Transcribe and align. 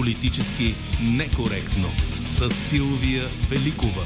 Политически 0.00 0.74
некоректно 1.02 1.88
с 2.26 2.50
Силвия 2.50 3.22
Великова. 3.50 4.02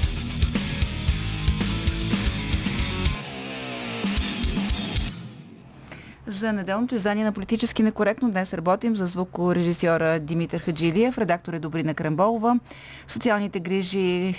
За 6.26 6.52
неделното 6.52 6.94
издание 6.94 7.24
на 7.24 7.32
Политически 7.32 7.82
некоректно 7.82 8.30
днес 8.30 8.54
работим 8.54 8.96
за 8.96 9.06
звукорежисьора 9.06 10.20
Димитър 10.20 10.60
Хаджилиев, 10.60 11.18
редактор 11.18 11.52
е 11.52 11.58
Добрина 11.58 11.94
Кремболова. 11.94 12.58
Социалните 13.06 13.60
грижи, 13.60 14.34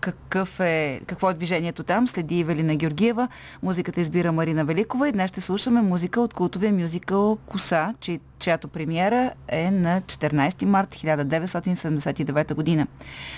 какъв 0.00 0.60
е, 0.60 1.00
какво 1.06 1.30
е 1.30 1.34
движението 1.34 1.82
там, 1.82 2.06
следи 2.06 2.40
Евелина 2.40 2.76
Георгиева. 2.76 3.28
Музиката 3.62 4.00
избира 4.00 4.32
Марина 4.32 4.64
Великова 4.64 5.08
и 5.08 5.12
днес 5.12 5.30
ще 5.30 5.40
слушаме 5.40 5.82
музика 5.82 6.20
от 6.20 6.34
култовия 6.34 6.72
мюзикъл 6.72 7.38
Коса, 7.46 7.94
чието 8.00 8.24
чиято 8.44 8.68
премиера 8.68 9.32
е 9.48 9.70
на 9.70 10.00
14 10.00 10.64
март 10.64 10.94
1979 10.94 12.54
година. 12.54 12.86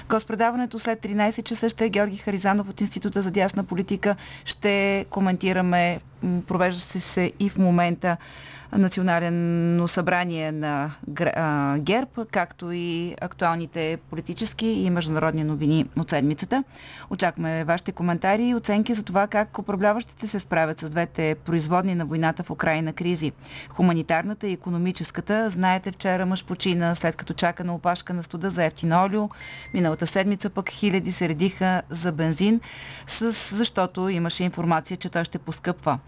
Госпредаването 0.09 0.79
след 0.79 1.01
13 1.01 1.43
часа 1.43 1.69
ще 1.69 1.85
е 1.85 1.89
Георги 1.89 2.17
Харизанов 2.17 2.69
от 2.69 2.81
Института 2.81 3.23
за 3.23 3.31
дясна 3.31 3.65
политика. 3.65 4.17
Ще 4.45 5.05
коментираме, 5.11 6.01
провежда 6.47 6.81
се 6.81 7.33
и 7.41 7.49
в 7.49 7.59
момента 7.59 8.17
национално 8.79 9.89
събрание 9.89 10.53
на 10.53 10.91
ГЕРБ, 11.79 12.11
както 12.31 12.73
и 12.73 13.15
актуалните 13.21 13.99
политически 14.11 14.67
и 14.67 14.91
международни 14.91 15.45
новини 15.45 15.87
от 15.99 16.11
седмицата. 16.11 16.65
Очакваме 17.11 17.65
вашите 17.65 17.93
коментари 17.93 18.49
и 18.49 18.55
оценки 18.55 18.95
за 18.95 19.03
това 19.03 19.27
как 19.27 19.59
управляващите 19.59 20.27
се 20.27 20.39
справят 20.39 20.81
с 20.81 20.91
двете 20.91 21.37
производни 21.45 21.95
на 21.95 22.05
войната 22.05 22.43
в 22.43 22.51
Украина 22.51 22.93
кризи. 22.93 23.33
Хуманитарната 23.69 24.49
и 24.49 24.53
економическата. 24.53 25.51
Знаете, 25.51 25.93
вчера 25.93 26.27
мъж 26.27 26.45
почина 26.45 26.95
след 26.95 27.17
като 27.17 27.35
чака 27.35 27.65
на 27.65 27.75
опашка 27.75 28.15
на 28.15 28.23
студа 28.23 28.51
за 28.51 28.65
ефтино 28.65 29.05
олио. 29.05 29.29
Миналата 29.75 30.07
седмица 30.07 30.51
пък 30.51 30.71
хиляди 30.71 31.13
се 31.13 31.29
редиха 31.29 31.83
за 31.91 32.13
бензин, 32.13 32.61
с, 33.07 33.57
защото 33.57 34.09
имаше 34.09 34.45
информация, 34.45 34.97
че 34.97 35.09
той 35.09 35.25
ще 35.25 35.39
поскъпва. 35.39 35.99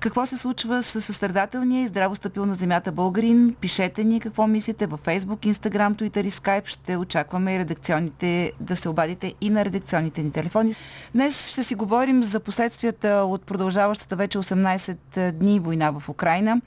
Какво 0.00 0.26
се 0.26 0.36
случва 0.36 0.82
с 0.82 1.00
състрадателния 1.00 1.82
и 1.82 1.86
здраво 1.86 2.14
стъпил 2.14 2.46
на 2.46 2.54
земята 2.54 2.92
българин? 2.92 3.54
Пишете 3.60 4.04
ни 4.04 4.20
какво 4.20 4.46
мислите 4.46 4.86
във 4.86 5.02
Facebook, 5.02 5.52
Instagram, 5.52 5.94
Twitter 5.94 6.26
и 6.26 6.30
Skype. 6.30 6.66
Ще 6.66 6.96
очакваме 6.96 7.54
и 7.54 7.58
редакционните, 7.58 8.52
да 8.60 8.76
се 8.76 8.88
обадите 8.88 9.34
и 9.40 9.50
на 9.50 9.64
редакционните 9.64 10.22
ни 10.22 10.30
телефони. 10.30 10.74
Днес 11.14 11.48
ще 11.48 11.62
си 11.62 11.74
говорим 11.74 12.22
за 12.22 12.40
последствията 12.40 13.08
от 13.08 13.42
продължаващата 13.42 14.16
вече 14.16 14.38
18 14.38 15.32
дни 15.32 15.60
война 15.60 15.90
в 15.90 16.08
Украина 16.08 16.60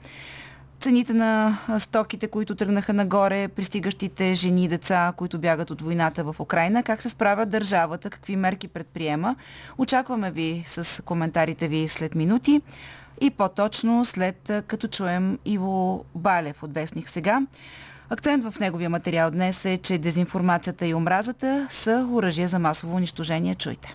цените 0.82 1.14
на 1.14 1.58
стоките, 1.78 2.28
които 2.28 2.54
тръгнаха 2.54 2.92
нагоре, 2.92 3.48
пристигащите 3.48 4.34
жени 4.34 4.64
и 4.64 4.68
деца, 4.68 5.12
които 5.16 5.38
бягат 5.38 5.70
от 5.70 5.82
войната 5.82 6.24
в 6.24 6.36
Украина, 6.40 6.82
как 6.82 7.02
се 7.02 7.08
справя 7.08 7.46
държавата, 7.46 8.10
какви 8.10 8.36
мерки 8.36 8.68
предприема. 8.68 9.36
Очакваме 9.78 10.30
ви 10.30 10.62
с 10.66 11.02
коментарите 11.02 11.68
ви 11.68 11.88
след 11.88 12.14
минути 12.14 12.62
и 13.20 13.30
по-точно 13.30 14.04
след 14.04 14.52
като 14.66 14.88
чуем 14.88 15.38
Иво 15.44 16.04
Балев 16.14 16.62
от 16.62 16.74
Вестник 16.74 17.08
сега. 17.08 17.46
Акцент 18.10 18.44
в 18.44 18.60
неговия 18.60 18.90
материал 18.90 19.30
днес 19.30 19.64
е, 19.64 19.78
че 19.78 19.98
дезинформацията 19.98 20.86
и 20.86 20.94
омразата 20.94 21.66
са 21.70 22.08
оръжие 22.12 22.46
за 22.46 22.58
масово 22.58 22.96
унищожение. 22.96 23.54
Чуйте. 23.54 23.94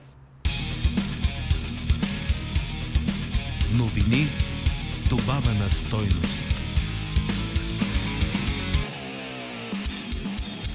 Новини 3.77 4.25
с 4.91 5.09
добавена 5.09 5.69
стойност. 5.69 6.47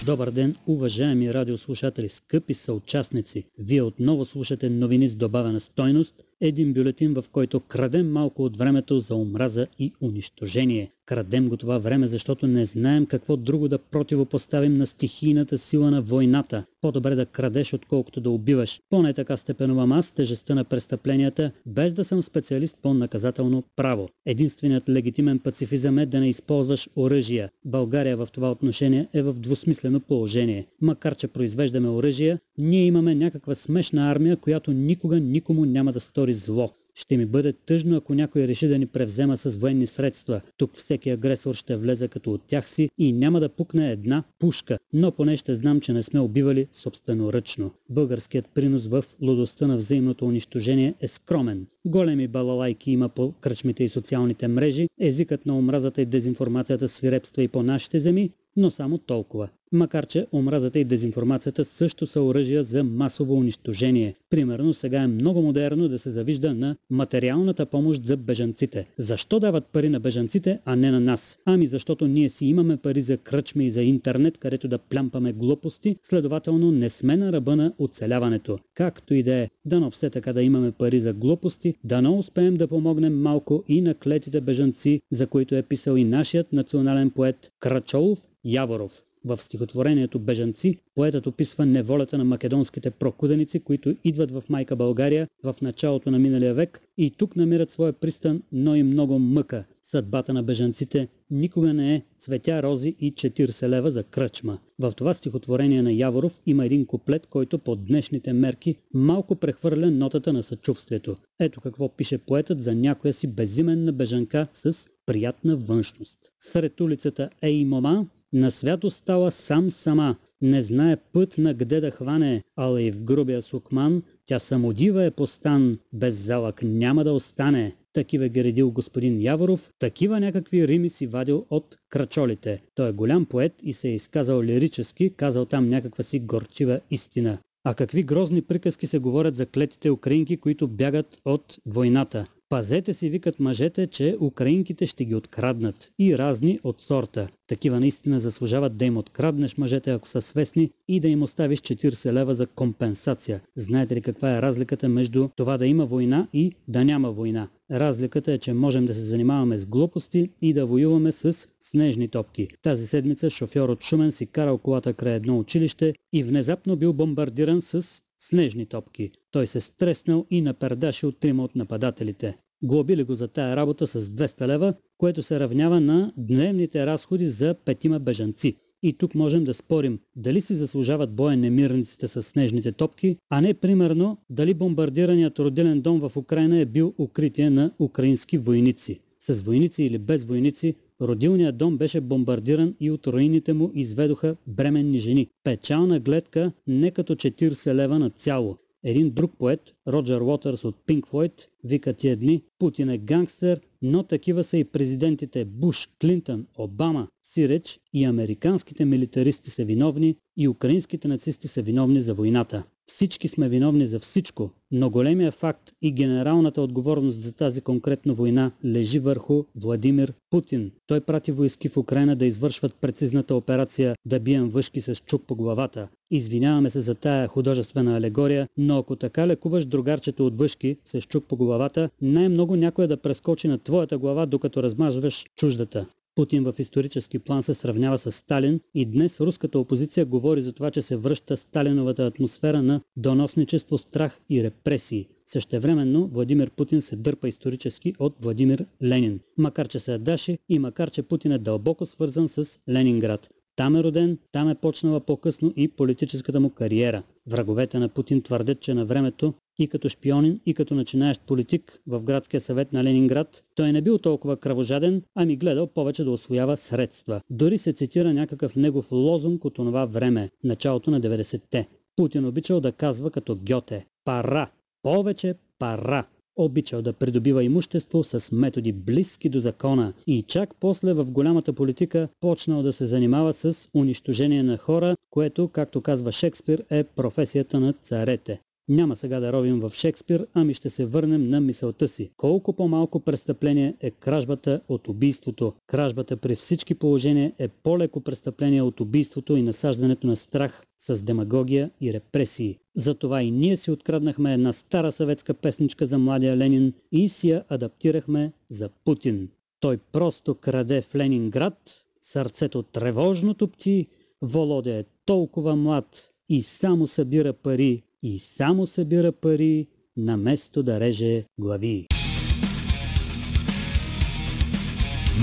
Добър 0.04 0.30
ден, 0.30 0.56
уважаеми 0.66 1.34
радиослушатели, 1.34 2.08
скъпи 2.08 2.54
съучастници! 2.54 3.44
Вие 3.58 3.82
отново 3.82 4.24
слушате 4.24 4.70
новини 4.70 5.08
с 5.08 5.14
добавена 5.14 5.60
стойност, 5.60 6.14
един 6.42 6.72
бюлетин, 6.72 7.14
в 7.14 7.24
който 7.32 7.60
крадем 7.60 8.12
малко 8.12 8.44
от 8.44 8.56
времето 8.56 8.98
за 8.98 9.14
омраза 9.16 9.66
и 9.78 9.92
унищожение. 10.00 10.90
Крадем 11.06 11.48
го 11.48 11.56
това 11.56 11.78
време, 11.78 12.06
защото 12.06 12.46
не 12.46 12.64
знаем 12.64 13.06
какво 13.06 13.36
друго 13.36 13.68
да 13.68 13.78
противопоставим 13.78 14.76
на 14.76 14.86
стихийната 14.86 15.58
сила 15.58 15.90
на 15.90 16.02
войната. 16.02 16.64
По-добре 16.80 17.14
да 17.14 17.26
крадеш, 17.26 17.72
отколкото 17.72 18.20
да 18.20 18.30
убиваш. 18.30 18.80
Поне 18.90 19.12
така 19.12 19.36
степенувам 19.36 19.92
аз 19.92 20.10
тежестта 20.10 20.54
на 20.54 20.64
престъпленията, 20.64 21.50
без 21.66 21.92
да 21.92 22.04
съм 22.04 22.22
специалист 22.22 22.76
по 22.82 22.94
наказателно 22.94 23.62
право. 23.76 24.08
Единственият 24.26 24.88
легитимен 24.88 25.38
пацифизъм 25.38 25.98
е 25.98 26.06
да 26.06 26.20
не 26.20 26.28
използваш 26.28 26.88
оръжия. 26.96 27.50
България 27.64 28.16
в 28.16 28.28
това 28.32 28.50
отношение 28.50 29.08
е 29.12 29.22
в 29.22 29.32
двусмислено 29.32 30.00
положение. 30.00 30.66
Макар, 30.80 31.14
че 31.14 31.28
произвеждаме 31.28 31.88
оръжия, 31.88 32.38
ние 32.58 32.86
имаме 32.86 33.14
някаква 33.14 33.54
смешна 33.54 34.10
армия, 34.10 34.36
която 34.36 34.72
никога 34.72 35.20
никому 35.20 35.64
няма 35.64 35.92
да 35.92 36.00
стори 36.00 36.31
зло. 36.34 36.70
Ще 36.94 37.16
ми 37.16 37.26
бъде 37.26 37.52
тъжно, 37.52 37.96
ако 37.96 38.14
някой 38.14 38.48
реши 38.48 38.68
да 38.68 38.78
ни 38.78 38.86
превзема 38.86 39.36
с 39.36 39.56
военни 39.56 39.86
средства. 39.86 40.40
Тук 40.56 40.76
всеки 40.76 41.10
агресор 41.10 41.54
ще 41.54 41.76
влезе 41.76 42.08
като 42.08 42.32
от 42.32 42.42
тях 42.46 42.68
си 42.68 42.90
и 42.98 43.12
няма 43.12 43.40
да 43.40 43.48
пукне 43.48 43.90
една 43.90 44.22
пушка, 44.38 44.78
но 44.92 45.12
поне 45.12 45.36
ще 45.36 45.54
знам, 45.54 45.80
че 45.80 45.92
не 45.92 46.02
сме 46.02 46.20
убивали 46.20 46.66
собственоръчно. 46.72 47.70
Българският 47.90 48.48
принос 48.54 48.86
в 48.86 49.04
лудостта 49.22 49.66
на 49.66 49.76
взаимното 49.76 50.26
унищожение 50.26 50.94
е 51.00 51.08
скромен. 51.08 51.66
Големи 51.84 52.28
балалайки 52.28 52.92
има 52.92 53.08
по 53.08 53.32
кръчмите 53.32 53.84
и 53.84 53.88
социалните 53.88 54.48
мрежи, 54.48 54.88
езикът 55.00 55.46
на 55.46 55.58
омразата 55.58 56.02
и 56.02 56.06
дезинформацията 56.06 56.88
свирепства 56.88 57.42
и 57.42 57.48
по 57.48 57.62
нашите 57.62 58.00
земи, 58.00 58.30
но 58.56 58.70
само 58.70 58.98
толкова. 58.98 59.48
Макар 59.72 60.06
че 60.06 60.26
омразата 60.32 60.78
и 60.78 60.84
дезинформацията 60.84 61.64
също 61.64 62.06
са 62.06 62.22
оръжия 62.22 62.64
за 62.64 62.84
масово 62.84 63.34
унищожение. 63.34 64.14
Примерно 64.30 64.74
сега 64.74 65.02
е 65.02 65.06
много 65.06 65.42
модерно 65.42 65.88
да 65.88 65.98
се 65.98 66.10
завижда 66.10 66.54
на 66.54 66.76
материалната 66.90 67.66
помощ 67.66 68.04
за 68.04 68.16
бежанците. 68.16 68.86
Защо 68.98 69.40
дават 69.40 69.66
пари 69.66 69.88
на 69.88 70.00
бежанците, 70.00 70.58
а 70.64 70.76
не 70.76 70.90
на 70.90 71.00
нас? 71.00 71.38
Ами 71.44 71.66
защото 71.66 72.06
ние 72.06 72.28
си 72.28 72.46
имаме 72.46 72.76
пари 72.76 73.00
за 73.00 73.16
кръчми 73.16 73.66
и 73.66 73.70
за 73.70 73.82
интернет, 73.82 74.38
където 74.38 74.68
да 74.68 74.78
плямпаме 74.78 75.32
глупости, 75.32 75.96
следователно 76.02 76.70
не 76.72 76.90
сме 76.90 77.16
на 77.16 77.32
ръба 77.32 77.56
на 77.56 77.72
оцеляването. 77.78 78.58
Както 78.74 79.14
и 79.14 79.22
да 79.22 79.34
е, 79.34 79.50
дано 79.64 79.90
все 79.90 80.10
така 80.10 80.32
да 80.32 80.42
имаме 80.42 80.72
пари 80.72 81.00
за 81.00 81.12
глупости, 81.12 81.74
дано 81.84 82.18
успеем 82.18 82.56
да 82.56 82.68
помогнем 82.68 83.22
малко 83.22 83.64
и 83.68 83.80
на 83.80 83.94
клетите 83.94 84.40
бежанци, 84.40 85.00
за 85.10 85.26
които 85.26 85.54
е 85.54 85.62
писал 85.62 85.96
и 85.96 86.04
нашият 86.04 86.52
национален 86.52 87.10
поет 87.10 87.52
Крачолов 87.60 88.28
Яворов. 88.44 89.02
В 89.24 89.38
стихотворението 89.38 90.18
Бежанци 90.18 90.76
поетът 90.94 91.26
описва 91.26 91.66
неволята 91.66 92.18
на 92.18 92.24
македонските 92.24 92.90
прокуденици, 92.90 93.60
които 93.60 93.94
идват 94.04 94.30
в 94.30 94.44
майка 94.48 94.76
България 94.76 95.28
в 95.44 95.56
началото 95.62 96.10
на 96.10 96.18
миналия 96.18 96.54
век 96.54 96.80
и 96.98 97.10
тук 97.10 97.36
намират 97.36 97.70
своя 97.70 97.92
пристан, 97.92 98.42
но 98.52 98.76
и 98.76 98.82
много 98.82 99.18
мъка. 99.18 99.64
Съдбата 99.82 100.32
на 100.32 100.42
бежанците 100.42 101.08
никога 101.30 101.74
не 101.74 101.94
е 101.94 102.02
цветя, 102.18 102.62
рози 102.62 102.96
и 103.00 103.14
40 103.14 103.68
лева 103.68 103.90
за 103.90 104.02
кръчма. 104.02 104.58
В 104.78 104.92
това 104.96 105.14
стихотворение 105.14 105.82
на 105.82 105.92
Яворов 105.92 106.42
има 106.46 106.66
един 106.66 106.86
куплет, 106.86 107.26
който 107.26 107.58
по 107.58 107.76
днешните 107.76 108.32
мерки 108.32 108.76
малко 108.94 109.36
прехвърля 109.36 109.90
нотата 109.90 110.32
на 110.32 110.42
съчувствието. 110.42 111.16
Ето 111.40 111.60
какво 111.60 111.88
пише 111.88 112.18
поетът 112.18 112.62
за 112.62 112.74
някоя 112.74 113.12
си 113.12 113.26
безименна 113.26 113.92
бежанка 113.92 114.46
с 114.52 114.88
приятна 115.06 115.56
външност. 115.56 116.18
Сред 116.40 116.80
улицата 116.80 117.30
Ей 117.42 117.64
Мома 117.64 118.06
на 118.32 118.50
свято 118.50 118.90
стала 118.90 119.30
сам 119.30 119.70
сама, 119.70 120.16
не 120.42 120.62
знае 120.62 120.96
път 120.96 121.38
на 121.38 121.54
где 121.54 121.80
да 121.80 121.90
хване, 121.90 122.42
ала 122.56 122.82
и 122.82 122.90
в 122.90 123.02
грубия 123.02 123.42
сукман, 123.42 124.02
тя 124.26 124.38
самодива 124.38 125.04
е 125.04 125.10
постан, 125.10 125.78
без 125.92 126.14
залък 126.14 126.60
няма 126.62 127.04
да 127.04 127.12
остане. 127.12 127.76
Такива 127.92 128.28
ги 128.28 128.44
редил 128.44 128.70
господин 128.70 129.22
Яворов, 129.22 129.70
такива 129.78 130.20
някакви 130.20 130.68
рими 130.68 130.88
си 130.88 131.06
вадил 131.06 131.46
от 131.50 131.76
крачолите. 131.88 132.62
Той 132.74 132.88
е 132.88 132.92
голям 132.92 133.26
поет 133.26 133.52
и 133.62 133.72
се 133.72 133.88
е 133.88 133.94
изказал 133.94 134.42
лирически, 134.42 135.10
казал 135.16 135.44
там 135.44 135.68
някаква 135.68 136.04
си 136.04 136.20
горчива 136.20 136.80
истина. 136.90 137.38
А 137.64 137.74
какви 137.74 138.02
грозни 138.02 138.42
приказки 138.42 138.86
се 138.86 138.98
говорят 138.98 139.36
за 139.36 139.46
клетите 139.46 139.90
украинки, 139.90 140.36
които 140.36 140.68
бягат 140.68 141.20
от 141.24 141.58
войната. 141.66 142.26
Пазете 142.52 142.94
си, 142.94 143.10
викат 143.10 143.40
мъжете, 143.40 143.86
че 143.86 144.16
украинките 144.20 144.86
ще 144.86 145.04
ги 145.04 145.14
откраднат 145.14 145.90
и 145.98 146.18
разни 146.18 146.60
от 146.64 146.82
сорта. 146.82 147.28
Такива 147.48 147.80
наистина 147.80 148.20
заслужават 148.20 148.76
да 148.76 148.84
им 148.84 148.96
откраднеш 148.96 149.56
мъжете, 149.56 149.90
ако 149.90 150.08
са 150.08 150.20
свестни 150.20 150.70
и 150.88 151.00
да 151.00 151.08
им 151.08 151.22
оставиш 151.22 151.60
40 151.60 152.12
лева 152.12 152.34
за 152.34 152.46
компенсация. 152.46 153.40
Знаете 153.56 153.94
ли 153.96 154.00
каква 154.00 154.36
е 154.36 154.42
разликата 154.42 154.88
между 154.88 155.28
това 155.36 155.58
да 155.58 155.66
има 155.66 155.86
война 155.86 156.28
и 156.32 156.52
да 156.68 156.84
няма 156.84 157.12
война? 157.12 157.48
Разликата 157.70 158.32
е, 158.32 158.38
че 158.38 158.52
можем 158.52 158.86
да 158.86 158.94
се 158.94 159.00
занимаваме 159.00 159.58
с 159.58 159.66
глупости 159.66 160.28
и 160.42 160.52
да 160.52 160.66
воюваме 160.66 161.12
с 161.12 161.48
снежни 161.60 162.08
топки. 162.08 162.48
Тази 162.62 162.86
седмица 162.86 163.30
шофьор 163.30 163.68
от 163.68 163.82
Шумен 163.82 164.12
си 164.12 164.26
карал 164.26 164.58
колата 164.58 164.94
край 164.94 165.14
едно 165.14 165.38
училище 165.38 165.94
и 166.12 166.22
внезапно 166.22 166.76
бил 166.76 166.92
бомбардиран 166.92 167.62
с 167.62 168.02
снежни 168.18 168.66
топки. 168.66 169.10
Той 169.32 169.46
се 169.46 169.60
стреснал 169.60 170.26
и 170.30 170.40
напердаше 170.40 171.06
от 171.06 171.20
трима 171.20 171.44
от 171.44 171.56
нападателите. 171.56 172.34
Глобили 172.62 173.04
го 173.04 173.14
за 173.14 173.28
тая 173.28 173.56
работа 173.56 173.86
с 173.86 174.00
200 174.00 174.46
лева, 174.46 174.74
което 174.98 175.22
се 175.22 175.40
равнява 175.40 175.80
на 175.80 176.12
дневните 176.16 176.86
разходи 176.86 177.26
за 177.26 177.54
петима 177.64 177.98
бежанци. 177.98 178.56
И 178.82 178.92
тук 178.92 179.14
можем 179.14 179.44
да 179.44 179.54
спорим 179.54 179.98
дали 180.16 180.40
си 180.40 180.54
заслужават 180.54 181.14
боя 181.14 181.36
немирниците 181.36 182.08
с 182.08 182.22
снежните 182.22 182.72
топки, 182.72 183.16
а 183.30 183.40
не 183.40 183.54
примерно 183.54 184.18
дали 184.30 184.54
бомбардираният 184.54 185.38
родилен 185.38 185.80
дом 185.80 186.00
в 186.00 186.16
Украина 186.16 186.58
е 186.58 186.64
бил 186.64 186.94
укритие 186.98 187.50
на 187.50 187.70
украински 187.80 188.38
войници. 188.38 189.00
С 189.20 189.40
войници 189.40 189.84
или 189.84 189.98
без 189.98 190.24
войници, 190.24 190.74
родилният 191.00 191.56
дом 191.56 191.78
беше 191.78 192.00
бомбардиран 192.00 192.74
и 192.80 192.90
от 192.90 193.06
руините 193.06 193.52
му 193.52 193.70
изведоха 193.74 194.36
бременни 194.46 194.98
жени. 194.98 195.28
Печална 195.44 196.00
гледка 196.00 196.52
не 196.66 196.90
като 196.90 197.14
40 197.14 197.74
лева 197.74 197.98
на 197.98 198.10
цяло. 198.10 198.56
Един 198.84 199.10
друг 199.10 199.32
поет, 199.38 199.74
Роджер 199.88 200.20
Уотърс 200.20 200.64
от 200.64 200.76
Pink 200.86 201.06
Floyd, 201.06 201.48
вика 201.64 201.92
тия 201.92 202.16
дни, 202.16 202.42
Путин 202.58 202.88
е 202.88 202.98
гангстер, 202.98 203.60
но 203.82 204.02
такива 204.02 204.44
са 204.44 204.58
и 204.58 204.64
президентите 204.64 205.44
Буш, 205.44 205.88
Клинтън, 206.00 206.46
Обама, 206.58 207.08
Сиреч 207.22 207.80
и 207.92 208.04
американските 208.04 208.84
милитаристи 208.84 209.50
са 209.50 209.64
виновни 209.64 210.16
и 210.36 210.48
украинските 210.48 211.08
нацисти 211.08 211.48
са 211.48 211.62
виновни 211.62 212.00
за 212.00 212.14
войната. 212.14 212.64
Всички 212.86 213.28
сме 213.28 213.48
виновни 213.48 213.86
за 213.86 214.00
всичко, 214.00 214.50
но 214.70 214.90
големия 214.90 215.32
факт 215.32 215.72
и 215.82 215.92
генералната 215.92 216.62
отговорност 216.62 217.20
за 217.20 217.32
тази 217.32 217.60
конкретна 217.60 218.14
война 218.14 218.52
лежи 218.64 218.98
върху 218.98 219.44
Владимир 219.56 220.12
Путин. 220.30 220.70
Той 220.86 221.00
прати 221.00 221.32
войски 221.32 221.68
в 221.68 221.76
Украина 221.76 222.16
да 222.16 222.26
извършват 222.26 222.76
прецизната 222.80 223.34
операция 223.34 223.94
да 224.04 224.20
бием 224.20 224.48
въшки 224.48 224.80
с 224.80 224.96
чук 224.96 225.22
по 225.26 225.36
главата. 225.36 225.88
Извиняваме 226.10 226.70
се 226.70 226.80
за 226.80 226.94
тая 226.94 227.28
художествена 227.28 227.96
алегория, 227.96 228.48
но 228.56 228.78
ако 228.78 228.96
така 228.96 229.26
лекуваш 229.26 229.66
другарчето 229.66 230.26
от 230.26 230.36
въшки 230.36 230.76
с 230.84 231.00
чук 231.02 231.24
по 231.24 231.36
главата, 231.36 231.90
най-много 232.02 232.56
някой 232.56 232.86
да 232.86 232.96
прескочи 232.96 233.48
на 233.48 233.58
твоята 233.58 233.98
глава, 233.98 234.26
докато 234.26 234.62
размазваш 234.62 235.24
чуждата. 235.36 235.86
Путин 236.14 236.44
в 236.44 236.54
исторически 236.58 237.18
план 237.18 237.42
се 237.42 237.54
сравнява 237.54 237.98
с 237.98 238.12
Сталин 238.12 238.60
и 238.74 238.86
днес 238.86 239.20
руската 239.20 239.58
опозиция 239.58 240.06
говори 240.06 240.40
за 240.40 240.52
това, 240.52 240.70
че 240.70 240.82
се 240.82 240.96
връща 240.96 241.36
Сталиновата 241.36 242.06
атмосфера 242.06 242.62
на 242.62 242.80
доносничество, 242.96 243.78
страх 243.78 244.20
и 244.30 244.44
репресии. 244.44 245.08
Същевременно 245.26 246.08
Владимир 246.08 246.50
Путин 246.50 246.80
се 246.80 246.96
дърпа 246.96 247.28
исторически 247.28 247.94
от 247.98 248.14
Владимир 248.20 248.66
Ленин, 248.82 249.20
макар 249.38 249.68
че 249.68 249.78
се 249.78 249.94
адаши 249.94 250.38
и 250.48 250.58
макар 250.58 250.90
че 250.90 251.02
Путин 251.02 251.32
е 251.32 251.38
дълбоко 251.38 251.86
свързан 251.86 252.28
с 252.28 252.58
Ленинград. 252.68 253.30
Там 253.56 253.76
е 253.76 253.82
роден, 253.82 254.18
там 254.32 254.48
е 254.48 254.54
почнала 254.54 255.00
по-късно 255.00 255.52
и 255.56 255.68
политическата 255.68 256.40
му 256.40 256.50
кариера. 256.50 257.02
Враговете 257.26 257.78
на 257.78 257.88
Путин 257.88 258.22
твърдят, 258.22 258.60
че 258.60 258.74
на 258.74 258.84
времето 258.84 259.34
и 259.58 259.68
като 259.68 259.88
шпионин, 259.88 260.40
и 260.46 260.54
като 260.54 260.74
начинаещ 260.74 261.20
политик 261.26 261.80
в 261.86 262.02
градския 262.02 262.40
съвет 262.40 262.72
на 262.72 262.84
Ленинград, 262.84 263.44
той 263.54 263.72
не 263.72 263.82
бил 263.82 263.98
толкова 263.98 264.36
кръвожаден, 264.36 265.02
ами 265.14 265.36
гледал 265.36 265.66
повече 265.66 266.04
да 266.04 266.10
освоява 266.10 266.56
средства. 266.56 267.20
Дори 267.30 267.58
се 267.58 267.72
цитира 267.72 268.14
някакъв 268.14 268.56
негов 268.56 268.92
лозунг 268.92 269.44
от 269.44 269.54
това 269.54 269.84
време, 269.84 270.30
началото 270.44 270.90
на 270.90 271.00
90-те. 271.00 271.68
Путин 271.96 272.26
обичал 272.26 272.60
да 272.60 272.72
казва 272.72 273.10
като 273.10 273.38
Гьоте 273.42 273.86
«Пара! 274.04 274.50
Повече 274.82 275.34
пара!» 275.58 276.04
Обичал 276.36 276.82
да 276.82 276.92
придобива 276.92 277.44
имущество 277.44 278.04
с 278.04 278.32
методи 278.32 278.72
близки 278.72 279.28
до 279.28 279.40
закона 279.40 279.92
и 280.06 280.22
чак 280.22 280.54
после 280.60 280.92
в 280.92 281.12
голямата 281.12 281.52
политика 281.52 282.08
почнал 282.20 282.62
да 282.62 282.72
се 282.72 282.86
занимава 282.86 283.32
с 283.32 283.68
унищожение 283.74 284.42
на 284.42 284.58
хора, 284.58 284.96
което, 285.10 285.48
както 285.48 285.80
казва 285.80 286.12
Шекспир, 286.12 286.64
е 286.70 286.84
професията 286.84 287.60
на 287.60 287.72
царете. 287.72 288.40
Няма 288.72 288.96
сега 288.96 289.20
да 289.20 289.32
ровим 289.32 289.60
в 289.60 289.72
Шекспир, 289.74 290.26
ами 290.34 290.54
ще 290.54 290.68
се 290.68 290.84
върнем 290.86 291.28
на 291.28 291.40
мисълта 291.40 291.88
си. 291.88 292.10
Колко 292.16 292.52
по-малко 292.52 293.00
престъпление 293.00 293.74
е 293.80 293.90
кражбата 293.90 294.60
от 294.68 294.88
убийството. 294.88 295.52
Кражбата 295.66 296.16
при 296.16 296.36
всички 296.36 296.74
положения 296.74 297.32
е 297.38 297.48
по-леко 297.48 298.00
престъпление 298.00 298.62
от 298.62 298.80
убийството 298.80 299.36
и 299.36 299.42
насаждането 299.42 300.06
на 300.06 300.16
страх 300.16 300.62
с 300.78 301.02
демагогия 301.02 301.70
и 301.80 301.92
репресии. 301.92 302.58
Затова 302.76 303.22
и 303.22 303.30
ние 303.30 303.56
си 303.56 303.70
откраднахме 303.70 304.34
една 304.34 304.52
стара 304.52 304.92
съветска 304.92 305.34
песничка 305.34 305.86
за 305.86 305.98
младия 305.98 306.36
Ленин 306.36 306.72
и 306.92 307.08
си 307.08 307.30
я 307.30 307.44
адаптирахме 307.48 308.32
за 308.50 308.68
Путин. 308.84 309.28
Той 309.60 309.78
просто 309.92 310.34
краде 310.34 310.82
в 310.82 310.94
Ленинград, 310.94 311.86
сърцето 312.00 312.62
тревожно 312.62 313.34
топти, 313.34 313.86
Володя 314.22 314.74
е 314.74 314.84
толкова 315.04 315.56
млад 315.56 316.10
и 316.28 316.42
само 316.42 316.86
събира 316.86 317.32
пари 317.32 317.82
и 318.02 318.18
само 318.18 318.66
събира 318.66 319.12
пари, 319.12 319.66
наместо 319.96 320.62
да 320.62 320.80
реже 320.80 321.24
глави. 321.40 321.86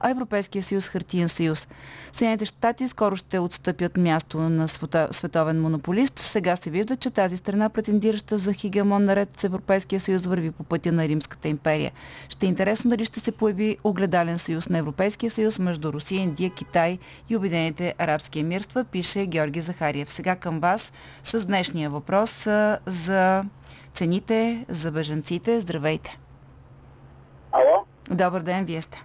а 0.00 0.10
Европейския 0.10 0.62
съюз 0.62 0.88
хартиен 0.88 1.28
съюз. 1.28 1.68
Съединените 2.12 2.44
щати 2.44 2.88
скоро 2.88 3.16
ще 3.16 3.38
отстъпят 3.38 3.96
място 3.96 4.38
на 4.38 4.68
световен 5.10 5.60
монополист. 5.60 6.18
Сега 6.18 6.56
се 6.56 6.70
вижда, 6.70 6.96
че 6.96 7.10
тази 7.10 7.36
страна, 7.36 7.68
претендираща 7.68 8.38
за 8.38 8.52
хигемон 8.52 9.04
наред 9.04 9.40
с 9.40 9.44
Европейския 9.44 10.00
съюз, 10.00 10.26
върви 10.26 10.50
по 10.50 10.64
пътя 10.64 10.92
на 10.92 11.08
Римската 11.08 11.48
империя. 11.48 11.92
Ще 12.28 12.46
е 12.46 12.48
интересно 12.48 12.90
дали 12.90 13.04
ще 13.04 13.20
се 13.20 13.32
появи 13.32 13.78
огледален 13.84 14.38
съюз 14.38 14.68
на 14.68 14.78
Европейския 14.78 15.30
съюз 15.30 15.58
между 15.58 15.92
Русия, 15.92 16.22
Индия, 16.22 16.50
Китай 16.50 16.98
и 17.30 17.36
Обединените 17.36 17.94
арабски 17.98 18.40
емирства, 18.40 18.84
пише 18.84 19.26
Георги 19.26 19.60
Захариев. 19.60 20.10
Сега 20.10 20.36
към 20.36 20.60
вас 20.60 20.92
с 21.24 21.46
днешния 21.46 21.90
въпрос 21.90 22.48
за 22.86 23.44
цените 23.92 24.64
за 24.68 24.92
бежанците. 24.92 25.60
Здравейте! 25.60 26.18
Ало? 27.52 27.84
Добър 28.10 28.42
ден, 28.42 28.64
вие 28.64 28.82
сте. 28.82 29.02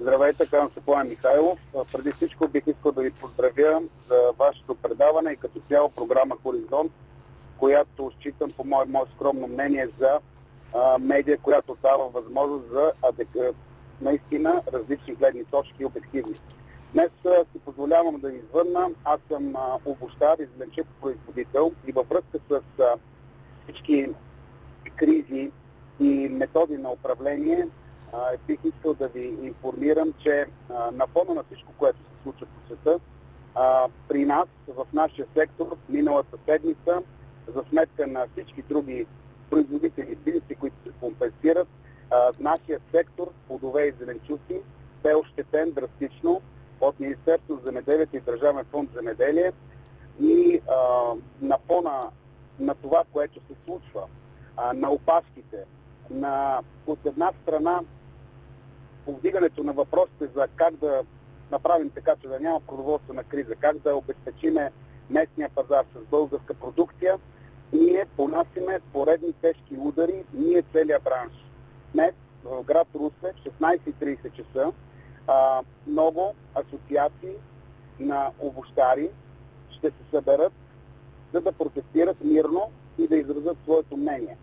Здравейте, 0.00 0.46
казвам 0.46 0.70
се 0.74 0.80
План 0.80 1.08
Михайлов. 1.08 1.58
Преди 1.92 2.12
всичко 2.12 2.48
бих 2.48 2.66
искал 2.66 2.92
да 2.92 3.02
ви 3.02 3.10
поздравя 3.10 3.82
за 4.08 4.32
вашето 4.38 4.74
предаване 4.74 5.32
и 5.32 5.36
като 5.36 5.60
цяло 5.60 5.88
програма 5.88 6.36
Хоризонт, 6.42 6.92
която 7.58 8.12
считам 8.18 8.50
по 8.50 8.64
мое, 8.64 8.84
мое 8.88 9.04
скромно 9.14 9.46
мнение 9.46 9.88
за 9.98 10.20
а, 10.74 10.98
медия, 10.98 11.38
която 11.38 11.76
дава 11.82 12.08
възможност 12.08 12.68
за 12.72 12.92
адек... 13.02 13.28
наистина 14.00 14.62
различни 14.72 15.14
гледни 15.14 15.44
точки 15.44 15.76
и 15.78 15.84
обективни. 15.84 16.34
Днес 16.92 17.10
си 17.52 17.58
позволявам 17.64 18.20
да 18.20 18.28
ви 18.28 18.38
извърна. 18.38 18.90
Аз 19.04 19.20
съм 19.28 19.54
обощар 19.84 20.38
и 20.38 20.48
зеленчев 20.56 20.86
производител 21.00 21.72
и 21.86 21.92
във 21.92 22.08
връзка 22.08 22.38
с 22.50 22.80
а, 22.82 22.94
всички 23.64 24.08
кризи 24.96 25.50
и 26.00 26.28
методи 26.28 26.76
на 26.76 26.90
управление 26.90 27.68
бих 28.46 28.58
искал 28.64 28.94
да 28.94 29.08
ви 29.08 29.28
информирам, 29.42 30.12
че 30.22 30.46
на 30.92 31.06
фона 31.06 31.34
на 31.34 31.44
всичко, 31.44 31.72
което 31.78 31.98
се 31.98 32.22
случва 32.22 32.46
по 32.46 32.66
света, 32.66 33.00
при 34.08 34.24
нас, 34.24 34.46
в 34.68 34.86
нашия 34.92 35.26
сектор, 35.36 35.76
миналата 35.88 36.36
седмица, 36.48 37.02
за 37.54 37.64
сметка 37.70 38.06
на 38.06 38.26
всички 38.32 38.62
други 38.62 39.06
производители 39.50 40.12
и 40.12 40.16
бизнеси, 40.16 40.54
които 40.54 40.76
се 40.86 40.90
компенсират, 41.00 41.68
нашия 42.40 42.80
сектор, 42.94 43.30
плодове 43.48 43.86
и 43.86 43.94
зеленчуци, 44.00 44.62
бе 45.02 45.14
ощетен 45.14 45.70
драстично 45.70 46.40
от 46.80 47.00
Министерство 47.00 47.56
за 47.56 47.62
земеделието 47.66 48.16
и 48.16 48.20
Държавен 48.20 48.64
фонд 48.70 48.90
земеделие 48.94 49.52
и 50.20 50.60
а, 50.68 50.74
на 51.40 51.58
фона 51.66 52.10
на 52.58 52.74
това, 52.74 53.04
което 53.12 53.34
се 53.34 53.54
случва, 53.64 54.02
а, 54.56 54.72
на 54.72 54.90
опашките, 54.90 55.64
на 56.10 56.62
от 56.86 57.06
една 57.06 57.32
страна 57.42 57.80
повдигането 59.10 59.64
на 59.64 59.72
въпросите 59.72 60.26
за 60.36 60.48
как 60.56 60.76
да 60.76 61.02
направим 61.50 61.90
така, 61.90 62.16
че 62.22 62.28
да 62.28 62.40
няма 62.40 62.60
продоволствена 62.60 63.24
криза, 63.24 63.54
как 63.54 63.78
да 63.78 63.96
обезпечиме 63.96 64.70
местния 65.10 65.50
пазар 65.54 65.84
с 65.94 66.10
българска 66.10 66.54
продукция, 66.54 67.18
ние 67.72 68.06
понасиме 68.16 68.80
поредни 68.92 69.32
тежки 69.32 69.76
удари, 69.78 70.24
ние 70.34 70.62
целият 70.72 71.02
бранш. 71.02 71.32
Днес 71.94 72.12
в 72.44 72.62
град 72.64 72.88
Русе 72.94 73.32
в 73.32 73.60
16.30 73.60 74.32
часа 74.32 74.72
много 75.86 76.34
асоциации 76.54 77.34
на 78.00 78.30
овощари 78.40 79.10
ще 79.70 79.86
се 79.86 80.02
съберат, 80.14 80.52
за 81.34 81.40
да 81.40 81.52
протестират 81.52 82.24
мирно 82.24 82.70
и 82.98 83.08
да 83.08 83.16
изразят 83.16 83.56
своето 83.64 83.96
мнение. 83.96 84.36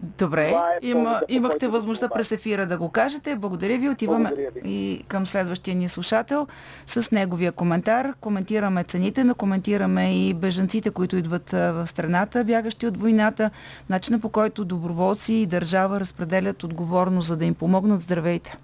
Добре, 0.00 0.54
е 0.82 0.86
Има, 0.86 1.20
имахте 1.28 1.68
възможността 1.68 2.08
да 2.08 2.14
през 2.14 2.32
ефира 2.32 2.66
да 2.66 2.78
го 2.78 2.88
кажете. 2.88 3.36
Благодаря 3.36 3.78
ви. 3.78 3.88
Отиваме 3.88 4.24
Благодаря 4.28 4.50
ви. 4.50 4.60
и 4.64 5.04
към 5.08 5.26
следващия 5.26 5.76
ни 5.76 5.88
слушател 5.88 6.46
с 6.86 7.10
неговия 7.10 7.52
коментар. 7.52 8.14
Коментираме 8.20 8.84
цените, 8.84 9.24
но 9.24 9.34
коментираме 9.34 10.28
и 10.28 10.34
бежанците, 10.34 10.90
които 10.90 11.16
идват 11.16 11.50
в 11.50 11.86
страната, 11.86 12.44
бягащи 12.44 12.86
от 12.86 12.96
войната, 12.96 13.50
начина 13.90 14.20
по 14.20 14.28
който 14.28 14.64
доброволци 14.64 15.34
и 15.34 15.46
държава 15.46 16.00
разпределят 16.00 16.64
отговорност, 16.64 17.28
за 17.28 17.36
да 17.36 17.44
им 17.44 17.54
помогнат. 17.54 18.00
Здравейте! 18.00 18.56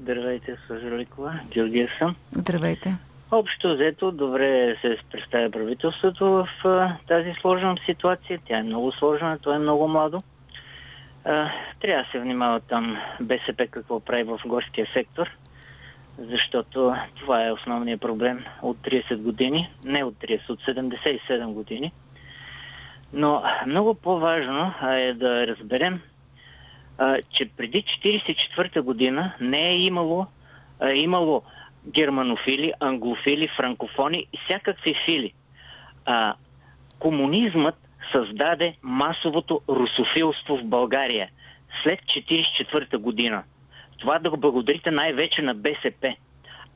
Здравейте, 0.00 0.52
госпожо 0.52 0.96
Ликова. 0.96 1.40
Георгия 1.50 1.88
съм. 1.98 2.16
Здравейте! 2.32 2.96
Общо 3.30 3.74
взето, 3.74 4.12
добре 4.12 4.76
се 4.80 4.98
представя 5.12 5.50
правителството 5.50 6.26
в 6.26 6.48
а, 6.64 6.96
тази 7.08 7.34
сложна 7.40 7.76
ситуация. 7.86 8.40
Тя 8.48 8.58
е 8.58 8.62
много 8.62 8.92
сложна, 8.92 9.38
то 9.38 9.54
е 9.54 9.58
много 9.58 9.88
младо. 9.88 10.18
А, 11.24 11.48
трябва 11.80 12.04
да 12.04 12.10
се 12.10 12.20
внимава 12.20 12.60
там 12.60 12.96
БСП 13.20 13.66
какво 13.66 14.00
прави 14.00 14.22
в 14.22 14.40
горския 14.46 14.86
сектор, 14.92 15.30
защото 16.18 16.94
това 17.14 17.46
е 17.46 17.52
основният 17.52 18.00
проблем 18.00 18.44
от 18.62 18.76
30 18.76 19.16
години, 19.16 19.70
не 19.84 20.04
от 20.04 20.14
30, 20.14 20.50
от 20.50 20.62
77 20.62 21.46
години. 21.46 21.92
Но 23.12 23.42
много 23.66 23.94
по-важно 23.94 24.72
е 24.90 25.12
да 25.12 25.46
разберем, 25.46 26.00
а, 26.98 27.18
че 27.30 27.48
преди 27.48 27.82
1944 27.82 28.80
година 28.80 29.32
не 29.40 29.68
е 29.68 29.78
имало, 29.78 30.26
а, 30.80 30.92
имало 30.92 31.42
германофили, 31.86 32.72
англофили, 32.80 33.48
франкофони 33.48 34.26
и 34.32 34.38
всякакви 34.44 34.94
фили. 34.94 35.32
А, 36.04 36.34
комунизмът 36.98 37.74
създаде 38.12 38.76
масовото 38.82 39.60
русофилство 39.68 40.56
в 40.56 40.64
България 40.64 41.30
след 41.82 42.00
1944 42.00 42.96
година. 42.96 43.42
Това 43.98 44.18
да 44.18 44.30
го 44.30 44.36
благодарите 44.36 44.90
най-вече 44.90 45.42
на 45.42 45.54
БСП. 45.54 46.16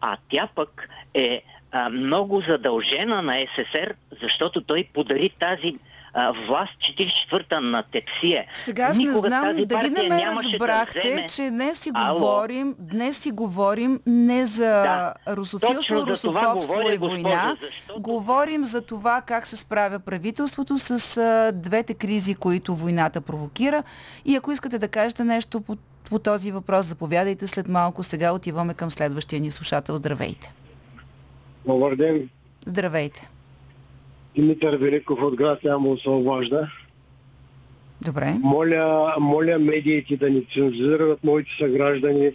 А 0.00 0.16
тя 0.28 0.48
пък 0.54 0.88
е 1.14 1.42
а, 1.72 1.90
много 1.90 2.40
задължена 2.40 3.22
на 3.22 3.46
СССР, 3.46 3.94
защото 4.22 4.60
той 4.60 4.88
подари 4.94 5.30
тази 5.30 5.78
а, 6.14 6.32
власт 6.38 6.72
44-та 6.72 7.60
на 7.60 7.82
Тепсия. 7.82 8.44
Сега 8.54 8.82
аз 8.84 8.98
не 8.98 9.14
знам 9.14 9.56
дали 9.58 9.90
не 9.90 10.02
ме 10.02 10.08
да 10.08 10.34
разбрахте, 10.34 11.00
вземе- 11.00 11.26
че 11.26 11.50
днес 11.50 11.78
си 11.78 11.90
Ало? 11.94 12.18
говорим, 12.18 12.74
днес 12.78 13.18
си 13.18 13.30
говорим 13.30 14.00
не 14.06 14.46
за 14.46 14.64
Да, 14.64 15.14
русофилство, 15.28 16.06
русофобство 16.06 16.56
говоря, 16.66 16.94
и 16.94 16.98
война. 16.98 17.56
защото- 17.62 18.00
Говорим 18.00 18.64
за 18.64 18.80
това 18.82 19.20
как 19.20 19.46
се 19.46 19.56
справя 19.56 19.98
правителството 20.00 20.78
с 20.78 20.90
а, 21.16 21.52
двете 21.54 21.94
кризи, 21.94 22.34
които 22.34 22.74
войната 22.74 23.20
провокира. 23.20 23.82
И 24.24 24.36
ако 24.36 24.52
искате 24.52 24.78
да 24.78 24.88
кажете 24.88 25.24
нещо 25.24 25.60
по, 25.60 25.76
по 26.04 26.18
този 26.18 26.50
въпрос, 26.50 26.86
заповядайте 26.86 27.46
след 27.46 27.68
малко. 27.68 28.02
Сега 28.02 28.32
отиваме 28.32 28.74
към 28.74 28.90
следващия 28.90 29.40
ни 29.40 29.50
слушател. 29.50 29.96
Здравейте! 29.96 30.52
Добър 31.66 31.96
ден. 31.96 32.28
Здравейте! 32.66 33.28
Димитър 34.38 34.76
Великов 34.76 35.22
от 35.22 35.36
град 35.36 35.64
Ямбол 35.64 35.96
се 35.96 36.10
обажда. 36.10 36.70
Добре. 38.00 38.36
Моля, 38.42 39.14
моля 39.20 39.58
медиите 39.58 40.16
да 40.16 40.30
ни 40.30 40.44
цензурират 40.54 41.24
моите 41.24 41.50
съграждани 41.58 42.30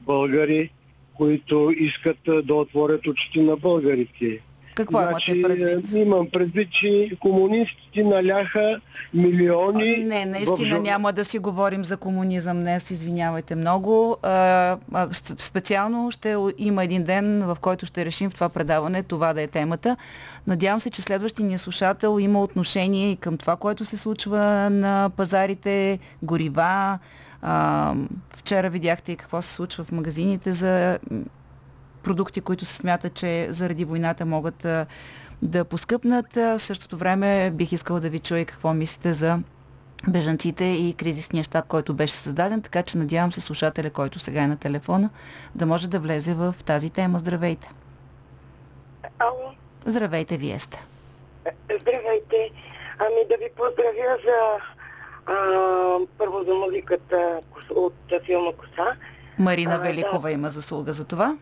българи, 0.00 0.70
които 1.14 1.72
искат 1.78 2.18
да 2.44 2.54
отворят 2.54 3.06
очите 3.06 3.40
на 3.40 3.56
българите. 3.56 4.40
Какво 4.76 5.02
имате 5.02 5.42
предвид? 5.42 5.92
е, 5.94 5.98
Имам 5.98 6.30
предвид, 6.30 6.70
че 6.72 7.10
комунистите 7.20 8.02
наляха 8.02 8.80
милиони... 9.14 9.96
Не, 9.96 10.22
в 10.22 10.28
наистина 10.28 10.76
жур- 10.76 10.82
няма 10.82 11.12
да 11.12 11.24
си 11.24 11.38
говорим 11.38 11.84
за 11.84 11.96
комунизъм 11.96 12.60
днес, 12.60 12.90
извинявайте 12.90 13.54
много. 13.54 14.16
А, 14.22 14.76
специално 15.38 16.10
ще 16.10 16.36
има 16.58 16.84
един 16.84 17.04
ден, 17.04 17.42
в 17.42 17.56
който 17.60 17.86
ще 17.86 18.04
решим 18.04 18.30
в 18.30 18.34
това 18.34 18.48
предаване, 18.48 19.02
това 19.02 19.32
да 19.34 19.42
е 19.42 19.46
темата. 19.46 19.96
Надявам 20.46 20.80
се, 20.80 20.90
че 20.90 21.02
следващия 21.02 21.46
ни 21.46 21.58
слушател 21.58 22.18
има 22.20 22.42
отношение 22.42 23.10
и 23.10 23.16
към 23.16 23.36
това, 23.36 23.56
което 23.56 23.84
се 23.84 23.96
случва 23.96 24.70
на 24.70 25.10
пазарите, 25.16 25.98
горива. 26.22 26.98
А, 27.42 27.94
вчера 28.36 28.70
видяхте 28.70 29.12
и 29.12 29.16
какво 29.16 29.42
се 29.42 29.52
случва 29.52 29.84
в 29.84 29.92
магазините 29.92 30.52
за 30.52 30.98
продукти, 32.06 32.40
които 32.40 32.64
се 32.64 32.74
смятат, 32.76 33.14
че 33.14 33.46
заради 33.50 33.84
войната 33.84 34.26
могат 34.26 34.66
да 35.42 35.64
поскъпнат. 35.64 36.34
В 36.34 36.58
същото 36.58 36.96
време 36.96 37.50
бих 37.50 37.72
искала 37.72 38.00
да 38.00 38.10
ви 38.10 38.18
чуя 38.18 38.44
какво 38.44 38.74
мислите 38.74 39.12
за 39.12 39.38
бежанците 40.08 40.64
и 40.64 40.94
кризисния 40.94 41.44
щаб, 41.44 41.66
който 41.66 41.94
беше 41.94 42.14
създаден, 42.14 42.62
така 42.62 42.82
че 42.82 42.98
надявам 42.98 43.32
се 43.32 43.40
слушателя, 43.40 43.90
който 43.90 44.18
сега 44.18 44.42
е 44.42 44.46
на 44.46 44.56
телефона, 44.56 45.10
да 45.54 45.66
може 45.66 45.88
да 45.88 46.00
влезе 46.00 46.34
в 46.34 46.54
тази 46.64 46.90
тема. 46.90 47.18
Здравейте! 47.18 47.70
Ало, 49.18 49.50
Здравейте, 49.86 50.36
вие 50.36 50.58
сте. 50.58 50.84
здравейте. 51.64 52.50
Ами 52.98 53.20
да 53.30 53.36
ви 53.36 53.50
поздравя 53.56 54.16
за 54.26 54.38
а, 55.26 55.36
първо 56.18 56.44
за 56.48 56.54
музиката 56.54 57.40
от 57.70 57.94
филма 58.26 58.52
Коса. 58.52 58.96
Марина 59.38 59.74
А, 59.74 59.78
да. 59.78 59.82
Великова 59.82 60.30
има 60.30 60.48
заслуга 60.48 60.92
за 60.92 61.04
това. 61.04 61.36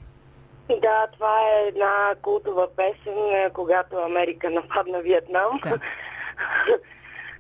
Да, 0.71 1.07
това 1.13 1.37
е 1.43 1.69
една 1.69 2.15
култова 2.23 2.69
песен, 2.69 2.95
е, 3.31 3.51
когато 3.53 3.97
Америка 3.97 4.51
нападна 4.51 5.01
Виетнам. 5.01 5.61
Да. 5.63 5.79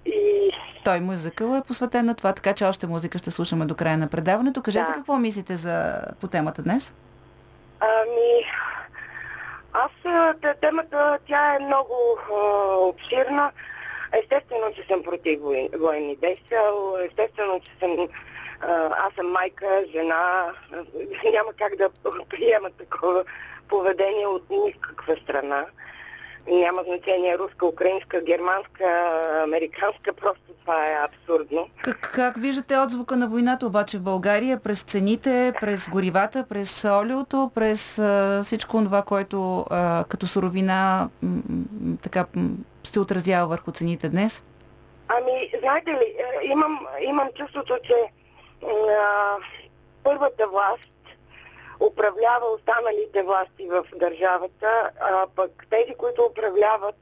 И 0.06 0.50
Той 0.84 1.00
музикъл 1.00 1.54
е 1.54 1.62
посветен 1.62 2.06
на 2.06 2.14
това, 2.14 2.32
така 2.32 2.52
че 2.52 2.64
още 2.64 2.86
музика 2.86 3.18
ще 3.18 3.30
слушаме 3.30 3.64
до 3.64 3.74
края 3.74 3.98
на 3.98 4.08
предаването. 4.08 4.62
Кажете 4.62 4.84
Да. 4.84 4.92
какво 4.92 5.16
мислите 5.16 5.56
за, 5.56 6.00
по 6.20 6.26
темата 6.26 6.62
днес? 6.62 6.94
Ами, 7.80 8.44
аз 9.72 9.90
темата, 10.60 11.18
тя 11.28 11.54
е 11.54 11.58
много 11.58 11.94
а, 12.30 12.36
обширна. 12.76 13.52
Естествено, 14.22 14.72
че 14.74 14.86
съм 14.90 15.02
против 15.02 15.40
вой- 15.40 15.78
военни 15.78 16.16
действия. 16.16 16.60
Естествено, 17.06 17.60
че 17.60 17.70
съм 17.80 18.08
аз 19.06 19.14
съм 19.14 19.30
майка, 19.30 19.84
жена. 19.92 20.52
Няма 21.32 21.52
как 21.58 21.76
да 21.76 21.90
приема 22.28 22.70
такова 22.70 23.24
поведение 23.68 24.26
от 24.26 24.50
никаква 24.50 25.16
страна. 25.22 25.66
Няма 26.48 26.82
значение 26.86 27.38
руска, 27.38 27.66
украинска, 27.66 28.20
германска, 28.20 29.12
американска. 29.44 30.12
Просто 30.12 30.42
това 30.60 30.86
е 30.86 30.96
абсурдно. 31.04 31.68
Как, 31.82 32.12
как 32.14 32.36
виждате 32.40 32.78
отзвука 32.78 33.16
на 33.16 33.28
войната 33.28 33.66
обаче 33.66 33.98
в 33.98 34.02
България 34.02 34.60
през 34.60 34.82
цените, 34.82 35.52
през 35.60 35.88
горивата, 35.88 36.44
през 36.48 36.84
олиото, 36.84 37.50
през 37.54 37.98
а, 37.98 38.40
всичко 38.44 38.78
това, 38.84 39.02
което 39.02 39.66
а, 39.70 40.04
като 40.08 40.26
суровина 40.26 41.08
така 42.02 42.26
се 42.84 43.00
отразява 43.00 43.46
върху 43.46 43.72
цените 43.72 44.08
днес? 44.08 44.42
Ами, 45.08 45.50
знаете 45.58 45.90
ли, 45.90 46.14
е, 46.18 46.46
имам, 46.46 46.86
имам 47.02 47.28
чувството, 47.34 47.78
че 47.84 47.94
а, 48.68 49.36
първата 50.04 50.48
власт 50.48 50.90
управлява 51.80 52.46
останалите 52.46 53.22
власти 53.22 53.68
в 53.68 53.84
държавата, 53.96 54.90
а 55.00 55.26
пък 55.36 55.66
тези, 55.70 55.94
които 55.98 56.22
управляват, 56.22 56.96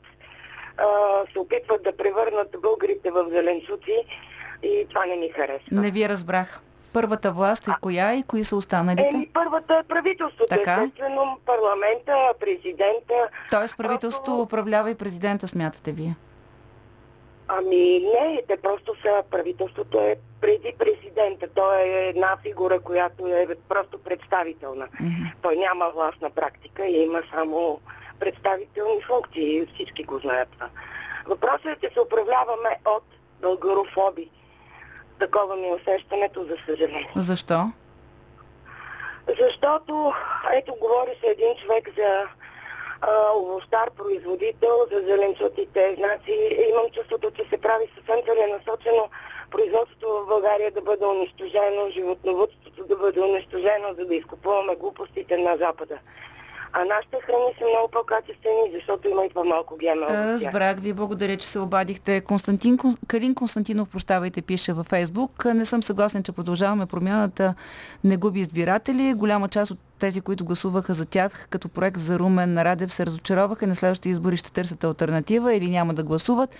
а, 0.79 0.87
се 1.33 1.39
опитват 1.39 1.83
да 1.83 1.97
превърнат 1.97 2.57
българите 2.63 3.11
в 3.11 3.27
зеленчуци 3.31 4.05
и 4.63 4.87
това 4.89 5.07
не 5.07 5.17
ми 5.17 5.29
харесва. 5.29 5.67
Не 5.71 5.91
ви 5.91 6.09
разбрах. 6.09 6.61
Първата 6.93 7.33
власт 7.33 7.69
е 7.69 7.75
коя 7.81 8.15
и 8.15 8.23
кои 8.23 8.45
са 8.45 8.57
останалите? 8.57 9.09
Еми, 9.15 9.31
първата 9.35 9.75
е 9.77 9.83
правителството, 9.83 10.47
Така. 10.49 10.73
естествено, 10.75 11.39
парламента, 11.47 12.35
президента. 12.41 13.29
Тоест 13.51 13.77
правителството 13.77 14.25
Просто- 14.25 14.43
управлява 14.43 14.91
и 14.91 14.95
президента, 14.95 15.49
смятате 15.49 15.93
вие? 15.93 16.17
Ами 17.49 17.99
не, 17.99 18.43
те 18.49 18.57
просто 18.57 18.95
са, 19.05 19.23
правителството 19.31 20.01
е 20.01 20.17
преди 20.43 20.75
президента. 20.79 21.47
Той 21.55 21.83
е 21.83 22.09
една 22.09 22.37
фигура, 22.43 22.81
която 22.81 23.27
е 23.27 23.47
просто 23.69 23.99
представителна. 23.99 24.89
Той 25.43 25.57
няма 25.57 25.91
власт 25.95 26.21
на 26.23 26.31
практика 26.31 26.87
и 26.87 27.03
има 27.03 27.23
само 27.35 27.81
представителни 28.21 29.03
функции. 29.07 29.67
Всички 29.75 30.05
го 30.05 30.19
знаят 30.19 30.49
това. 30.53 30.69
Въпросът 31.27 31.67
е, 31.67 31.77
че 31.83 31.95
се 31.95 32.01
управляваме 32.01 32.71
от 32.87 33.05
българофоби. 33.41 34.31
Такова 35.19 35.57
ми 35.57 35.69
е 35.69 35.75
усещането, 35.75 36.45
за 36.45 36.57
съжаление. 36.67 37.13
Защо? 37.17 37.73
Защото, 39.41 40.13
ето, 40.53 40.75
говори 40.81 41.19
се 41.21 41.31
един 41.31 41.55
човек 41.57 41.89
за 41.99 42.27
овощар, 43.37 43.91
производител, 43.91 44.77
за 44.93 45.01
зеленчуците. 45.01 45.95
Значи, 45.99 46.33
имам 46.71 46.91
чувството, 46.95 47.31
че 47.31 47.45
се 47.51 47.61
прави 47.61 47.85
съвсем 47.95 48.25
целенасочено 48.27 49.09
производството 49.55 50.07
в 50.09 50.29
България 50.33 50.71
да 50.79 50.83
бъде 50.89 51.05
унищожено, 51.07 51.91
животновътството 51.97 52.81
да 52.91 52.97
бъде 52.97 53.21
унищожено, 53.21 53.89
за 53.99 54.05
да 54.07 54.15
изкупуваме 54.15 54.77
глупостите 54.77 55.37
на 55.37 55.57
Запада. 55.57 55.97
А 56.75 56.85
нашите 56.85 57.17
храни 57.27 57.55
са 57.59 57.65
много 57.65 57.89
по-качествени, 57.93 58.73
защото 58.75 59.09
има 59.09 59.25
и 59.25 59.31
по-малко 59.31 59.77
тях. 59.81 59.97
Разбрах 60.09 60.81
ви, 60.81 60.93
благодаря, 60.93 61.37
че 61.37 61.49
се 61.49 61.59
обадихте. 61.59 62.21
Константин, 62.21 62.79
Кон- 62.79 62.99
Калин 63.07 63.35
Константинов, 63.35 63.89
прощавайте, 63.89 64.43
пише 64.43 64.73
във 64.73 64.87
Фейсбук. 64.87 65.45
Не 65.45 65.65
съм 65.65 65.83
съгласен, 65.83 66.23
че 66.23 66.33
продължаваме 66.33 66.87
промяната 66.87 67.55
не 68.05 68.17
губи 68.17 68.41
избиратели. 68.41 69.15
Голяма 69.15 69.49
част 69.49 69.71
от 69.71 69.79
тези, 69.99 70.21
които 70.21 70.45
гласуваха 70.45 70.95
за 70.95 71.07
тях 71.07 71.47
като 71.51 71.69
проект 71.69 72.01
за 72.01 72.19
Румен 72.19 72.63
Радев, 72.63 72.93
се 72.93 73.07
разочароваха 73.07 73.65
и 73.65 73.69
на 73.69 73.77
следващите 73.77 74.09
избори 74.09 74.37
ще 74.37 74.53
търсят 74.53 74.85
альтернатива 74.85 75.55
или 75.55 75.71
няма 75.71 75.95
да 75.95 76.03
гласуват. 76.03 76.51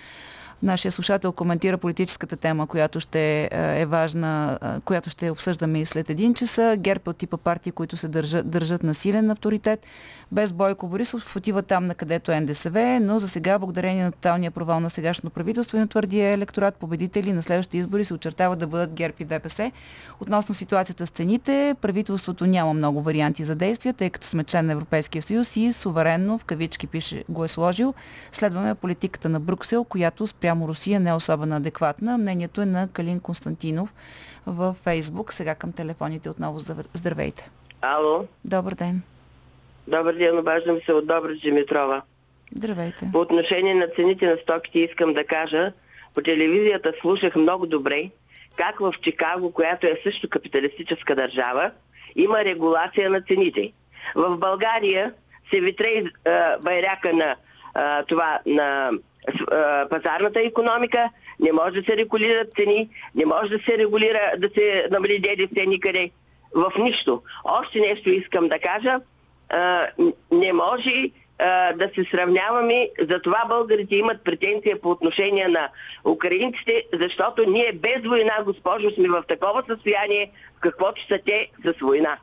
Нашия 0.63 0.91
слушател 0.91 1.31
коментира 1.31 1.77
политическата 1.77 2.37
тема, 2.37 2.67
която 2.67 2.99
ще 2.99 3.41
е, 3.41 3.49
е 3.81 3.85
важна, 3.85 4.59
е, 4.63 4.81
която 4.81 5.09
ще 5.09 5.29
обсъждаме 5.29 5.79
и 5.81 5.85
след 5.85 6.09
един 6.09 6.33
часа. 6.33 6.75
ГЕРБ 6.79 7.01
е 7.07 7.09
от 7.09 7.17
типа 7.17 7.37
партии, 7.37 7.71
които 7.71 7.97
се 7.97 8.07
държат, 8.07 8.49
държат 8.49 8.83
на 8.83 8.93
силен 8.93 9.31
авторитет. 9.31 9.85
Без 10.31 10.53
Бойко 10.53 10.87
Борисов 10.87 11.35
отива 11.35 11.61
там, 11.61 11.85
на 11.85 11.95
където 11.95 12.31
е 12.31 12.39
НДСВ, 12.39 12.99
но 13.01 13.19
за 13.19 13.27
сега, 13.27 13.59
благодарение 13.59 14.03
на 14.03 14.11
тоталния 14.11 14.51
провал 14.51 14.79
на 14.79 14.89
сегашното 14.89 15.33
правителство 15.33 15.77
и 15.77 15.79
на 15.79 15.87
твърдия 15.87 16.29
електорат, 16.29 16.75
победители 16.75 17.33
на 17.33 17.43
следващите 17.43 17.77
избори 17.77 18.05
се 18.05 18.13
очертава 18.13 18.55
да 18.55 18.67
бъдат 18.67 18.93
ГЕРБ 18.93 19.13
и 19.19 19.25
ДПС. 19.25 19.71
Относно 20.19 20.55
ситуацията 20.55 21.05
с 21.05 21.09
цените, 21.09 21.75
правителството 21.81 22.45
няма 22.45 22.73
много 22.73 23.01
варианти 23.01 23.43
за 23.43 23.55
действия, 23.55 23.93
тъй 23.93 24.09
като 24.09 24.27
сме 24.27 24.43
член 24.43 24.65
на 24.65 24.71
Европейския 24.71 25.21
съюз 25.21 25.55
и 25.55 25.73
суверенно, 25.73 26.37
в 26.37 26.45
кавички 26.45 26.87
пише, 26.87 27.23
го 27.29 27.43
е 27.43 27.47
сложил. 27.47 27.93
Следваме 28.31 28.75
политиката 28.75 29.29
на 29.29 29.39
Брюксел, 29.39 29.83
която 29.83 30.27
спрямо 30.27 30.52
Русия 30.61 30.99
не 30.99 31.09
е 31.09 31.13
особено 31.13 31.55
адекватна. 31.55 32.17
Мнението 32.17 32.61
е 32.61 32.65
на 32.65 32.87
Калин 32.87 33.19
Константинов 33.19 33.93
във 34.47 34.75
Фейсбук. 34.75 35.33
Сега 35.33 35.55
към 35.55 35.71
телефоните 35.71 36.29
отново 36.29 36.59
здраве- 36.59 36.83
здравейте. 36.93 37.49
Ало, 37.81 38.27
Добър 38.45 38.73
ден. 38.73 39.01
добър 39.87 40.13
ден, 40.13 40.39
обаждам 40.39 40.79
се 40.85 40.93
от 40.93 41.07
Добрич 41.07 41.41
Димитрова. 41.41 42.01
Здравейте. 42.55 43.09
По 43.11 43.19
отношение 43.19 43.73
на 43.73 43.87
цените 43.87 44.27
на 44.27 44.37
стоките 44.43 44.79
искам 44.79 45.13
да 45.13 45.23
кажа, 45.25 45.73
по 46.13 46.21
телевизията 46.21 46.93
слушах 47.01 47.35
много 47.35 47.65
добре 47.67 48.09
как 48.55 48.79
в 48.79 48.93
Чикаго, 49.01 49.51
която 49.51 49.87
е 49.87 49.99
също 50.03 50.29
капиталистическа 50.29 51.15
държава, 51.15 51.71
има 52.15 52.45
регулация 52.45 53.09
на 53.09 53.21
цените. 53.21 53.71
В 54.15 54.37
България 54.37 55.13
се 55.53 55.61
витре 55.61 56.03
а, 56.27 56.57
байряка 56.57 57.13
на 57.13 57.35
а, 57.73 58.03
това 58.03 58.39
на 58.45 58.91
пазарната 59.89 60.41
економика, 60.41 61.09
не 61.39 61.51
може 61.51 61.81
да 61.81 61.91
се 61.91 61.97
регулират 61.97 62.53
цени, 62.55 62.89
не 63.15 63.25
може 63.25 63.57
да 63.57 63.63
се 63.63 63.77
регулира, 63.77 64.31
да 64.37 64.49
се 64.57 64.87
намали 64.91 65.19
ДДС 65.19 65.65
никъде. 65.65 66.11
В 66.55 66.71
нищо. 66.79 67.21
Още 67.43 67.79
нещо 67.79 68.09
искам 68.09 68.47
да 68.47 68.59
кажа. 68.59 68.99
Не 70.31 70.53
може 70.53 71.09
да 71.75 71.89
се 71.95 72.03
сравняваме. 72.11 72.89
Затова 73.09 73.43
българите 73.49 73.95
имат 73.95 74.23
претенция 74.23 74.81
по 74.81 74.91
отношение 74.91 75.47
на 75.47 75.69
украинците, 76.05 76.83
защото 76.93 77.49
ние 77.49 77.73
без 77.73 78.07
война, 78.07 78.33
госпожо, 78.45 78.91
сме 78.91 79.09
в 79.09 79.23
такова 79.27 79.63
състояние, 79.69 80.31
каквото 80.59 81.07
са 81.07 81.19
те 81.25 81.49
с 81.65 81.73
война. 81.81 82.17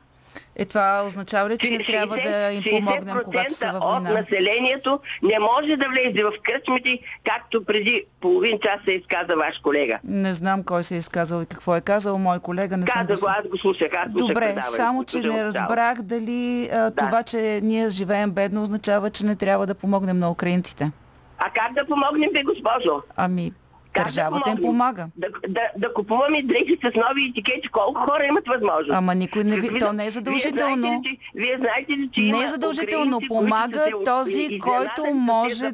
Е, 0.55 0.65
това 0.65 1.03
означава 1.07 1.49
ли, 1.49 1.57
че 1.57 1.71
не 1.71 1.83
трябва 1.83 2.15
да 2.15 2.51
им 2.51 2.63
помогнем, 2.69 3.17
когато 3.25 3.53
са 3.53 3.65
60% 3.65 3.71
във 3.73 3.83
от 3.83 3.91
война? 3.91 4.21
населението 4.21 4.99
не 5.23 5.39
може 5.39 5.75
да 5.77 5.89
влезе 5.89 6.23
в 6.23 6.31
кръчмите, 6.43 6.99
както 7.23 7.65
преди 7.65 8.05
половин 8.21 8.59
час 8.59 8.77
се 8.85 8.91
изказа 8.91 9.35
ваш 9.35 9.59
колега. 9.59 9.99
Не 10.03 10.33
знам 10.33 10.63
кой 10.63 10.83
се 10.83 10.95
е 10.95 10.97
изказал 10.97 11.41
и 11.41 11.45
какво 11.45 11.75
е 11.75 11.81
казал. 11.81 12.17
Мой 12.17 12.39
колега 12.39 12.77
не 12.77 12.85
Каза 12.85 13.15
го, 13.21 13.27
аз 13.27 13.47
го 13.47 13.57
слушах, 13.57 13.89
аз 13.93 14.09
Добре, 14.09 14.55
само 14.61 15.03
че 15.03 15.19
не 15.19 15.43
разбрах 15.43 16.01
дали 16.01 16.69
а, 16.73 16.91
това, 16.91 17.23
че 17.23 17.59
ние 17.63 17.89
живеем 17.89 18.31
бедно, 18.31 18.63
означава, 18.63 19.09
че 19.09 19.25
не 19.25 19.35
трябва 19.35 19.67
да 19.67 19.75
помогнем 19.75 20.19
на 20.19 20.31
украинците. 20.31 20.91
А 21.37 21.49
как 21.49 21.73
да 21.73 21.85
помогнем, 21.85 22.29
бе, 22.33 22.43
госпожо? 22.43 23.01
Ами, 23.15 23.53
Как 23.93 24.03
държавата 24.03 24.43
да 24.45 24.51
им 24.51 24.57
помага. 24.59 25.07
Да, 25.17 25.27
да, 25.49 25.61
да 25.77 25.93
купуваме 25.93 26.41
дрехи 26.43 26.77
с 26.77 26.91
нови 26.97 27.25
етикети. 27.25 27.67
Колко 27.69 28.01
хора 28.01 28.25
имат 28.25 28.47
възможност? 28.47 28.91
Ама 28.91 29.15
никой 29.15 29.43
не 29.43 29.55
ви- 29.55 29.61
Какви 29.61 29.79
то 29.79 29.93
не 29.93 30.03
е 30.03 30.05
Вие 30.05 30.11
задължително. 30.11 30.77
знаете 30.77 31.09
ли, 31.09 31.17
че, 31.23 31.31
вие 31.35 31.57
знаете 31.57 31.91
ли, 31.91 32.09
че 32.13 32.21
Не 32.21 32.43
е 32.43 32.47
задължително. 32.47 33.17
украинци, 33.17 33.27
Помага 33.29 33.85
се 33.87 34.03
този, 34.05 34.59
който 34.59 35.05
може-? 35.07 35.71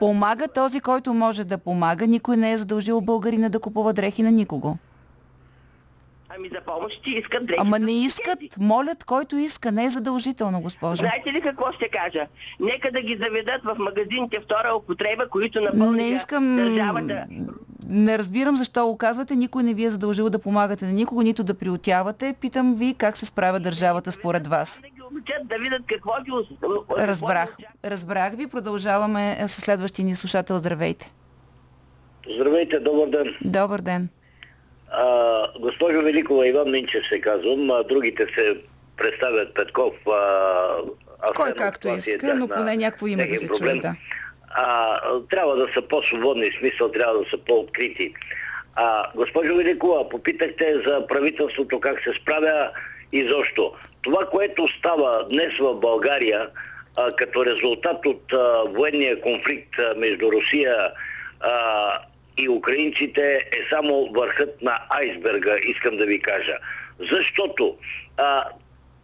Помага 0.00 0.48
този, 0.48 0.80
който 0.80 1.14
може 1.14 1.44
да 1.44 1.58
помага. 1.58 2.06
Никой 2.06 2.36
не 2.36 2.52
е 2.52 2.56
задължил 2.56 3.00
българина 3.00 3.48
да 3.48 3.60
купува 3.60 3.92
дрехи 3.92 4.22
на 4.22 4.30
никого. 4.32 4.76
Ами 6.38 6.48
за 6.48 6.60
помощ 6.60 7.02
ти 7.02 7.10
искат 7.10 7.46
дрехи. 7.46 7.60
Ама 7.60 7.78
не 7.78 7.92
искат, 7.92 8.38
молят, 8.58 9.04
който 9.04 9.36
иска. 9.36 9.72
Не 9.72 9.84
е 9.84 9.90
задължително, 9.90 10.60
госпожо. 10.60 10.96
Знаете 10.96 11.32
ли 11.32 11.40
какво 11.40 11.72
ще 11.72 11.88
кажа? 11.88 12.26
Нека 12.60 12.92
да 12.92 13.02
ги 13.02 13.18
заведат 13.22 13.62
в 13.64 13.76
магазините 13.78 14.40
втора 14.40 14.74
употреба, 14.74 15.28
които 15.28 15.60
напълниха 15.60 15.92
Не 15.92 16.08
искам... 16.08 16.56
държавата. 16.56 17.26
Не 17.88 18.18
разбирам 18.18 18.56
защо 18.56 18.86
го 18.86 18.96
казвате. 18.98 19.36
Никой 19.36 19.62
не 19.62 19.74
ви 19.74 19.84
е 19.84 19.90
задължил 19.90 20.30
да 20.30 20.38
помагате 20.38 20.84
на 20.84 20.92
никого, 20.92 21.22
нито 21.22 21.44
да 21.44 21.54
приотявате. 21.54 22.34
Питам 22.40 22.74
ви 22.74 22.94
как 22.98 23.16
се 23.16 23.26
справя 23.26 23.60
държавата 23.60 24.12
според 24.12 24.46
вас. 24.46 24.80
Да 24.82 24.88
ги 24.88 25.02
обучат, 25.02 25.48
да 25.48 25.58
видят 25.58 25.82
какво 25.86 26.12
ги... 26.24 26.56
Разбрах. 26.98 27.56
Разбрах 27.84 28.34
ви. 28.34 28.46
Продължаваме 28.46 29.38
с 29.46 29.60
следващия 29.60 30.04
ни 30.04 30.14
слушател. 30.14 30.58
Здравейте. 30.58 31.12
Здравейте, 32.36 32.80
добър 32.80 33.08
ден. 33.08 33.34
Добър 33.44 33.80
ден. 33.80 34.08
А, 34.90 35.58
госпожо 35.60 36.02
Великова, 36.02 36.46
Иван 36.46 36.70
Минчев 36.70 37.06
се 37.06 37.20
казвам, 37.20 37.70
а 37.70 37.82
другите 37.82 38.26
се 38.34 38.56
представят 38.96 39.54
Петков. 39.54 39.94
А, 40.06 41.32
Кой 41.36 41.52
както 41.52 41.88
е 41.88 41.92
иска, 41.92 42.34
но 42.34 42.48
поне 42.48 42.76
някакво 42.76 43.06
име 43.06 43.26
да 43.26 43.36
се 43.36 43.48
чуе, 43.48 43.74
да. 43.74 43.94
А, 44.48 45.00
трябва 45.30 45.56
да 45.56 45.72
са 45.72 45.82
по-свободни, 45.82 46.50
смисъл 46.58 46.90
трябва 46.90 47.18
да 47.18 47.30
са 47.30 47.38
по-открити. 47.38 48.14
А, 48.74 49.10
госпожо 49.14 49.56
Великова, 49.56 50.08
попитахте 50.08 50.74
за 50.86 51.06
правителството 51.06 51.80
как 51.80 52.00
се 52.00 52.12
справя 52.12 52.70
и 53.12 53.28
защо. 53.28 53.72
Това, 54.02 54.26
което 54.26 54.68
става 54.68 55.26
днес 55.28 55.58
в 55.58 55.74
България, 55.74 56.48
а, 56.96 57.10
като 57.10 57.46
резултат 57.46 58.06
от 58.06 58.32
а, 58.32 58.62
военния 58.68 59.20
конфликт 59.20 59.78
а, 59.78 59.94
между 59.96 60.32
Русия 60.32 60.90
а, 61.40 61.98
и 62.36 62.48
украинците 62.48 63.36
е 63.36 63.68
само 63.70 64.08
върхът 64.14 64.62
на 64.62 64.78
айсберга, 64.90 65.56
искам 65.68 65.96
да 65.96 66.06
ви 66.06 66.20
кажа. 66.20 66.56
Защото 67.00 67.76
а, 68.16 68.44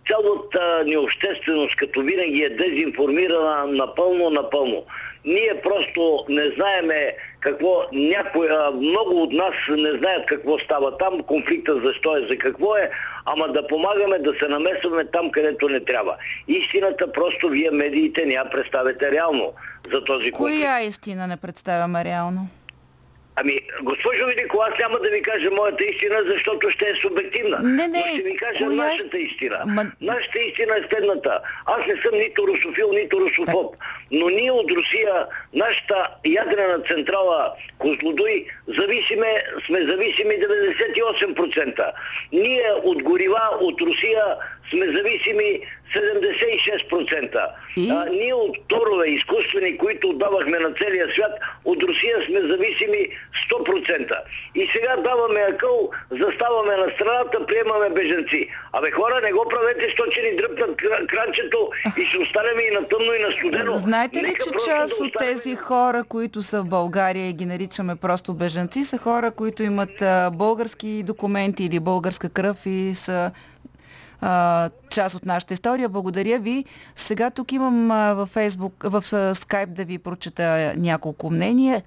цялата 0.07 0.85
ни 0.85 0.97
общественост, 0.97 1.77
като 1.77 2.03
винаги 2.03 2.43
е 2.43 2.51
дезинформирана 2.51 3.67
напълно, 3.67 4.31
напълно. 4.31 4.85
Ние 5.25 5.61
просто 5.63 6.25
не 6.29 6.47
знаеме 6.47 7.17
какво, 7.41 7.83
някой, 7.93 8.49
а, 8.51 8.71
много 8.71 9.23
от 9.23 9.33
нас 9.33 9.55
не 9.69 9.93
знаят 9.93 10.27
какво 10.27 10.59
става 10.59 10.99
там, 10.99 11.23
конфликта 11.23 11.81
защо 11.85 12.17
е, 12.17 12.27
за 12.31 12.39
какво 12.39 12.77
е, 12.77 12.91
ама 13.25 13.49
да 13.49 13.67
помагаме 13.67 14.19
да 14.19 14.35
се 14.35 14.49
намесваме 14.49 15.05
там, 15.05 15.31
където 15.31 15.69
не 15.69 15.81
трябва. 15.81 16.17
Истината 16.49 17.13
просто 17.13 17.49
вие 17.49 17.71
медиите 17.71 18.27
не 18.27 18.35
я 18.35 18.51
представяте 18.51 19.13
реално 19.13 19.53
за 19.93 20.05
този 20.05 20.33
конфликт. 20.33 20.61
Коя 20.61 20.81
истина 20.81 21.27
не 21.27 21.37
представяме 21.37 22.05
реално? 22.05 22.49
Ами, 23.37 23.53
госпожо 23.83 24.27
Велико, 24.27 24.59
аз 24.63 24.79
няма 24.79 24.99
да 24.99 25.11
ви 25.11 25.23
кажа 25.23 25.51
моята 25.51 25.85
истина, 25.85 26.23
защото 26.27 26.71
ще 26.71 26.85
е 26.85 26.95
субективна. 26.95 27.59
Не, 27.59 27.89
не, 27.89 27.99
Но 28.01 28.07
ще 28.07 28.23
ви 28.23 28.37
кажа 28.37 28.65
коя- 28.65 28.77
нашата 28.77 29.19
истина. 29.19 29.57
Ма- 29.59 29.91
Нашата 30.03 30.39
истина 30.41 30.75
е 30.75 30.89
следната. 30.89 31.41
Аз 31.67 31.87
не 31.87 31.97
съм 31.97 32.15
нито 32.15 32.47
русофил, 32.47 32.91
нито 32.93 33.21
русофоб. 33.21 33.77
Но 34.11 34.29
ние 34.29 34.51
от 34.53 34.71
Русия, 34.71 35.15
нашата 35.55 36.09
ядрена 36.27 36.79
централа 36.81 37.53
Козлодуй, 37.79 38.47
зависиме, 38.69 39.27
сме 39.67 39.81
зависими 39.83 40.35
98%. 40.37 41.93
Ние 42.33 42.63
от 42.83 43.03
горива 43.03 43.41
от 43.61 43.81
Русия 43.81 44.25
сме 44.71 44.87
зависими 44.87 45.61
76%. 45.95 47.47
И? 47.77 47.91
А, 47.91 48.05
ние 48.05 48.35
от 48.35 48.57
торове 48.69 49.07
изкуствени, 49.09 49.79
които 49.79 50.09
отдавахме 50.09 50.59
на 50.59 50.73
целия 50.73 51.11
свят, 51.11 51.33
от 51.65 51.83
Русия 51.83 52.17
сме 52.27 52.41
зависими 52.41 53.09
100%. 53.51 54.15
И 54.55 54.69
сега 54.73 54.97
даваме 54.97 55.41
акъл, 55.41 55.91
заставаме 56.11 56.77
на 56.77 56.91
страната, 56.95 57.47
приемаме 57.47 57.91
беженци. 57.91 58.49
Абе 58.73 58.91
хора, 58.91 59.21
не 59.23 59.33
го 59.33 59.47
правете, 59.51 59.89
що 59.89 60.05
че 60.07 60.23
ни 60.23 60.37
дръпнат 60.37 60.71
кра- 60.71 61.07
кранчето 61.07 61.71
и 61.99 62.05
ще 62.05 62.19
останем 62.19 62.61
и 62.61 62.75
на 62.75 62.89
тъмно 62.89 63.15
и 63.15 63.23
на 63.23 63.33
студено. 63.33 63.77
Знаете 63.77 64.19
ли, 64.19 64.23
Нека 64.23 64.45
че 64.45 64.51
част 64.67 64.99
да 64.99 65.05
от 65.05 65.13
тези 65.19 65.57
хора, 65.57 66.05
които 66.09 66.43
са 66.43 66.63
в 66.63 66.67
България 66.67 67.29
и 67.29 67.33
ги 67.33 67.47
наричаме 67.47 67.97
просто 67.97 68.35
бежанци, 68.35 68.85
са 68.85 68.99
хора, 68.99 69.31
които 69.31 69.63
имат 69.63 70.03
а, 70.03 70.31
български 70.31 71.03
документи 71.03 71.65
или 71.65 71.81
българска 71.81 72.29
кръв 72.29 72.57
и 72.67 72.93
са 72.95 73.31
част 74.91 75.15
от 75.15 75.27
нашата 75.27 75.55
история. 75.55 75.89
Благодаря 75.89 76.39
ви. 76.39 76.65
Сега 76.97 77.31
тук 77.31 77.53
имам 77.53 77.89
във 78.17 78.29
Фейсбук, 78.29 78.85
в 78.85 79.05
а, 79.13 79.35
скайп 79.35 79.71
да 79.73 79.85
ви 79.85 79.99
прочета 79.99 80.75
няколко 80.77 81.31
мнения 81.31 81.83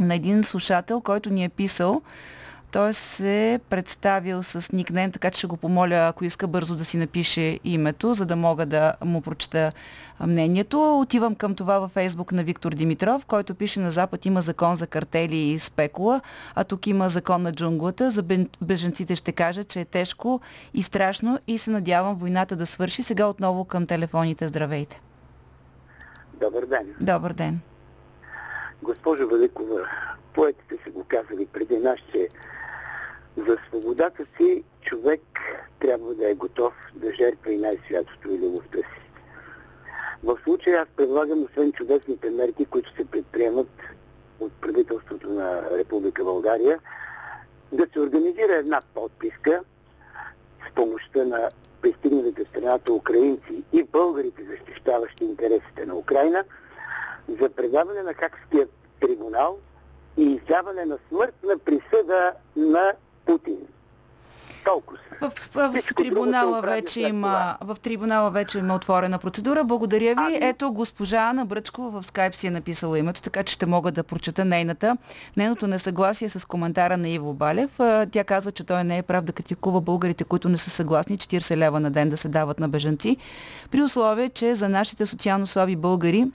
на 0.00 0.14
един 0.14 0.44
слушател, 0.44 1.00
който 1.00 1.30
ни 1.30 1.44
е 1.44 1.48
писал 1.48 2.02
Той 2.72 2.92
се 2.92 3.60
представил 3.70 4.42
с 4.42 4.72
никнейм, 4.72 5.12
така 5.12 5.30
че 5.30 5.38
ще 5.38 5.46
го 5.46 5.56
помоля, 5.56 5.94
ако 5.94 6.24
иска 6.24 6.46
бързо 6.46 6.76
да 6.76 6.84
си 6.84 6.96
напише 6.96 7.60
името, 7.64 8.14
за 8.14 8.26
да 8.26 8.36
мога 8.36 8.66
да 8.66 8.94
му 9.04 9.20
прочета 9.20 9.72
мнението. 10.20 11.00
Отивам 11.00 11.34
към 11.34 11.54
това 11.54 11.78
във 11.78 11.90
фейсбук 11.90 12.32
на 12.32 12.44
Виктор 12.44 12.72
Димитров, 12.72 13.26
който 13.26 13.54
пише 13.54 13.80
на 13.80 13.90
Запад 13.90 14.26
има 14.26 14.40
закон 14.40 14.76
за 14.76 14.86
картели 14.86 15.36
и 15.36 15.58
спекула, 15.58 16.20
а 16.54 16.64
тук 16.64 16.86
има 16.86 17.08
закон 17.08 17.42
на 17.42 17.52
джунглата. 17.52 18.10
За 18.10 18.24
беженците 18.62 19.16
ще 19.16 19.32
кажа, 19.32 19.64
че 19.64 19.80
е 19.80 19.84
тежко 19.84 20.40
и 20.74 20.82
страшно 20.82 21.38
и 21.46 21.58
се 21.58 21.70
надявам 21.70 22.16
войната 22.16 22.56
да 22.56 22.66
свърши. 22.66 23.02
Сега 23.02 23.26
отново 23.26 23.64
към 23.64 23.86
телефоните. 23.86 24.48
Здравейте! 24.48 25.00
Добър 26.40 26.66
ден! 26.66 26.94
Добър 27.00 27.32
ден! 27.32 27.60
Госпожо 28.82 29.28
Великова, 29.28 29.80
поетите 30.36 30.78
са 30.84 30.90
го 30.90 31.04
казали 31.08 31.46
преди 31.46 31.78
нас, 31.78 31.98
че 32.12 32.28
за 33.36 33.58
свободата 33.68 34.26
си 34.36 34.64
човек 34.82 35.22
трябва 35.80 36.14
да 36.14 36.30
е 36.30 36.34
готов 36.34 36.74
да 36.94 37.14
жертва 37.14 37.52
и 37.52 37.56
най-святото 37.56 38.30
и 38.30 38.38
любовта 38.38 38.78
си. 38.78 39.00
В 40.24 40.38
случая 40.44 40.82
аз 40.82 40.88
предлагам, 40.96 41.44
освен 41.44 41.72
чудесните 41.72 42.30
мерки, 42.30 42.64
които 42.64 42.94
се 42.96 43.04
предприемат 43.04 43.68
от 44.40 44.52
правителството 44.52 45.30
на 45.30 45.62
Република 45.70 46.24
България, 46.24 46.78
да 47.72 47.86
се 47.92 48.00
организира 48.00 48.54
една 48.54 48.80
подписка 48.94 49.62
с 50.68 50.74
помощта 50.74 51.24
на 51.24 51.48
пристигналите 51.82 52.44
в 52.44 52.48
страната 52.48 52.92
украинци 52.92 53.62
и 53.72 53.82
българите, 53.82 54.44
защищаващи 54.44 55.24
интересите 55.24 55.86
на 55.86 55.94
Украина, 55.94 56.44
за 57.40 57.50
предаване 57.50 58.02
на 58.02 58.14
Хакския 58.14 58.68
трибунал 59.00 59.58
и 60.16 60.22
издаване 60.22 60.84
на 60.84 60.98
смъртна 61.08 61.58
присъда 61.64 62.32
на 62.56 62.92
Путин. 63.26 63.58
Толкова. 64.64 64.98
В, 65.20 65.30
в, 65.30 65.82
в, 65.82 65.94
трибунала 65.94 66.60
вече 66.60 67.00
има, 67.00 67.56
в 67.60 67.76
трибунала 67.82 68.30
вече 68.30 68.58
има 68.58 68.74
отворена 68.74 69.18
процедура. 69.18 69.64
Благодаря 69.64 70.14
ви. 70.14 70.14
Ами... 70.16 70.38
Ето 70.40 70.72
госпожа 70.72 71.18
Ана 71.18 71.46
Бръчкова 71.46 72.00
в 72.00 72.06
скайп 72.06 72.34
си 72.34 72.46
е 72.46 72.50
написала 72.50 72.98
името, 72.98 73.22
така 73.22 73.42
че 73.42 73.54
ще 73.54 73.66
мога 73.66 73.92
да 73.92 74.02
прочета 74.02 74.44
нейната. 74.44 74.96
Нейното 75.36 75.66
несъгласие 75.66 76.28
с 76.28 76.44
коментара 76.44 76.96
на 76.96 77.08
Иво 77.08 77.34
Балев. 77.34 77.76
Тя 78.10 78.24
казва, 78.24 78.52
че 78.52 78.64
той 78.64 78.84
не 78.84 78.98
е 78.98 79.02
прав 79.02 79.24
да 79.24 79.32
критикува 79.32 79.80
българите, 79.80 80.24
които 80.24 80.48
не 80.48 80.56
са 80.56 80.70
съгласни 80.70 81.18
40 81.18 81.56
лева 81.56 81.80
на 81.80 81.90
ден 81.90 82.08
да 82.08 82.16
се 82.16 82.28
дават 82.28 82.60
на 82.60 82.68
бежанци, 82.68 83.16
при 83.70 83.82
условие, 83.82 84.28
че 84.28 84.54
за 84.54 84.68
нашите 84.68 85.06
социално 85.06 85.46
слаби 85.46 85.76
българи 85.76 86.26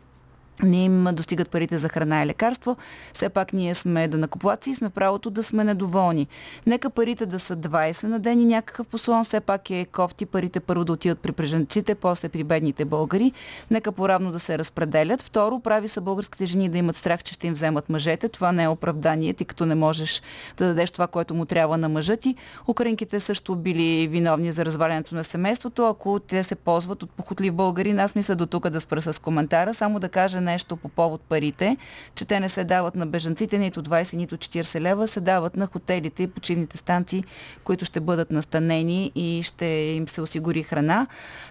не 0.63 0.85
им 0.85 1.07
достигат 1.13 1.49
парите 1.49 1.77
за 1.77 1.89
храна 1.89 2.23
и 2.23 2.25
лекарство. 2.25 2.77
Все 3.13 3.29
пак 3.29 3.53
ние 3.53 3.75
сме 3.75 4.07
да 4.07 4.17
накоплаци 4.17 4.69
и 4.69 4.75
сме 4.75 4.89
правото 4.89 5.29
да 5.29 5.43
сме 5.43 5.63
недоволни. 5.63 6.27
Нека 6.65 6.89
парите 6.89 7.25
да 7.25 7.39
са 7.39 7.57
20 7.57 8.03
на 8.03 8.19
ден 8.19 8.41
и 8.41 8.45
някакъв 8.45 8.87
послон. 8.87 9.23
Все 9.23 9.39
пак 9.39 9.69
е 9.69 9.85
кофти 9.85 10.25
парите 10.25 10.59
първо 10.59 10.85
да 10.85 10.93
отидат 10.93 11.19
при 11.19 11.31
преженците, 11.31 11.95
после 11.95 12.29
при 12.29 12.43
бедните 12.43 12.85
българи. 12.85 13.31
Нека 13.71 13.91
поравно 13.91 14.31
да 14.31 14.39
се 14.39 14.57
разпределят. 14.57 15.21
Второ, 15.21 15.59
прави 15.59 15.87
са 15.87 16.01
българските 16.01 16.45
жени 16.45 16.69
да 16.69 16.77
имат 16.77 16.95
страх, 16.95 17.23
че 17.23 17.33
ще 17.33 17.47
им 17.47 17.53
вземат 17.53 17.89
мъжете. 17.89 18.29
Това 18.29 18.51
не 18.51 18.63
е 18.63 18.67
оправдание, 18.67 19.33
ти 19.33 19.45
като 19.45 19.65
не 19.65 19.75
можеш 19.75 20.21
да 20.57 20.65
дадеш 20.65 20.91
това, 20.91 21.07
което 21.07 21.33
му 21.33 21.45
трябва 21.45 21.77
на 21.77 21.89
мъжа 21.89 22.17
ти. 22.17 22.35
Украинките 22.67 23.19
също 23.19 23.55
били 23.55 24.07
виновни 24.07 24.51
за 24.51 24.65
развалянето 24.65 25.15
на 25.15 25.23
семейството. 25.23 25.85
Ако 25.85 26.19
те 26.19 26.43
се 26.43 26.55
ползват 26.55 27.03
от 27.03 27.11
похотлив 27.11 27.53
българин, 27.53 27.99
аз 27.99 28.15
мисля 28.15 28.35
до 28.35 28.45
тук 28.45 28.69
да 28.69 28.81
спра 28.81 29.01
с 29.01 29.21
коментара. 29.21 29.73
Само 29.73 29.99
да 29.99 30.09
кажа 30.09 30.41
нещо 30.51 30.77
по 30.77 30.89
повод 30.89 31.21
парите, 31.21 31.77
че 32.15 32.25
те 32.25 32.39
не 32.39 32.49
се 32.49 32.63
дават 32.63 32.95
на 32.95 33.05
бежанците 33.05 33.57
нито 33.57 33.83
20, 33.83 34.15
нито 34.15 34.37
40 34.37 34.81
лева, 34.81 35.07
се 35.07 35.21
дават 35.21 35.55
на 35.55 35.67
хотелите 35.67 36.23
и 36.23 36.27
почивните 36.27 36.77
станции, 36.77 37.23
които 37.63 37.85
ще 37.85 37.99
бъдат 37.99 38.31
настанени 38.31 39.11
и 39.15 39.43
ще 39.43 39.65
им 39.65 40.07
се 40.07 40.21
осигури 40.21 40.63
храна. 40.63 41.07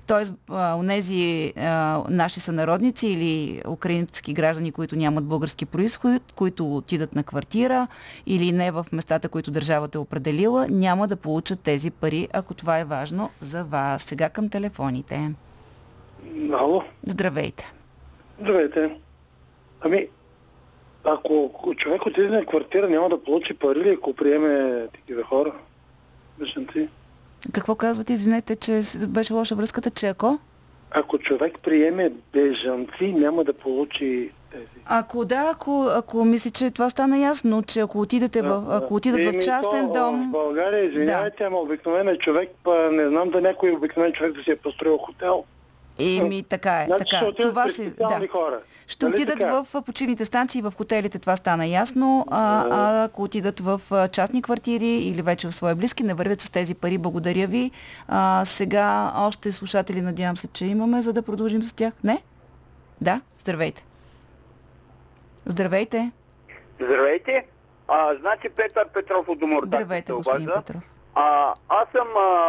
Тоест, 0.07 0.33
онези 0.51 1.53
наши 2.09 2.41
сънародници 2.41 3.07
или 3.07 3.63
украински 3.69 4.33
граждани, 4.33 4.73
които 4.73 4.97
нямат 4.97 5.25
български 5.25 5.67
происход, 5.67 6.23
които 6.35 6.77
отидат 6.77 7.15
на 7.15 7.23
квартира 7.23 7.87
или 8.27 8.53
не 8.53 8.71
в 8.71 8.87
местата, 8.93 9.29
които 9.29 9.51
държавата 9.51 9.99
е 9.99 10.01
определила, 10.01 10.67
няма 10.69 11.09
да 11.09 11.17
получат 11.17 11.61
тези 11.61 11.91
пари, 11.91 12.29
ако 12.33 12.55
това 12.55 12.79
е 12.79 12.85
важно 12.85 13.31
за 13.41 13.65
вас. 13.65 14.03
Сега 14.03 14.29
към 14.29 14.49
телефоните. 14.49 15.33
Ало. 16.53 16.83
Здравейте. 17.07 17.73
Здравейте. 18.41 18.91
Ами, 19.81 20.09
ако 21.05 21.51
човек 21.77 22.07
отиде 22.07 22.29
на 22.29 22.47
квартира, 22.47 22.89
няма 22.89 23.09
да 23.09 23.25
получи 23.25 23.55
пари 23.55 23.81
ли, 23.81 23.89
ако 23.91 24.15
приеме 24.15 24.87
такива 24.95 25.23
хора? 25.23 25.53
Бежанци? 26.39 26.89
Какво 27.55 27.75
казвате? 27.75 28.13
Извинете, 28.13 28.57
че 28.57 28.81
беше 29.09 29.33
лоша 29.33 29.55
връзката, 29.55 29.91
че 29.91 30.07
ако? 30.07 30.39
Ако 30.91 31.19
човек 31.19 31.59
приеме 31.63 32.13
бежанци, 32.33 33.13
няма 33.13 33.45
да 33.45 33.53
получи 33.53 34.31
тези. 34.53 34.85
Ако 34.87 35.25
да, 35.25 35.51
ако, 35.55 35.89
ако 35.95 36.25
мисли, 36.25 36.51
че 36.51 36.71
това 36.71 36.91
стана 36.91 37.19
ясно, 37.19 37.63
че 37.63 37.81
ако 37.81 38.01
отидете 38.01 38.43
в, 38.43 38.65
ако 38.71 38.95
отидат 38.95 39.35
в 39.35 39.45
частен 39.45 39.87
то, 39.87 39.93
дом... 39.93 40.29
В 40.29 40.33
България, 40.33 40.85
извинявайте, 40.85 41.39
да. 41.39 41.45
ама 41.45 41.57
обикновен 41.57 42.17
човек, 42.19 42.51
па, 42.65 42.91
не 42.93 43.07
знам 43.07 43.31
да 43.31 43.41
някой 43.41 43.71
обикновен 43.71 44.13
човек 44.13 44.33
да 44.33 44.43
си 44.43 44.51
е 44.51 44.57
построил 44.57 44.99
хотел. 44.99 45.45
Еми, 46.01 46.43
така 46.43 46.83
е. 46.83 46.87
Значи 46.87 47.05
така. 47.11 47.33
Ще 47.33 47.43
това 47.43 47.69
си, 47.69 47.95
да. 47.97 48.29
хора. 48.33 48.61
Ще 48.87 49.05
нали 49.05 49.15
отидат 49.15 49.41
така? 49.41 49.63
в 49.63 49.83
почивните 49.83 50.25
станции, 50.25 50.63
в 50.63 50.73
хотелите, 50.77 51.19
това 51.19 51.37
стана 51.37 51.67
ясно. 51.67 52.27
А, 52.31 52.67
а 52.71 53.05
ако 53.05 53.23
отидат 53.23 53.61
в 53.61 53.81
частни 54.13 54.43
квартири 54.43 54.87
или 54.87 55.23
вече 55.23 55.49
в 55.49 55.53
свои 55.53 55.75
близки, 55.75 56.03
не 56.03 56.15
вървят 56.15 56.41
с 56.41 56.51
тези 56.51 56.75
пари. 56.75 56.99
Благодаря 56.99 57.47
ви. 57.47 57.71
А, 58.09 58.45
сега 58.45 59.13
още 59.17 59.53
слушатели, 59.53 60.01
надявам 60.01 60.37
се, 60.37 60.49
че 60.49 60.67
имаме, 60.67 61.03
за 61.03 61.13
да 61.13 61.23
продължим 61.23 61.63
с 61.63 61.73
тях. 61.73 61.95
Не? 62.05 62.23
Да? 63.01 63.21
Здравейте. 63.39 63.85
Здравейте. 65.47 66.11
Здравейте. 66.81 67.47
А, 67.89 68.15
значи 68.21 68.49
Петър 68.57 68.89
Петров 68.89 69.29
от 69.29 69.39
Доморда. 69.39 69.77
Здравейте, 69.77 70.13
господин 70.13 70.49
Петров. 70.55 70.83
А, 71.15 71.55
аз 71.69 71.85
съм 71.97 72.09
а, 72.17 72.41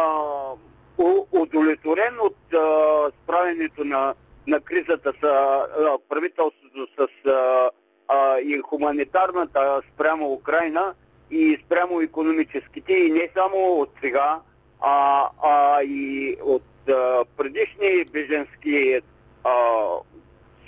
удовлетворен 1.32 2.20
от 2.20 2.54
а, 2.54 3.10
справянето 3.22 3.84
на, 3.84 4.14
на 4.46 4.60
кризата 4.60 5.12
с 5.22 5.26
а, 5.26 5.98
правителството 6.08 6.86
с 6.98 7.28
а, 7.30 7.70
а, 8.08 8.38
и 8.38 8.60
хуманитарната 8.64 9.82
спрямо 9.94 10.32
Украина 10.32 10.94
и 11.30 11.58
спрямо 11.66 12.00
економическите 12.00 12.92
и 12.92 13.10
не 13.10 13.28
само 13.36 13.56
от 13.56 13.90
сега, 14.02 14.40
а, 14.80 15.28
а 15.42 15.82
и 15.82 16.36
от 16.42 16.88
а, 16.88 17.24
предишни 17.36 18.04
беженски 18.12 19.00
а, 19.44 19.52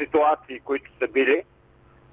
ситуации, 0.01 0.61
които 0.61 0.91
са 1.03 1.09
били. 1.09 1.43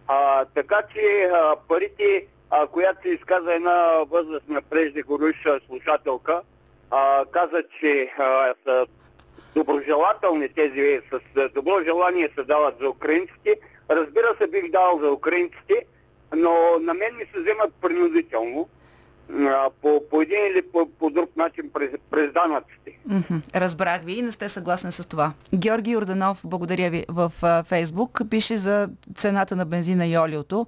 А, 0.07 0.45
така 0.45 0.81
че 0.93 1.29
а, 1.33 1.55
парите, 1.67 2.27
а, 2.49 2.67
която 2.67 3.01
се 3.01 3.09
изказа 3.09 3.53
една 3.53 4.03
възрастна 4.09 4.61
преждеговоривша 4.61 5.59
слушателка, 5.67 6.41
а, 6.91 7.25
каза, 7.31 7.63
че 7.79 8.11
а, 8.19 8.53
са 8.65 8.87
доброжелателни 9.55 10.49
тези, 10.49 11.01
с 11.11 11.49
добро 11.49 11.83
желание 11.83 12.29
се 12.37 12.43
дават 12.43 12.75
за 12.81 12.89
украинците. 12.89 13.59
Разбира 13.89 14.35
се, 14.41 14.47
бих 14.47 14.71
дал 14.71 14.99
за 14.99 15.11
украинците, 15.11 15.85
но 16.35 16.53
на 16.79 16.93
мен 16.93 17.15
ми 17.15 17.25
се 17.33 17.39
вземат 17.39 17.73
принудително 17.81 18.69
по, 19.81 20.01
по 20.09 20.21
един 20.21 20.37
или 20.51 20.61
по, 20.61 20.89
по 20.99 21.09
друг 21.09 21.29
начин 21.37 21.69
през, 21.73 21.89
през 22.11 22.31
данъците. 22.31 22.97
Разбрах 23.55 24.03
ви 24.03 24.13
и 24.13 24.21
не 24.21 24.31
сте 24.31 24.49
съгласни 24.49 24.91
с 24.91 25.07
това. 25.07 25.33
Георги 25.55 25.97
Орданов, 25.97 26.41
благодаря 26.43 26.89
ви 26.89 27.05
в 27.09 27.31
Фейсбук, 27.67 28.21
пише 28.29 28.55
за 28.55 28.89
цената 29.15 29.55
на 29.55 29.65
бензина 29.65 30.07
и 30.07 30.17
олиото. 30.17 30.67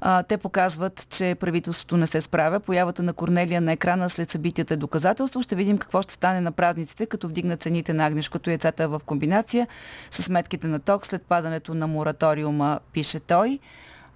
А, 0.00 0.22
те 0.22 0.38
показват, 0.38 1.06
че 1.10 1.34
правителството 1.40 1.96
не 1.96 2.06
се 2.06 2.20
справя. 2.20 2.60
Появата 2.60 3.02
на 3.02 3.12
Корнелия 3.12 3.60
на 3.60 3.72
екрана 3.72 4.10
след 4.10 4.30
събитията 4.30 4.74
е 4.74 4.76
доказателство. 4.76 5.42
Ще 5.42 5.56
видим 5.56 5.78
какво 5.78 6.02
ще 6.02 6.14
стане 6.14 6.40
на 6.40 6.52
празниците, 6.52 7.06
като 7.06 7.28
вдигнат 7.28 7.62
цените 7.62 7.92
на 7.92 8.06
агнешкото 8.06 8.50
яйцата 8.50 8.88
в 8.88 9.00
комбинация 9.06 9.68
с 10.10 10.22
сметките 10.22 10.66
на 10.66 10.80
ток 10.80 11.06
след 11.06 11.22
падането 11.22 11.74
на 11.74 11.86
мораториума, 11.86 12.80
пише 12.92 13.20
той. 13.20 13.58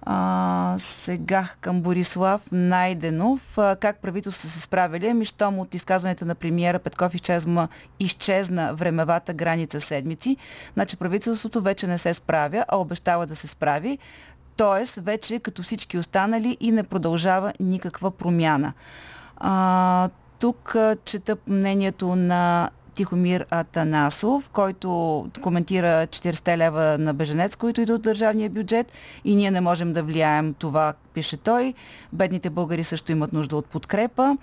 А, 0.05 0.75
сега 0.77 1.49
към 1.61 1.81
Борислав 1.81 2.41
Найденов. 2.51 3.57
А, 3.57 3.75
как 3.75 4.01
правителството 4.01 4.53
се 4.53 4.61
справили? 4.61 5.07
Ами, 5.07 5.25
щом 5.25 5.59
от 5.59 5.73
изказването 5.73 6.25
на 6.25 6.35
премиера 6.35 6.79
Петков 6.79 7.15
изчезна, 7.15 7.67
изчезна 7.99 8.73
времевата 8.73 9.33
граница 9.33 9.81
седмици, 9.81 10.37
значи 10.73 10.97
правителството 10.97 11.61
вече 11.61 11.87
не 11.87 11.97
се 11.97 12.13
справя, 12.13 12.65
а 12.67 12.77
обещава 12.77 13.27
да 13.27 13.35
се 13.35 13.47
справи. 13.47 13.97
Тоест, 14.57 14.95
вече 14.95 15.39
като 15.39 15.63
всички 15.63 15.97
останали 15.97 16.57
и 16.59 16.71
не 16.71 16.83
продължава 16.83 17.53
никаква 17.59 18.11
промяна. 18.11 18.73
А, 19.37 20.09
тук 20.39 20.75
чета 21.05 21.37
мнението 21.47 22.15
на 22.15 22.69
Тихомир 22.93 23.45
Атанасов, 23.49 24.49
който 24.49 25.25
коментира 25.41 26.07
40 26.07 26.57
лева 26.57 26.97
на 26.99 27.13
беженец, 27.13 27.55
които 27.55 27.81
идват 27.81 27.97
от 27.97 28.01
държавния 28.01 28.49
бюджет 28.49 28.91
и 29.25 29.35
ние 29.35 29.51
не 29.51 29.61
можем 29.61 29.93
да 29.93 30.03
влияем 30.03 30.53
това, 30.53 30.93
пише 31.13 31.37
той. 31.37 31.73
Бедните 32.13 32.49
българи 32.49 32.83
също 32.83 33.11
имат 33.11 33.33
нужда 33.33 33.57
от 33.57 33.65
подкрепа. 33.65 34.37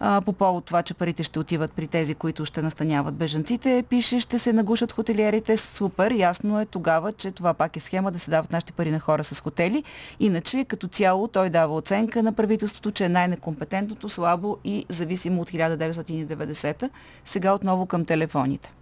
А, 0.00 0.20
по 0.20 0.32
повод 0.32 0.64
това, 0.64 0.82
че 0.82 0.94
парите 0.94 1.22
ще 1.22 1.38
отиват 1.38 1.72
при 1.72 1.86
тези, 1.86 2.14
които 2.14 2.44
ще 2.44 2.62
настаняват 2.62 3.14
бежанците, 3.14 3.84
пише, 3.88 4.20
ще 4.20 4.38
се 4.38 4.52
нагушат 4.52 4.92
хотелиерите. 4.92 5.56
Супер, 5.56 6.10
ясно 6.10 6.60
е 6.60 6.66
тогава, 6.66 7.12
че 7.12 7.30
това 7.30 7.54
пак 7.54 7.76
е 7.76 7.80
схема 7.80 8.12
да 8.12 8.18
се 8.18 8.30
дават 8.30 8.52
нашите 8.52 8.72
пари 8.72 8.90
на 8.90 9.00
хора 9.00 9.24
с 9.24 9.40
хотели. 9.40 9.84
Иначе, 10.20 10.64
като 10.64 10.88
цяло, 10.88 11.28
той 11.28 11.50
дава 11.50 11.74
оценка 11.74 12.22
на 12.22 12.32
правителството, 12.32 12.90
че 12.90 13.04
е 13.04 13.08
най-некомпетентното, 13.08 14.08
слабо 14.08 14.58
и 14.64 14.86
зависимо 14.88 15.42
от 15.42 15.50
1990. 15.50 16.90
Сега 17.24 17.52
отново 17.52 17.86
към 17.94 18.04
телефоните. 18.04 18.72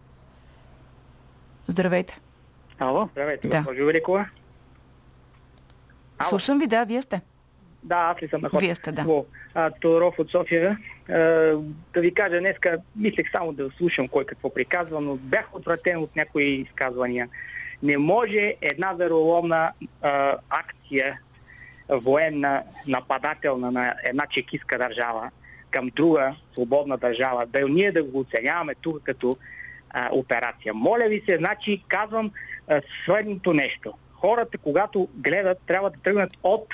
Здравейте. 1.66 2.18
Ало, 2.78 3.08
здравейте, 3.12 3.48
Да. 3.48 3.56
госпожо 3.56 3.86
Великова. 3.86 4.28
Ало. 6.18 6.28
Слушам 6.28 6.58
ви, 6.58 6.66
да, 6.66 6.84
вие 6.84 7.02
сте. 7.02 7.20
Да, 7.82 7.96
аз 7.96 8.22
ли 8.22 8.28
съм 8.28 8.42
на 8.42 8.48
ход? 8.48 8.60
Вие 8.60 8.74
сте, 8.74 8.92
да. 8.92 9.24
А, 9.54 9.70
Тодоров 9.70 10.18
от 10.18 10.30
София. 10.30 10.78
А, 11.08 11.12
да 11.92 12.00
ви 12.00 12.14
кажа, 12.14 12.38
днеска 12.38 12.78
мислех 12.96 13.30
само 13.32 13.52
да 13.52 13.70
слушам 13.76 14.08
кой 14.08 14.24
какво 14.24 14.54
приказва, 14.54 15.00
но 15.00 15.16
бях 15.16 15.54
отвратен 15.54 15.98
от 15.98 16.16
някои 16.16 16.44
изказвания. 16.44 17.28
Не 17.82 17.98
може 17.98 18.54
една 18.60 18.92
вероломна 18.92 19.72
а, 20.02 20.36
акция 20.50 21.20
военна, 21.88 22.62
нападателна 22.88 23.70
на 23.70 23.94
една 24.04 24.26
чекистка 24.26 24.78
държава 24.78 25.30
към 25.72 25.90
друга 25.96 26.34
свободна 26.52 26.96
държава, 26.96 27.46
да 27.46 27.68
ние 27.68 27.92
да 27.92 28.02
го 28.02 28.20
оценяваме 28.20 28.74
тук 28.74 29.02
като 29.02 29.36
а, 29.90 30.08
операция. 30.12 30.74
Моля 30.74 31.08
ви 31.08 31.22
се, 31.26 31.36
значи 31.36 31.84
казвам 31.88 32.30
а, 32.68 32.80
следното 33.04 33.52
нещо. 33.52 33.94
Хората, 34.12 34.58
когато 34.58 35.08
гледат, 35.14 35.58
трябва 35.66 35.90
да 35.90 35.96
тръгнат 35.98 36.30
от 36.42 36.66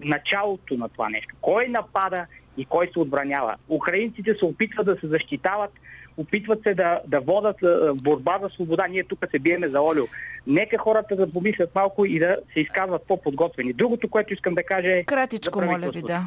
началото 0.00 0.76
на 0.76 0.88
това 0.88 1.08
нещо. 1.08 1.34
Кой 1.40 1.68
напада 1.68 2.26
и 2.56 2.64
кой 2.64 2.90
се 2.92 2.98
отбранява. 2.98 3.56
Украинците 3.68 4.34
се 4.38 4.44
опитват 4.44 4.86
да 4.86 4.96
се 5.00 5.06
защитават, 5.06 5.70
опитват 6.16 6.62
се 6.62 6.74
да, 6.74 7.00
да 7.06 7.20
водат 7.20 7.56
борба 8.02 8.38
за 8.42 8.48
свобода. 8.48 8.86
Ние 8.90 9.04
тук 9.04 9.26
се 9.30 9.38
биеме 9.38 9.68
за 9.68 9.80
Олио. 9.80 10.04
Нека 10.46 10.78
хората 10.78 11.16
да 11.16 11.32
помислят 11.32 11.74
малко 11.74 12.04
и 12.06 12.18
да 12.18 12.36
се 12.52 12.60
изказват 12.60 13.02
по-подготвени. 13.08 13.72
Другото, 13.72 14.08
което 14.08 14.34
искам 14.34 14.54
да 14.54 14.62
кажа 14.62 14.88
е... 14.88 15.04
Кратичко, 15.04 15.60
моля 15.60 15.90
ви, 15.90 16.02
да. 16.02 16.24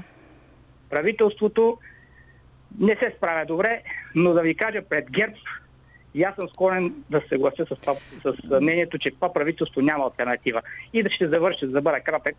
Правителството 0.90 1.78
не 2.80 2.96
се 2.96 3.14
справя 3.18 3.46
добре, 3.46 3.82
но 4.16 4.34
да 4.34 4.42
ви 4.42 4.56
кажа 4.56 4.82
пред 4.90 5.12
ГЕРБ, 5.12 5.36
и 6.14 6.24
аз 6.24 6.36
съм 6.36 6.50
склонен 6.50 6.94
да 7.10 7.22
се 7.22 7.28
съглася 7.28 7.66
с, 7.66 7.76
това, 7.76 7.96
с 8.24 8.60
мнението, 8.62 8.98
че 8.98 9.12
това 9.12 9.34
правителство 9.34 9.82
няма 9.82 10.04
альтернатива. 10.04 10.62
И 10.94 11.04
да 11.04 11.10
ще 11.10 11.28
завърша, 11.28 11.66
за 11.66 11.72
да 11.72 11.82
бъда 11.82 12.02
кратък, 12.02 12.36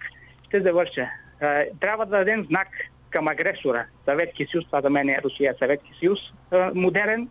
ще 0.49 0.61
завърша. 0.61 1.09
Трябва 1.81 2.07
да 2.07 2.19
дадем 2.19 2.45
знак 2.45 2.69
към 3.11 3.29
агресора. 3.29 3.87
Съветски 4.05 4.47
съюз, 4.51 4.65
това 4.65 4.81
за 4.81 4.91
мен 4.91 5.09
е 5.09 5.21
Русия, 5.25 5.55
Съветски 5.59 5.91
съюз, 6.01 6.21
модерен, 6.75 7.29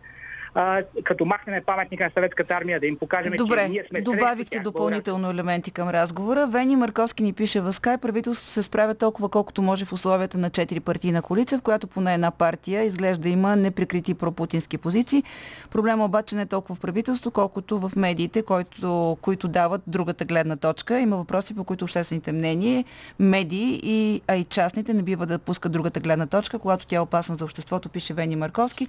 а, 0.60 0.82
като 1.04 1.24
махнем 1.24 1.62
паметника 1.66 2.04
на 2.04 2.10
съветската 2.14 2.54
армия, 2.54 2.80
да 2.80 2.86
им 2.86 2.96
покажем, 2.98 3.32
че 3.32 3.38
Добре, 3.38 3.68
ние 3.68 3.84
сме 3.88 4.00
добавихте 4.00 4.56
тях. 4.56 4.62
допълнително 4.62 5.30
елементи 5.30 5.70
към 5.70 5.88
разговора. 5.88 6.46
Вени 6.46 6.76
Марковски 6.76 7.22
ни 7.22 7.32
пише 7.32 7.60
в 7.60 7.72
Скай, 7.72 7.98
правителството 7.98 8.52
се 8.52 8.62
справя 8.62 8.94
толкова 8.94 9.28
колкото 9.28 9.62
може 9.62 9.84
в 9.84 9.92
условията 9.92 10.38
на 10.38 10.50
четири 10.50 10.80
партийна 10.80 11.22
коалиция, 11.22 11.58
в 11.58 11.62
която 11.62 11.86
поне 11.86 12.14
една 12.14 12.30
партия 12.30 12.82
изглежда 12.82 13.28
има 13.28 13.56
неприкрити 13.56 14.14
пропутински 14.14 14.78
позиции. 14.78 15.22
Проблема 15.70 16.04
обаче 16.04 16.36
не 16.36 16.42
е 16.42 16.46
толкова 16.46 16.74
в 16.74 16.80
правителство, 16.80 17.30
колкото 17.30 17.78
в 17.78 17.92
медиите, 17.96 18.42
които, 18.42 19.18
които 19.22 19.48
дават 19.48 19.82
другата 19.86 20.24
гледна 20.24 20.56
точка. 20.56 21.00
Има 21.00 21.16
въпроси, 21.16 21.54
по 21.54 21.64
които 21.64 21.84
обществените 21.84 22.32
мнения, 22.32 22.84
медии, 23.18 23.80
и, 23.82 24.22
а 24.26 24.36
и 24.36 24.44
частните 24.44 24.94
не 24.94 25.02
бива 25.02 25.26
да 25.26 25.38
пускат 25.38 25.72
другата 25.72 26.00
гледна 26.00 26.26
точка, 26.26 26.58
когато 26.58 26.86
тя 26.86 26.96
е 26.96 27.00
опасна 27.00 27.34
за 27.34 27.44
обществото, 27.44 27.88
пише 27.88 28.14
Вени 28.14 28.36
Марковски. 28.36 28.88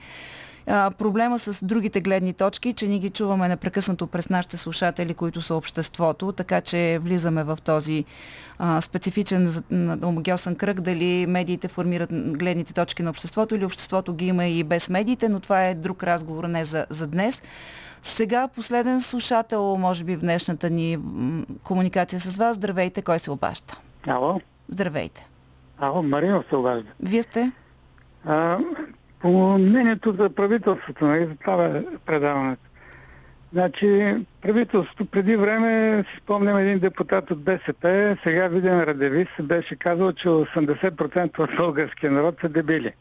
А, 0.71 0.91
проблема 0.91 1.39
с 1.39 1.65
другите 1.65 2.01
гледни 2.01 2.33
точки, 2.33 2.73
че 2.73 2.87
ние 2.87 2.99
ги 2.99 3.09
чуваме 3.09 3.47
непрекъснато 3.47 4.07
през 4.07 4.29
нашите 4.29 4.57
слушатели, 4.57 5.13
които 5.13 5.41
са 5.41 5.55
обществото, 5.55 6.31
така 6.31 6.61
че 6.61 6.99
влизаме 7.01 7.43
в 7.43 7.57
този 7.63 8.05
а, 8.59 8.81
специфичен 8.81 9.49
омагиосен 10.03 10.55
кръг, 10.55 10.81
дали 10.81 11.25
медиите 11.27 11.67
формират 11.67 12.09
гледните 12.11 12.73
точки 12.73 13.03
на 13.03 13.09
обществото 13.09 13.55
или 13.55 13.65
обществото 13.65 14.13
ги 14.13 14.27
има 14.27 14.45
и 14.45 14.63
без 14.63 14.89
медиите, 14.89 15.29
но 15.29 15.39
това 15.39 15.65
е 15.65 15.75
друг 15.75 16.03
разговор, 16.03 16.43
не 16.43 16.65
за, 16.65 16.85
за 16.89 17.07
днес. 17.07 17.41
Сега 18.01 18.47
последен 18.47 19.01
слушател, 19.01 19.77
може 19.77 20.03
би 20.03 20.15
в 20.15 20.19
днешната 20.19 20.69
ни 20.69 20.97
комуникация 21.63 22.19
с 22.19 22.37
вас. 22.37 22.55
Здравейте, 22.55 23.01
кой 23.01 23.19
се 23.19 23.31
обажда? 23.31 23.73
Ало, 24.07 24.41
Здравейте. 24.69 25.27
ало, 25.79 26.03
Маринов 26.03 26.45
се 26.49 26.55
обажда. 26.55 26.89
Вие 26.99 27.23
сте? 27.23 27.51
А, 28.25 28.57
по 29.19 29.57
мнението 29.57 30.13
за 30.19 30.29
правителството, 30.29 31.05
нали, 31.05 31.25
за 31.25 31.35
това 31.35 31.65
е 31.65 31.83
предаването. 32.05 32.61
Значи, 33.53 34.15
правителството 34.41 35.05
преди 35.05 35.35
време, 35.35 36.03
си 36.11 36.17
спомням 36.23 36.57
един 36.57 36.79
депутат 36.79 37.31
от 37.31 37.43
БСП, 37.43 38.17
сега 38.23 38.47
Виден 38.47 38.83
Радевис, 38.83 39.27
беше 39.41 39.75
казал, 39.75 40.13
че 40.13 40.27
80% 40.27 41.39
от 41.39 41.49
българския 41.57 42.11
народ 42.11 42.35
са 42.41 42.49
дебили. 42.49 42.91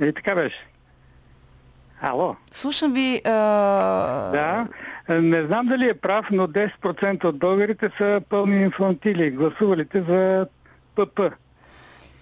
И 0.00 0.12
така 0.12 0.34
беше. 0.34 0.66
Ало. 2.00 2.36
Слушам 2.50 2.92
ви. 2.92 3.22
А... 3.24 3.30
Да, 4.30 4.66
не 5.20 5.42
знам 5.42 5.66
дали 5.66 5.88
е 5.88 5.94
прав, 5.94 6.28
но 6.30 6.46
10% 6.48 7.24
от 7.24 7.38
българите 7.38 7.90
са 7.98 8.20
пълни 8.28 8.62
инфантили, 8.62 9.30
гласувалите 9.30 10.02
за 10.02 10.46
ПП. 10.94 11.20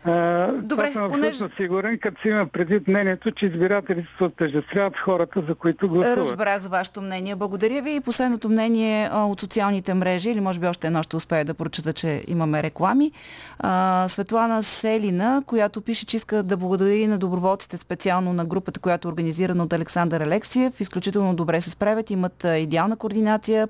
А, 0.07 0.47
Добре, 0.53 0.93
съм 0.93 1.05
абсолютно 1.05 1.57
сигурен, 1.57 1.99
като 1.99 2.23
си 2.23 2.29
има 2.29 2.47
предвид 2.47 2.89
мнението, 2.89 3.31
че 3.31 3.47
избирателите 3.47 4.09
се 4.19 4.25
отъждествяват 4.25 4.97
с 4.97 5.01
хората, 5.01 5.43
за 5.49 5.55
които 5.55 5.89
гласуват. 5.89 6.19
Разбрах 6.19 6.61
за 6.61 6.69
вашето 6.69 7.03
мнение. 7.03 7.37
Благодаря 7.37 7.83
ви. 7.83 7.95
И 7.95 8.01
последното 8.01 8.49
мнение 8.49 9.09
а, 9.13 9.25
от 9.25 9.41
социалните 9.41 9.95
мрежи, 9.95 10.31
или 10.31 10.41
може 10.41 10.61
би 10.61 10.67
още 10.67 10.87
едно 10.87 11.03
ще 11.03 11.17
успея 11.17 11.45
да 11.45 11.55
прочета, 11.55 11.93
че 11.93 12.25
имаме 12.29 12.63
реклами. 12.63 13.13
А, 13.59 14.05
Светлана 14.09 14.63
Селина, 14.63 15.43
която 15.47 15.81
пише, 15.81 16.07
че 16.07 16.17
иска 16.17 16.43
да 16.43 16.57
благодари 16.57 17.07
на 17.07 17.19
доброволците, 17.19 17.77
специално 17.77 18.33
на 18.33 18.45
групата, 18.45 18.81
която 18.81 19.09
е 19.09 19.11
организирана 19.11 19.65
от 19.65 19.73
Александър 19.73 20.21
Алексиев. 20.21 20.81
Изключително 20.81 21.35
добре 21.35 21.61
се 21.61 21.71
справят, 21.71 22.11
имат 22.11 22.47
идеална 22.57 22.97
координация, 22.97 23.69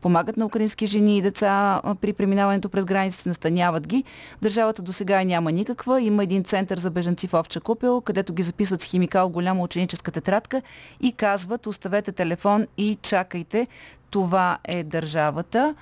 помагат 0.00 0.36
на 0.36 0.46
украински 0.46 0.86
жени 0.86 1.18
и 1.18 1.22
деца 1.22 1.80
при 2.00 2.12
преминаването 2.12 2.68
през 2.68 2.84
границите, 2.84 3.28
настаняват 3.28 3.86
ги. 3.86 4.04
Държавата 4.42 4.82
до 4.82 4.92
сега 4.92 5.24
няма 5.24 5.52
никаква. 5.68 6.00
Има 6.00 6.22
един 6.22 6.44
център 6.44 6.78
за 6.78 6.90
бежанци 6.90 7.26
в 7.26 7.34
Овча 7.34 7.60
купел, 7.60 8.00
където 8.00 8.32
ги 8.32 8.42
записват 8.42 8.82
с 8.82 8.84
химикал 8.84 9.28
голяма 9.28 9.62
ученическа 9.62 10.10
тетрадка 10.10 10.62
и 11.00 11.12
казват 11.12 11.66
оставете 11.66 12.12
телефон 12.12 12.66
и 12.76 12.98
чакайте. 13.02 13.66
Това 14.10 14.58
е 14.64 14.84
държавата. 14.84 15.74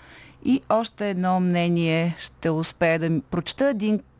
И 0.44 0.62
още 0.68 1.11
едно 1.11 1.40
мнение 1.40 2.14
ще 2.18 2.51
успея 2.51 2.99
да 2.99 3.11
ми 3.11 3.20
прочета. 3.20 3.75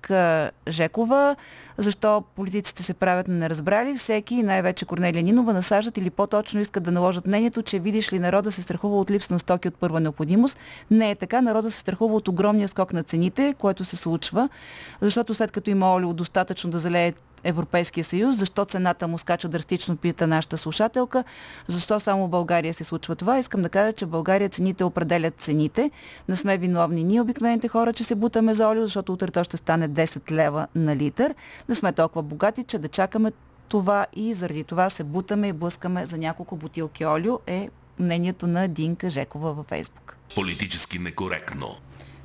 Динка 0.07 0.51
Жекова. 0.69 1.37
Защо 1.79 2.25
политиците 2.37 2.83
се 2.83 2.95
правят 2.95 3.29
на 3.29 3.35
неразбрали? 3.35 3.95
Всеки, 3.95 4.43
най-вече 4.43 4.85
Корнелия 4.85 5.23
Нинова, 5.23 5.53
насаждат 5.53 5.97
или 5.97 6.11
по-точно 6.11 6.61
искат 6.61 6.83
да 6.83 6.93
наложат 6.93 7.27
мнението, 7.27 7.63
че 7.63 7.79
видиш 7.79 8.13
ли 8.13 8.19
народа 8.19 8.53
се 8.53 8.63
страхува 8.63 8.99
от 8.99 9.11
липса 9.11 9.35
на 9.35 9.39
стоки 9.39 9.69
от 9.69 9.75
първа 9.75 10.01
необходимост. 10.01 10.59
Не 10.91 11.11
е 11.11 11.15
така. 11.15 11.41
Народа 11.41 11.71
се 11.71 11.79
страхува 11.79 12.15
от 12.15 12.29
огромния 12.29 12.69
скок 12.69 12.93
на 12.93 13.03
цените, 13.03 13.55
което 13.59 13.85
се 13.85 13.97
случва. 13.97 14.49
Защото 15.01 15.35
след 15.35 15.53
като 15.53 15.71
има 15.71 15.95
олио 15.95 16.13
достатъчно 16.13 16.71
да 16.71 16.79
залее 16.79 17.13
Европейския 17.49 18.05
съюз, 18.05 18.37
защо 18.37 18.65
цената 18.65 19.09
му 19.09 19.19
скача 19.19 19.49
драстично, 19.49 19.97
пита 19.97 20.27
нашата 20.27 20.59
слушателка, 20.59 21.25
защо 21.67 22.01
само 22.01 22.27
в 22.27 22.31
България 22.31 22.75
се 22.75 22.85
случва 22.85 23.17
това. 23.17 23.39
Искам 23.39 23.63
да 23.63 23.69
кажа, 23.69 23.93
че 23.93 24.07
в 24.07 24.09
България 24.09 24.49
цените 24.49 24.85
определят 24.85 25.35
цените. 25.41 25.91
Не 26.29 26.37
сме 26.37 26.59
виновни 26.59 27.05
ние, 27.05 27.21
обикновените 27.21 27.69
хора, 27.69 27.93
че 27.93 28.05
се 28.05 28.15
бутаме 28.15 28.55
за 28.55 28.69
олио, 28.69 28.87
защото 28.87 29.13
утре 29.13 29.31
то 29.31 29.45
ще 29.45 29.57
стане 29.57 29.89
10 29.89 30.31
лева 30.31 30.67
на 30.75 30.97
литър. 30.97 31.35
Не 31.69 31.75
сме 31.75 31.93
толкова 31.93 32.23
богати, 32.23 32.65
че 32.65 32.79
да 32.79 32.89
чакаме 32.89 33.33
това 33.69 34.07
и 34.17 34.35
заради 34.35 34.65
това 34.65 34.91
се 34.91 35.05
бутаме 35.05 35.49
и 35.49 35.53
блъскаме 35.53 36.07
за 36.07 36.19
няколко 36.19 36.57
бутилки 36.57 37.07
олио 37.07 37.39
е 37.47 37.69
мнението 37.99 38.47
на 38.47 38.69
Динка 38.69 39.11
Жекова 39.11 39.53
във 39.53 39.67
Фейсбук. 39.67 40.17
Политически 40.35 40.99
некоректно. 40.99 41.69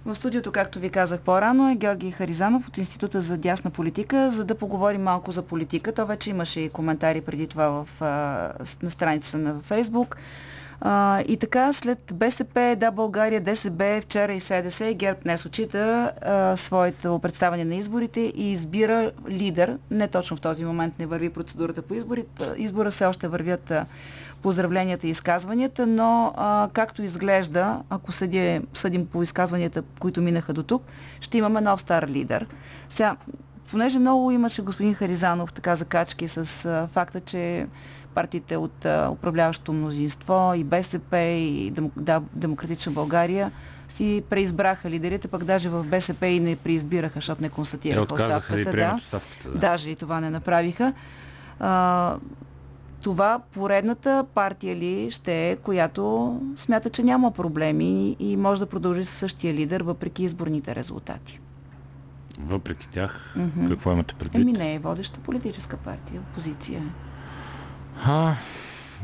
В 0.06 0.16
студиото, 0.16 0.52
както 0.52 0.80
ви 0.80 0.90
казах 0.90 1.22
по-рано, 1.22 1.72
е 1.72 1.76
Георги 1.76 2.12
Харизанов 2.12 2.68
от 2.68 2.78
Института 2.78 3.22
за 3.22 3.38
дясна 3.38 3.72
политика, 3.72 4.32
за 4.32 4.46
да 4.46 4.56
поговорим 4.56 5.04
малко 5.04 5.32
за 5.32 5.42
политика. 5.42 5.94
То 5.94 6.06
вече 6.06 6.30
имаше 6.30 6.60
и 6.60 6.70
коментари 6.70 7.22
преди 7.22 7.48
това 7.48 7.70
в, 7.70 8.02
на 8.84 8.90
страницата 8.90 9.38
на 9.38 9.60
Фейсбук. 9.62 10.18
А, 10.82 11.22
и 11.28 11.38
така, 11.38 11.74
след 11.74 12.00
БСП, 12.14 12.76
Да, 12.80 12.92
България, 12.92 13.42
ДСБ, 13.42 14.02
вчера 14.02 14.34
и 14.34 14.40
СДС, 14.40 14.94
ГЕРБ 14.94 15.20
днес 15.24 15.46
очита 15.46 16.12
а, 16.22 16.58
своето 16.58 17.20
представяне 17.20 17.66
на 17.66 17.76
изборите 17.76 18.20
и 18.22 18.52
избира 18.52 19.12
лидер. 19.30 19.78
Не 19.92 20.08
точно 20.08 20.38
в 20.38 20.42
този 20.42 20.66
момент 20.66 21.00
не 21.00 21.06
върви 21.06 21.30
процедурата 21.30 21.82
по 21.82 21.94
изборите. 21.94 22.44
Избора 22.58 22.92
все 22.92 23.06
още 23.06 23.28
вървят 23.28 23.72
а, 23.72 23.86
поздравленията 24.42 25.08
и 25.08 25.10
изказванията, 25.10 25.88
но 25.88 26.34
а, 26.38 26.70
както 26.74 27.04
изглежда, 27.04 27.80
ако 27.90 28.12
съди, 28.12 28.62
съдим 28.74 29.06
по 29.06 29.24
изказванията, 29.24 29.84
които 30.00 30.22
минаха 30.22 30.54
до 30.54 30.64
тук, 30.64 30.84
ще 31.22 31.38
имаме 31.38 31.62
нов 31.62 31.82
стар 31.82 32.08
лидер. 32.08 32.48
Сега, 32.90 33.16
понеже 33.72 34.00
много 34.00 34.32
имаше 34.32 34.62
господин 34.62 34.94
Харизанов 34.94 35.54
така 35.54 35.76
закачки 35.76 36.28
с 36.28 36.66
а, 36.66 36.88
факта, 36.88 37.22
че 37.22 37.68
партиите 38.14 38.58
от 38.58 38.86
а, 38.86 39.10
управляващото 39.12 39.74
мнозинство 39.74 40.54
и 40.56 40.64
БСП 40.64 41.18
и 41.18 41.72
Демо, 41.72 41.92
да, 41.96 42.22
Демократична 42.34 42.92
България 42.92 43.52
си 43.88 44.24
преизбраха 44.30 44.90
лидерите, 44.90 45.28
пък 45.28 45.44
даже 45.44 45.70
в 45.70 45.84
БСП 45.84 46.28
и 46.28 46.40
не 46.40 46.56
преизбираха, 46.56 47.14
защото 47.16 47.42
не 47.42 47.50
констатираха 47.50 48.14
оставката. 48.14 48.72
Да. 48.72 48.96
оставката. 48.98 49.50
Да. 49.50 49.60
Даже 49.60 49.90
и 49.90 49.96
това 49.96 50.20
не 50.20 50.30
направиха. 50.30 50.94
А, 51.60 52.16
това 53.04 53.40
поредната 53.54 54.26
партия 54.36 54.76
ли 54.76 55.12
ще 55.12 55.50
е, 55.50 55.56
която 55.56 56.36
смята, 56.56 56.90
че 56.90 57.04
няма 57.04 57.32
проблеми 57.32 58.16
и 58.20 58.38
може 58.38 58.60
да 58.60 58.66
продължи 58.66 59.06
със 59.06 59.18
същия 59.18 59.54
лидер, 59.54 59.82
въпреки 59.82 60.24
изборните 60.24 60.76
резултати. 60.76 61.40
Въпреки 62.40 62.90
тях, 62.90 63.36
mm-hmm. 63.38 63.68
какво 63.68 63.92
имате 63.92 64.16
предвид? 64.16 64.42
Еми 64.42 64.52
не 64.52 64.76
е 64.76 64.80
водеща 64.80 65.20
политическа 65.20 65.78
партия, 65.78 66.22
опозиция. 66.22 66.84
А, 68.06 68.34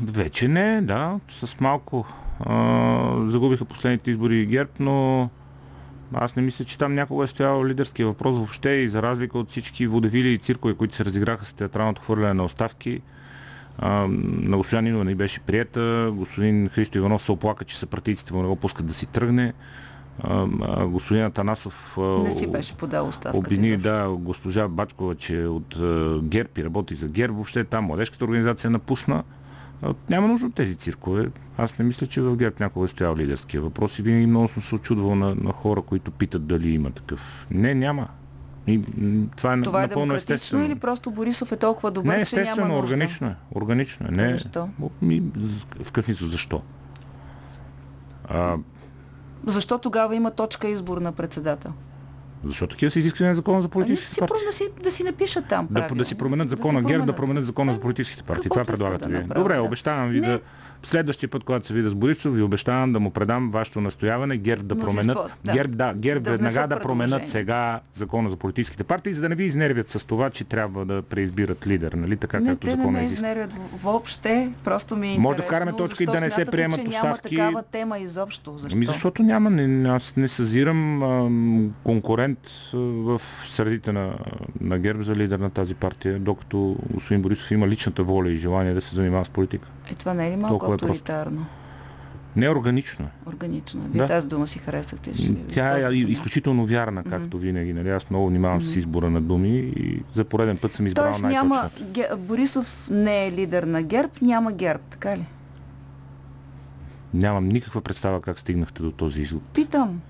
вече 0.02 0.48
не, 0.48 0.82
да. 0.82 1.20
С 1.28 1.60
малко 1.60 2.06
а, 2.40 3.24
загубиха 3.26 3.64
последните 3.64 4.10
избори 4.10 4.46
ГЕРБ, 4.46 4.70
но 4.80 5.28
аз 6.14 6.36
не 6.36 6.42
мисля, 6.42 6.64
че 6.64 6.78
там 6.78 6.94
някога 6.94 7.24
е 7.24 7.26
стоял 7.26 7.64
лидерски 7.64 8.04
въпрос 8.04 8.36
въобще 8.36 8.70
и 8.70 8.88
за 8.88 9.02
разлика 9.02 9.38
от 9.38 9.50
всички 9.50 9.86
водевили 9.86 10.28
и 10.28 10.38
циркове, 10.38 10.74
които 10.74 10.94
се 10.94 11.04
разиграха 11.04 11.44
с 11.44 11.52
театралното 11.52 12.02
хвърляне 12.02 12.34
на 12.34 12.44
оставки, 12.44 13.00
на 13.82 14.56
госпожа 14.56 14.80
Нинова 14.80 15.04
не 15.04 15.14
беше 15.14 15.40
приета, 15.40 16.10
господин 16.14 16.68
Христо 16.68 16.98
Иванов 16.98 17.22
се 17.22 17.32
оплака, 17.32 17.64
че 17.64 17.78
съпартийците 17.78 18.34
му 18.34 18.42
не 18.42 18.48
го 18.48 18.56
пускат 18.56 18.86
да 18.86 18.94
си 18.94 19.06
тръгне. 19.06 19.52
Господин 20.80 21.24
Атанасов 21.24 21.98
не 22.22 22.30
си 22.30 22.46
беше 22.46 22.74
подал 22.74 23.08
оставката. 23.08 23.38
Обвини, 23.38 23.76
да, 23.76 24.08
госпожа 24.18 24.68
Бачкова, 24.68 25.14
че 25.14 25.46
от 25.46 25.76
ГЕРБ 26.22 26.50
и 26.58 26.64
работи 26.64 26.94
за 26.94 27.08
ГЕРБ, 27.08 27.34
въобще 27.34 27.64
там 27.64 27.84
младежката 27.84 28.24
организация 28.24 28.70
напусна. 28.70 29.24
Няма 30.10 30.28
нужда 30.28 30.46
от 30.46 30.54
тези 30.54 30.76
циркове. 30.76 31.28
Аз 31.58 31.78
не 31.78 31.84
мисля, 31.84 32.06
че 32.06 32.20
в 32.20 32.36
ГЕРБ 32.36 32.56
някога 32.60 32.84
е 32.84 32.88
стоял 32.88 33.16
лидерския 33.16 33.60
въпрос 33.60 33.98
и 33.98 34.02
винаги 34.02 34.26
много 34.26 34.48
съм 34.48 34.62
се 34.62 34.74
очудвал 34.74 35.14
на, 35.14 35.34
на 35.34 35.52
хора, 35.52 35.82
които 35.82 36.10
питат 36.10 36.46
дали 36.46 36.70
има 36.70 36.90
такъв. 36.90 37.46
Не, 37.50 37.74
няма. 37.74 38.08
И, 38.68 38.82
това 39.36 39.54
е, 39.54 39.62
това 39.62 39.82
е 39.82 39.86
напълно 39.86 40.14
естествено. 40.14 40.64
или 40.64 40.74
просто 40.74 41.10
Борисов 41.10 41.52
е 41.52 41.56
толкова 41.56 41.90
добър, 41.90 42.14
Не, 42.14 42.20
естествено, 42.20 42.54
че 42.54 42.60
няма 42.60 42.78
органично 42.78 43.26
е. 43.26 43.34
Органично 43.54 44.06
е. 44.06 44.10
Не, 44.10 44.28
защо? 44.32 44.68
Ми, 45.02 45.22
в 45.82 45.92
късница 45.92 46.26
защо? 46.26 46.62
А, 48.28 48.56
защо 49.46 49.78
тогава 49.78 50.16
има 50.16 50.30
точка 50.30 50.68
избор 50.68 50.98
на 50.98 51.12
председател? 51.12 51.72
Защото 52.44 52.70
такива 52.70 52.90
са 52.90 52.98
изисквания 52.98 53.30
на 53.30 53.36
закона 53.36 53.62
за 53.62 53.68
политическите 53.68 54.20
ами, 54.20 54.28
партии. 54.28 54.46
Да 54.46 54.52
си, 54.52 54.68
да 54.82 54.90
си 54.90 55.04
напишат 55.04 55.44
там. 55.48 55.68
Да, 55.70 55.88
да 55.94 56.04
си 56.04 56.14
променят 56.14 56.50
закона 56.50 56.82
да 56.82 56.88
ГЕРБ, 56.88 57.06
да 57.06 57.12
променят 57.12 57.46
закона 57.46 57.72
за 57.72 57.80
политическите 57.80 58.22
партии. 58.22 58.50
Това 58.50 58.64
предлагате 58.64 59.08
да 59.08 59.18
ви. 59.18 59.24
Добре, 59.34 59.58
обещавам 59.58 60.08
ви 60.08 60.20
не. 60.20 60.28
да 60.28 60.40
Следващия 60.82 61.28
път, 61.28 61.44
когато 61.44 61.66
се 61.66 61.74
видя 61.74 61.90
с 61.90 61.94
Борисов, 61.94 62.34
ви 62.34 62.42
обещавам 62.42 62.92
да 62.92 63.00
му 63.00 63.10
предам 63.10 63.50
вашето 63.50 63.80
настояване 63.80 64.36
ГЕРБ 64.36 64.62
да 64.62 64.78
променят. 64.78 65.18
Да. 65.44 65.52
ГЕРБ, 65.52 65.76
да, 65.76 65.94
ГЕРБ 65.94 66.20
да 66.20 66.30
веднага 66.30 66.66
да 66.66 66.80
променят 66.80 67.28
сега 67.28 67.80
закона 67.94 68.30
за 68.30 68.36
политическите 68.36 68.84
партии, 68.84 69.14
за 69.14 69.20
да 69.20 69.28
не 69.28 69.34
ви 69.34 69.44
изнервят 69.44 69.90
с 69.90 70.06
това, 70.06 70.30
че 70.30 70.44
трябва 70.44 70.84
да 70.84 71.02
преизбират 71.02 71.66
лидер, 71.66 71.92
нали? 71.92 72.16
Така 72.16 72.40
не, 72.40 72.48
както 72.48 72.66
те 72.66 72.70
закона 72.70 72.98
не 72.98 73.04
изисква. 73.04 73.28
изнервят 73.28 73.54
въобще, 73.82 74.52
просто 74.64 74.96
ми 74.96 75.14
е 75.14 75.18
Може 75.18 75.36
да 75.36 75.42
вкараме 75.42 75.72
точка 75.72 76.02
и 76.02 76.06
да 76.06 76.20
не 76.20 76.30
се 76.30 76.44
приемат 76.44 76.80
че 76.80 76.88
оставки. 76.88 77.36
Няма 77.36 77.48
такава 77.48 77.62
тема 77.62 77.98
изобщо. 77.98 78.58
Защо? 78.58 78.76
Ами 78.76 78.86
защото 78.86 79.22
няма, 79.22 79.50
не, 79.50 79.88
аз 79.88 80.16
не 80.16 80.28
съзирам 80.28 81.02
ам, 81.02 81.74
конкурент 81.84 82.38
в 82.72 83.20
средите 83.44 83.92
на, 83.92 84.14
на 84.60 84.78
ГЕРБ 84.78 85.02
за 85.02 85.14
лидер 85.14 85.38
на 85.38 85.50
тази 85.50 85.74
партия, 85.74 86.18
докато 86.18 86.76
господин 86.90 87.22
Борисов 87.22 87.50
има 87.50 87.68
личната 87.68 88.02
воля 88.02 88.30
и 88.30 88.36
желание 88.36 88.74
да 88.74 88.80
се 88.80 88.94
занимава 88.94 89.24
с 89.24 89.28
политика. 89.28 89.68
Е, 89.90 89.94
това 89.94 90.14
не 90.14 90.28
е 90.28 90.30
ли 90.30 90.36
малко 90.36 90.67
Толкова 90.70 90.90
авторитарно? 90.90 91.46
Не 92.36 92.46
е 92.46 92.50
органично. 92.50 93.08
Органично. 93.26 93.82
Вие 93.90 94.02
да. 94.02 94.08
тази 94.08 94.28
дума 94.28 94.46
си 94.46 94.58
харесахте. 94.58 95.14
Ще 95.14 95.34
Тя 95.34 95.88
е 95.88 95.94
изключително 95.94 96.66
вярна, 96.66 97.04
както 97.04 97.36
mm-hmm. 97.36 97.40
винаги. 97.40 97.72
Нали? 97.72 97.90
Аз 97.90 98.10
много 98.10 98.28
внимавам 98.28 98.60
mm-hmm. 98.60 98.72
с 98.72 98.76
избора 98.76 99.10
на 99.10 99.20
думи 99.20 99.58
и 99.58 100.02
за 100.14 100.24
пореден 100.24 100.56
път 100.56 100.74
съм 100.74 100.86
избрал 100.86 101.04
Тоест, 101.04 101.22
няма, 101.22 101.70
Ге... 101.82 102.08
Борисов 102.18 102.88
не 102.90 103.26
е 103.26 103.30
лидер 103.30 103.62
на 103.62 103.82
ГЕРБ, 103.82 104.12
няма 104.22 104.52
ГЕРБ, 104.52 104.82
така 104.90 105.16
ли? 105.16 105.26
Нямам 107.14 107.48
никаква 107.48 107.80
представа 107.80 108.20
как 108.20 108.38
стигнахте 108.38 108.82
до 108.82 108.90
този 108.90 109.22
извод. 109.22 109.42
Питам. 109.54 110.00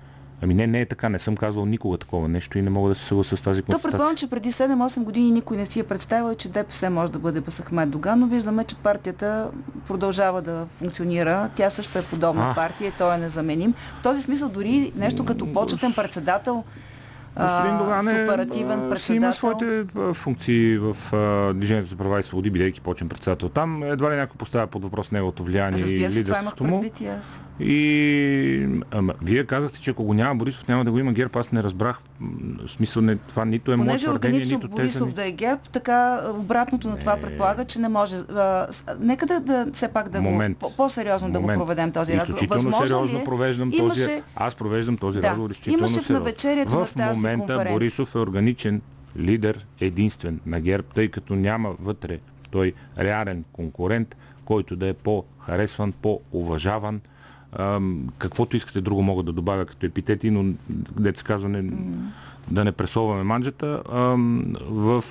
Ами 0.41 0.53
не, 0.53 0.67
не 0.67 0.81
е 0.81 0.85
така. 0.85 1.09
Не 1.09 1.19
съм 1.19 1.37
казал 1.37 1.65
никога 1.65 1.97
такова 1.97 2.27
нещо 2.27 2.57
и 2.57 2.61
не 2.61 2.69
мога 2.69 2.89
да 2.89 2.95
се 2.95 3.05
съглася 3.05 3.37
с 3.37 3.41
тази 3.41 3.61
констатация. 3.61 3.81
То 3.81 3.91
предполагам, 3.91 4.15
че 4.15 4.29
преди 4.29 4.51
7-8 4.51 5.03
години 5.03 5.31
никой 5.31 5.57
не 5.57 5.65
си 5.65 5.79
е 5.79 5.83
представил, 5.83 6.35
че 6.35 6.49
ДПС 6.49 6.89
може 6.89 7.11
да 7.11 7.19
бъде 7.19 7.41
Басахмет 7.41 7.89
Доган, 7.89 8.19
но 8.19 8.27
виждаме, 8.27 8.63
че 8.63 8.75
партията 8.75 9.47
продължава 9.87 10.41
да 10.41 10.65
функционира. 10.75 11.49
Тя 11.55 11.69
също 11.69 11.99
е 11.99 12.03
подобна 12.03 12.51
а. 12.51 12.55
партия 12.55 12.91
той 12.97 13.15
е 13.15 13.17
незаменим. 13.17 13.73
В 13.99 14.03
този 14.03 14.21
смисъл 14.21 14.49
дори 14.49 14.91
нещо 14.95 15.25
като 15.25 15.53
почетен 15.53 15.93
председател 15.93 16.63
Господин 17.39 17.77
Доган 17.77 18.07
е, 18.07 18.23
оперативен 18.23 18.79
председател. 18.79 18.97
си 18.97 19.13
има 19.13 19.33
своите 19.33 19.85
функции 20.13 20.77
в 20.77 21.13
а, 21.13 21.53
Движението 21.53 21.89
за 21.89 21.95
права 21.95 22.19
и 22.19 22.23
свободи, 22.23 22.49
бидейки 22.49 22.81
почен 22.81 23.09
председател. 23.09 23.49
Там 23.49 23.83
едва 23.83 24.11
ли 24.11 24.15
някой 24.15 24.37
поставя 24.37 24.67
под 24.67 24.83
въпрос 24.83 25.11
неговото 25.11 25.43
влияние 25.43 25.83
и 25.83 26.09
лидерството 26.09 26.63
му. 26.63 26.85
И, 27.59 28.67
ама, 28.91 29.13
вие 29.21 29.45
казахте, 29.45 29.81
че 29.81 29.91
ако 29.91 30.03
го 30.03 30.13
няма 30.13 30.35
Борисов, 30.35 30.67
няма 30.67 30.85
да 30.85 30.91
го 30.91 30.99
има 30.99 31.13
ГЕРБ. 31.13 31.39
Аз 31.39 31.51
не 31.51 31.63
разбрах. 31.63 31.99
В 32.65 32.71
смисъл, 32.71 33.03
не, 33.03 33.15
това 33.15 33.45
нито 33.45 33.71
е 33.71 33.75
мое 33.75 33.97
твърдение, 33.97 34.39
нито 34.39 34.67
Борисов 34.67 35.07
теза. 35.07 35.15
да 35.15 35.27
е 35.27 35.31
ГЕРБ, 35.31 35.61
така 35.71 36.21
обратното 36.37 36.89
на 36.89 36.99
това 36.99 37.15
не. 37.15 37.21
предполага, 37.21 37.65
че 37.65 37.79
не 37.79 37.89
може. 37.89 38.15
А, 38.15 38.67
нека 38.99 39.25
да, 39.25 39.39
да 39.39 39.67
все 39.73 39.87
пак 39.87 40.09
да 40.09 40.21
Момент. 40.21 40.57
го 40.59 40.73
по-сериозно 40.77 41.31
да 41.31 41.39
го 41.39 41.47
проведем 41.47 41.91
този 41.91 42.13
разговор. 42.13 42.43
Изключително 42.43 42.77
сериозно 42.77 43.19
е? 43.19 43.23
провеждам 43.23 43.71
този. 43.71 44.21
Аз 44.35 44.55
провеждам 44.55 44.97
този 44.97 45.21
разговор 45.21 45.49
изключително 45.49 45.79
Имаше 45.79 45.93
сериозно. 45.93 46.15
в 46.15 46.19
навечерието 46.19 46.71
в 46.71 46.93
тази 46.97 47.19
момента 47.37 47.65
Борисов 47.71 48.15
е 48.15 48.19
органичен 48.19 48.81
лидер 49.17 49.65
единствен 49.79 50.39
на 50.45 50.61
ГЕРБ, 50.61 50.87
тъй 50.93 51.07
като 51.07 51.35
няма 51.35 51.75
вътре 51.79 52.19
той 52.51 52.73
реален 52.99 53.43
конкурент, 53.53 54.15
който 54.45 54.75
да 54.75 54.87
е 54.87 54.93
по-харесван, 54.93 55.91
по-уважаван. 55.91 57.01
Каквото 58.17 58.57
искате 58.57 58.81
друго 58.81 59.03
мога 59.03 59.23
да 59.23 59.33
добавя 59.33 59.65
като 59.65 59.85
епитети, 59.85 60.31
но 60.31 60.53
деца 60.99 61.23
казва 61.23 61.49
не, 61.49 61.71
да 62.47 62.65
не 62.65 62.71
пресоваме 62.71 63.23
манджата 63.23 63.83
в 64.69 65.03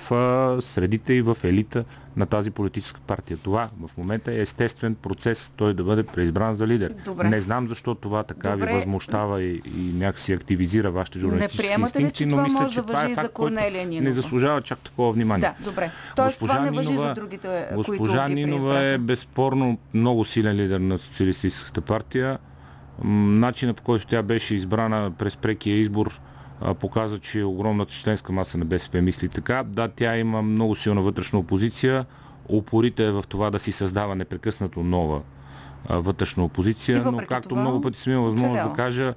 средите 0.61 1.13
и 1.13 1.21
в 1.21 1.37
елита 1.43 1.83
на 2.17 2.25
тази 2.25 2.51
политическа 2.51 2.99
партия. 3.07 3.37
Това 3.43 3.69
в 3.87 3.97
момента 3.97 4.31
е 4.31 4.41
естествен 4.41 4.95
процес 4.95 5.51
той 5.55 5.73
да 5.73 5.83
бъде 5.83 6.03
преизбран 6.03 6.55
за 6.55 6.67
лидер. 6.67 6.93
Добре. 7.05 7.29
Не 7.29 7.41
знам 7.41 7.67
защо 7.67 7.95
това 7.95 8.23
така 8.23 8.51
Добре. 8.51 8.65
ви 8.65 8.73
възмущава 8.73 9.43
и, 9.43 9.61
и 9.77 9.93
някакси 9.93 10.33
активизира 10.33 10.91
вашите 10.91 11.19
журналистически 11.19 11.77
не 11.77 11.83
инстинкти, 11.83 12.25
ли, 12.25 12.29
но 12.29 12.43
мисля, 12.43 12.69
че 12.69 12.75
да 12.75 12.85
това 12.85 13.05
е 13.05 13.15
факт, 13.15 13.33
който 13.33 13.57
не 13.89 14.13
заслужава 14.13 14.61
чак 14.61 14.79
такова 14.79 15.11
внимание. 15.11 15.53
Да, 15.59 15.69
добре. 15.69 15.91
Тоест 16.15 16.39
госпожа 16.39 16.53
това 16.53 16.65
не 16.65 16.77
въжи 16.77 16.89
Нинова, 16.89 17.07
за 17.07 17.13
другите, 17.13 17.67
Госпожа 17.75 18.25
които 18.25 18.35
Нинова 18.35 18.79
е 18.79 18.97
безспорно 18.97 19.77
много 19.93 20.25
силен 20.25 20.55
лидер 20.55 20.79
на 20.79 20.97
социалистическата 20.97 21.81
партия. 21.81 22.37
Начинът 23.03 23.77
по 23.77 23.83
който 23.83 24.07
тя 24.07 24.23
беше 24.23 24.55
избрана 24.55 25.11
през 25.17 25.37
прекия 25.37 25.77
избор 25.77 26.19
показва, 26.79 27.19
че 27.19 27.43
огромната 27.43 27.93
членска 27.93 28.31
маса 28.31 28.57
на 28.57 28.65
БСП 28.65 29.01
мисли 29.01 29.29
така. 29.29 29.63
Да, 29.63 29.87
тя 29.87 30.17
има 30.17 30.41
много 30.41 30.75
силна 30.75 31.01
вътрешна 31.01 31.39
опозиция, 31.39 32.05
упорита 32.49 33.03
е 33.03 33.11
в 33.11 33.23
това 33.29 33.49
да 33.49 33.59
си 33.59 33.71
създава 33.71 34.15
непрекъснато 34.15 34.83
нова 34.83 35.21
вътрешна 35.89 36.43
опозиция, 36.43 37.11
но 37.11 37.17
както 37.27 37.49
това, 37.49 37.61
много 37.61 37.81
пъти 37.81 37.99
съм 37.99 38.13
имал 38.13 38.25
възможност 38.25 38.69
да 38.69 38.73
кажа, 38.73 39.13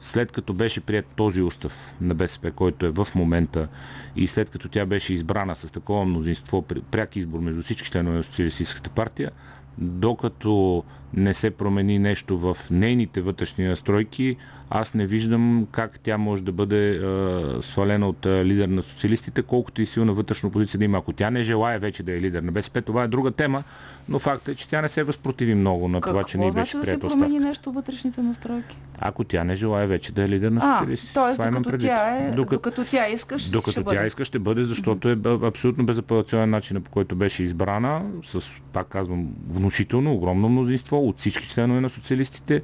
след 0.00 0.32
като 0.32 0.54
беше 0.54 0.80
прият 0.80 1.06
този 1.16 1.42
устав 1.42 1.94
на 2.00 2.14
БСП, 2.14 2.50
който 2.50 2.86
е 2.86 2.90
в 2.90 3.08
момента 3.14 3.68
и 4.16 4.26
след 4.26 4.50
като 4.50 4.68
тя 4.68 4.86
беше 4.86 5.14
избрана 5.14 5.56
с 5.56 5.72
такова 5.72 6.04
мнозинство, 6.04 6.62
пряк 6.62 7.16
избор 7.16 7.38
между 7.40 7.62
всички 7.62 7.90
членове 7.90 8.16
на 8.16 8.22
Социалистическата 8.22 8.90
партия, 8.90 9.30
докато 9.78 10.84
не 11.14 11.34
се 11.34 11.50
промени 11.50 11.98
нещо 11.98 12.38
в 12.38 12.56
нейните 12.70 13.20
вътрешни 13.20 13.64
настройки, 13.64 14.36
аз 14.70 14.94
не 14.94 15.06
виждам 15.06 15.66
как 15.70 16.00
тя 16.00 16.18
може 16.18 16.44
да 16.44 16.52
бъде 16.52 16.90
а, 16.92 17.56
свалена 17.62 18.08
от 18.08 18.26
а, 18.26 18.44
лидер 18.44 18.68
на 18.68 18.82
социалистите, 18.82 19.42
колкото 19.42 19.82
и 19.82 19.86
силна 19.86 20.12
вътрешна 20.12 20.48
опозиция 20.48 20.78
да 20.78 20.84
има. 20.84 20.98
Ако 20.98 21.12
тя 21.12 21.30
не 21.30 21.44
желая 21.44 21.78
вече 21.78 22.02
да 22.02 22.12
е 22.12 22.20
лидер 22.20 22.42
на 22.42 22.52
БСП, 22.52 22.82
това 22.82 23.02
е 23.02 23.08
друга 23.08 23.30
тема, 23.30 23.62
но 24.08 24.18
факт 24.18 24.48
е, 24.48 24.54
че 24.54 24.68
тя 24.68 24.82
не 24.82 24.88
се 24.88 25.02
възпротиви 25.02 25.54
много 25.54 25.88
на 25.88 26.00
Какво 26.00 26.10
това, 26.10 26.24
че 26.24 26.38
не 26.38 26.48
й 26.48 26.52
значи 26.52 26.76
беше 26.76 26.96
да 26.96 27.10
се 27.10 27.14
промени 27.14 27.38
нещо 27.38 27.72
вътрешните 27.72 28.22
настройки? 28.22 28.78
Ако 28.98 29.24
тя 29.24 29.44
не 29.44 29.54
желая 29.54 29.88
вече 29.88 30.12
да 30.12 30.22
е 30.22 30.28
лидер 30.28 30.50
на 30.50 30.60
социалистите. 30.60 31.14
т.е. 31.14 31.32
Това 31.32 31.50
докато 31.50 31.78
тя, 31.78 32.16
е, 32.16 32.30
Докато- 32.30 32.54
докато 32.54 32.84
тя 32.84 33.08
искаш, 33.08 33.44
докато 33.44 33.70
ще 33.70 33.80
тя 33.80 33.84
бъде. 33.84 34.06
иска 34.06 34.24
ще 34.24 34.38
бъде, 34.38 34.64
защото 34.64 35.08
е 35.08 35.16
абсолютно 35.42 35.86
безапелационен 35.86 36.50
начин, 36.50 36.82
по 36.82 36.90
който 36.90 37.16
беше 37.16 37.42
избрана, 37.42 38.02
с, 38.24 38.40
пак 38.72 38.88
казвам, 38.88 39.28
внушително, 39.48 40.12
огромно 40.12 40.48
мнозинство 40.48 41.08
от 41.08 41.18
всички 41.18 41.48
членове 41.48 41.80
на 41.80 41.88
социалистите 41.88 42.62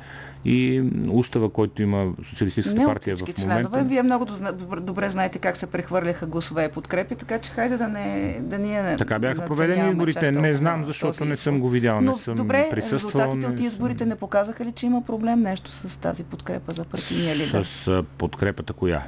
и 0.48 0.82
устава, 1.10 1.50
който 1.50 1.82
има 1.82 2.12
социалистическата 2.24 2.80
Не 2.80 2.86
партия 2.86 3.16
в 3.16 3.20
момента. 3.20 3.42
членове. 3.42 3.84
Вие 3.84 4.02
много 4.02 4.26
добре- 4.80 5.08
знаете 5.08 5.38
как 5.38 5.56
се 5.56 5.66
прехвърляха 5.66 6.26
гласове 6.26 6.64
и 6.64 6.68
подкрепи, 6.68 7.16
така 7.16 7.38
че 7.38 7.50
хайде 7.50 7.76
да 7.76 7.88
не 7.88 8.38
да 8.40 8.58
ние 8.58 8.96
Така 8.96 9.18
бяха 9.18 9.46
проведени 9.46 9.90
изборите. 9.90 10.32
Не 10.32 10.54
знам, 10.54 10.84
защото 10.84 11.24
не 11.24 11.36
съм 11.36 11.60
го 11.60 11.68
видял, 11.68 12.00
не 12.00 12.14
съм 12.14 12.36
добре, 12.36 12.68
присъствал. 12.70 13.20
резултатите 13.22 13.46
от 13.46 13.60
изборите 13.60 14.06
не 14.06 14.16
показаха 14.16 14.64
ли, 14.64 14.72
че 14.72 14.86
има 14.86 15.04
проблем 15.04 15.40
нещо 15.40 15.70
с 15.70 15.96
тази 15.96 16.24
подкрепа 16.24 16.72
за 16.72 16.84
партийния 16.84 17.36
лидер? 17.36 17.62
С 17.64 18.04
подкрепата 18.18 18.72
коя? 18.72 19.02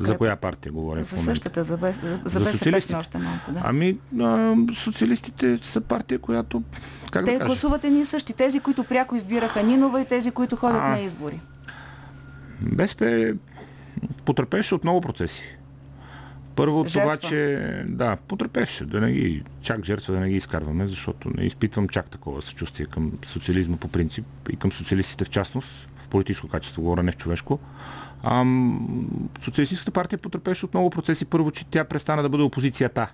За 0.00 0.16
коя 0.16 0.36
партия 0.36 0.72
говорим 0.72 1.02
За 1.02 1.18
същата, 1.18 1.64
за, 1.64 1.76
без, 1.76 2.00
за, 2.00 2.20
За 2.24 2.38
БСП 2.38 2.52
социалистите? 2.58 2.96
още 2.96 3.18
малко. 3.18 3.52
Да. 3.52 3.60
Ами, 3.64 3.98
а, 4.20 4.56
социалистите 4.74 5.58
са 5.62 5.80
партия, 5.80 6.18
която, 6.18 6.62
как 7.10 7.24
Те 7.24 7.38
да 7.38 7.44
гласуват 7.44 7.84
едни 7.84 8.00
и 8.00 8.04
същи. 8.04 8.32
Тези, 8.32 8.60
които 8.60 8.84
пряко 8.84 9.16
избираха 9.16 9.62
Нинова 9.62 10.00
и 10.00 10.04
тези, 10.04 10.30
които 10.30 10.56
ходят 10.56 10.80
А. 10.82 10.88
на 10.88 11.00
избори. 11.00 11.40
БСП 12.60 13.34
потърпеше 14.24 14.74
от 14.74 14.84
много 14.84 15.00
процеси. 15.00 15.42
Първо 16.56 16.80
от 16.80 16.88
това, 16.92 17.16
че 17.16 17.60
да, 17.88 18.16
потърпеше, 18.16 18.84
да 18.84 19.00
не 19.00 19.12
ги, 19.12 19.42
чак 19.62 19.84
жертва 19.84 20.14
да 20.14 20.20
не 20.20 20.28
ги 20.28 20.36
изкарваме, 20.36 20.88
защото 20.88 21.30
не 21.36 21.44
изпитвам 21.44 21.88
чак 21.88 22.10
такова 22.10 22.42
съчувствие 22.42 22.86
към 22.86 23.12
социализма 23.26 23.76
по 23.76 23.88
принцип 23.88 24.24
и 24.50 24.56
към 24.56 24.72
социалистите 24.72 25.24
в 25.24 25.30
частност, 25.30 25.88
в 25.96 26.08
политическо 26.08 26.48
качество, 26.48 26.82
говоря 26.82 27.02
не 27.02 27.12
в 27.12 27.16
човешко. 27.16 27.58
Ам, 28.22 29.28
социалистическата 29.40 29.90
партия 29.90 30.18
потърпеше 30.18 30.64
от 30.64 30.74
много 30.74 30.90
процеси. 30.90 31.24
Първо, 31.24 31.50
че 31.50 31.64
тя 31.64 31.84
престана 31.84 32.22
да 32.22 32.28
бъде 32.28 32.42
опозицията. 32.44 33.12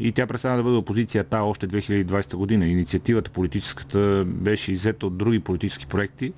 И 0.00 0.12
тя 0.12 0.26
престана 0.26 0.56
да 0.56 0.62
бъде 0.62 0.76
опозицията 0.76 1.38
още 1.38 1.68
2020 1.68 2.36
година. 2.36 2.66
Инициативата 2.66 3.30
политическата 3.30 4.24
беше 4.26 4.72
иззета 4.72 5.06
от 5.06 5.18
други 5.18 5.40
политически 5.40 5.86
проекти 5.86 6.32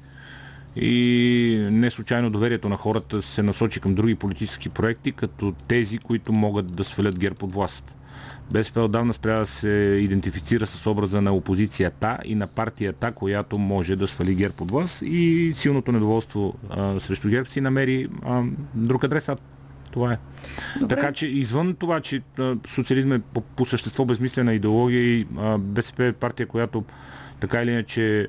и 0.77 1.67
не 1.71 1.91
случайно 1.91 2.31
доверието 2.31 2.69
на 2.69 2.77
хората 2.77 3.23
се 3.23 3.43
насочи 3.43 3.81
към 3.81 3.95
други 3.95 4.15
политически 4.15 4.69
проекти, 4.69 5.13
като 5.13 5.55
тези, 5.69 5.99
които 5.99 6.33
могат 6.33 6.77
да 6.77 6.85
свалят 6.85 7.19
ГЕРБ 7.19 7.37
от 7.43 7.55
власт. 7.55 7.95
БСП 8.51 8.81
отдавна 8.81 9.15
спря 9.15 9.39
да 9.39 9.47
се 9.47 9.99
идентифицира 10.03 10.67
с 10.67 10.87
образа 10.87 11.23
на 11.23 11.35
опозицията 11.35 12.19
и 12.25 12.35
на 12.35 12.47
партията, 12.47 13.13
която 13.13 13.59
може 13.59 13.97
да 13.97 14.09
свали 14.09 14.35
ГЕРБ 14.35 14.55
от 14.61 14.71
власт 14.71 15.03
и 15.03 15.53
силното 15.57 15.93
недоволство 15.93 16.55
а, 16.71 17.01
срещу 17.01 17.29
ГЕРБ 17.29 17.51
си 17.51 17.61
намери 17.61 18.09
а, 18.25 18.43
друг 18.75 19.05
адрес. 19.05 19.29
А 19.29 19.37
това 19.93 20.13
е. 20.13 20.19
Добре. 20.81 20.97
Така 20.97 21.13
че 21.13 21.27
извън 21.27 21.75
това, 21.75 22.01
че 22.01 22.23
а, 22.39 22.57
е 22.91 23.19
по, 23.19 23.41
по 23.41 23.67
същество 23.67 24.05
безмислена 24.05 24.55
идеология 24.55 25.03
и 25.03 25.27
а, 25.39 25.59
БСП 25.59 26.05
е 26.05 26.13
партия, 26.13 26.47
която 26.47 26.85
така 27.41 27.63
или 27.63 27.71
иначе 27.71 28.29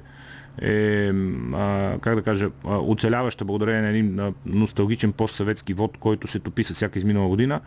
е, 0.62 1.10
а, 1.54 1.98
как 2.02 2.16
да 2.16 2.22
кажа, 2.22 2.50
а, 2.66 2.78
оцеляваща 2.78 3.46
благодарение 3.46 3.82
на 3.82 3.88
един 3.88 4.20
а, 4.20 4.34
носталгичен 4.46 5.12
постсъветски 5.12 5.74
вод, 5.74 5.98
който 5.98 6.28
се 6.28 6.40
топи 6.40 6.64
с 6.64 6.74
всяка 6.74 7.00
изминала 7.00 7.28
година. 7.28 7.62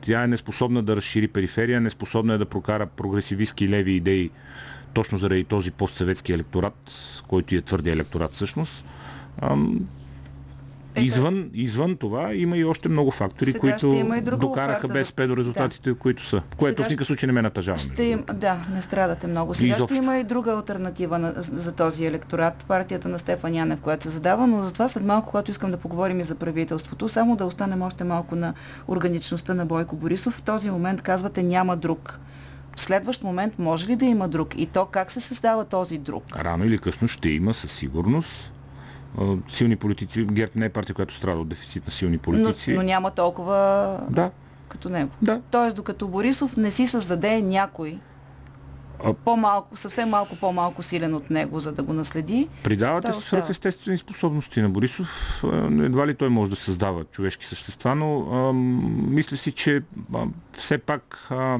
Тя 0.00 0.24
е 0.24 0.28
неспособна 0.28 0.82
да 0.82 0.96
разшири 0.96 1.28
периферия, 1.28 1.80
неспособна 1.80 2.34
е 2.34 2.38
да 2.38 2.46
прокара 2.46 2.86
прогресивистски 2.86 3.68
леви 3.68 3.92
идеи 3.92 4.30
точно 4.94 5.18
заради 5.18 5.44
този 5.44 5.70
постсъветски 5.70 6.32
електорат, 6.32 6.92
който 7.28 7.54
е 7.54 7.62
твърдия 7.62 7.92
електорат 7.92 8.32
всъщност. 8.32 8.84
Ам, 10.96 11.04
Извън, 11.04 11.50
извън 11.54 11.96
това 11.96 12.34
има 12.34 12.56
и 12.56 12.64
още 12.64 12.88
много 12.88 13.10
фактори, 13.10 13.52
Сега 13.52 13.60
които 13.60 14.36
докараха 14.36 14.86
за- 14.86 14.92
БСП 14.92 15.26
до 15.26 15.36
резултатите, 15.36 15.94
които 15.94 16.24
са. 16.24 16.42
Което 16.56 16.76
Сега 16.76 16.88
в 16.88 16.90
никакъв 16.90 17.06
случай 17.06 17.26
не 17.26 17.32
ме 17.32 17.42
натъжава. 17.42 17.78
Ще 17.78 18.02
им, 18.02 18.24
да, 18.34 18.60
не 18.72 18.82
страдате 18.82 19.26
много. 19.26 19.54
Сега 19.54 19.66
Изобщо. 19.66 19.94
ще 19.94 20.04
има 20.04 20.18
и 20.18 20.24
друга 20.24 20.52
альтернатива 20.52 21.18
на, 21.18 21.32
за 21.36 21.72
този 21.72 22.04
електорат, 22.04 22.64
партията 22.68 23.08
на 23.08 23.18
Стефан 23.18 23.54
Янев, 23.54 23.80
която 23.80 24.02
се 24.02 24.10
задава, 24.10 24.46
но 24.46 24.62
затова 24.62 24.88
след 24.88 25.04
малко, 25.04 25.28
когато 25.28 25.50
искам 25.50 25.70
да 25.70 25.76
поговорим 25.76 26.20
и 26.20 26.24
за 26.24 26.34
правителството, 26.34 27.08
само 27.08 27.36
да 27.36 27.44
останем 27.44 27.82
още 27.82 28.04
малко 28.04 28.36
на 28.36 28.54
органичността 28.88 29.54
на 29.54 29.66
Бойко 29.66 29.96
Борисов. 29.96 30.34
В 30.34 30.42
този 30.42 30.70
момент 30.70 31.02
казвате 31.02 31.42
няма 31.42 31.76
друг. 31.76 32.18
В 32.76 32.80
следващ 32.80 33.22
момент 33.22 33.58
може 33.58 33.86
ли 33.86 33.96
да 33.96 34.04
има 34.04 34.28
друг? 34.28 34.54
И 34.56 34.66
то 34.66 34.86
как 34.86 35.10
се 35.10 35.20
създава 35.20 35.64
този 35.64 35.98
друг? 35.98 36.24
Рано 36.36 36.64
или 36.64 36.78
късно 36.78 37.08
ще 37.08 37.28
има 37.28 37.54
със 37.54 37.72
сигурност 37.72 38.52
силни 39.48 39.76
политици. 39.76 40.24
ГЕРБ 40.24 40.52
не 40.54 40.66
е 40.66 40.70
партия, 40.70 40.94
която 40.94 41.14
страда 41.14 41.40
от 41.40 41.48
дефицит 41.48 41.86
на 41.86 41.92
силни 41.92 42.16
Но, 42.16 42.22
политици. 42.22 42.72
но 42.72 42.82
няма 42.82 43.10
толкова 43.10 43.56
Да. 44.10 44.30
като 44.68 44.88
него. 44.88 45.10
Да. 45.22 45.40
Тоест, 45.50 45.76
докато 45.76 46.08
Борисов 46.08 46.56
не 46.56 46.70
си 46.70 46.86
създаде 46.86 47.42
някой 47.42 47.98
А- 49.04 49.14
по-малко, 49.14 49.76
съвсем 49.76 50.08
малко 50.08 50.36
по-малко 50.36 50.82
силен 50.82 51.14
от 51.14 51.30
него, 51.30 51.60
за 51.60 51.72
да 51.72 51.82
го 51.82 51.92
наследи. 51.92 52.48
Придавате 52.62 53.12
се 53.12 53.22
свръхестествени 53.22 53.98
способности 53.98 54.62
на 54.62 54.68
Борисов. 54.68 55.40
Едва 55.72 56.06
ли 56.06 56.14
той 56.14 56.28
може 56.28 56.50
да 56.50 56.56
създава 56.56 57.04
човешки 57.04 57.46
същества, 57.46 57.94
но 57.94 58.20
а, 58.22 58.52
мисля 59.08 59.36
си, 59.36 59.52
че 59.52 59.82
а, 60.14 60.24
все 60.52 60.78
пак 60.78 61.26
а, 61.30 61.58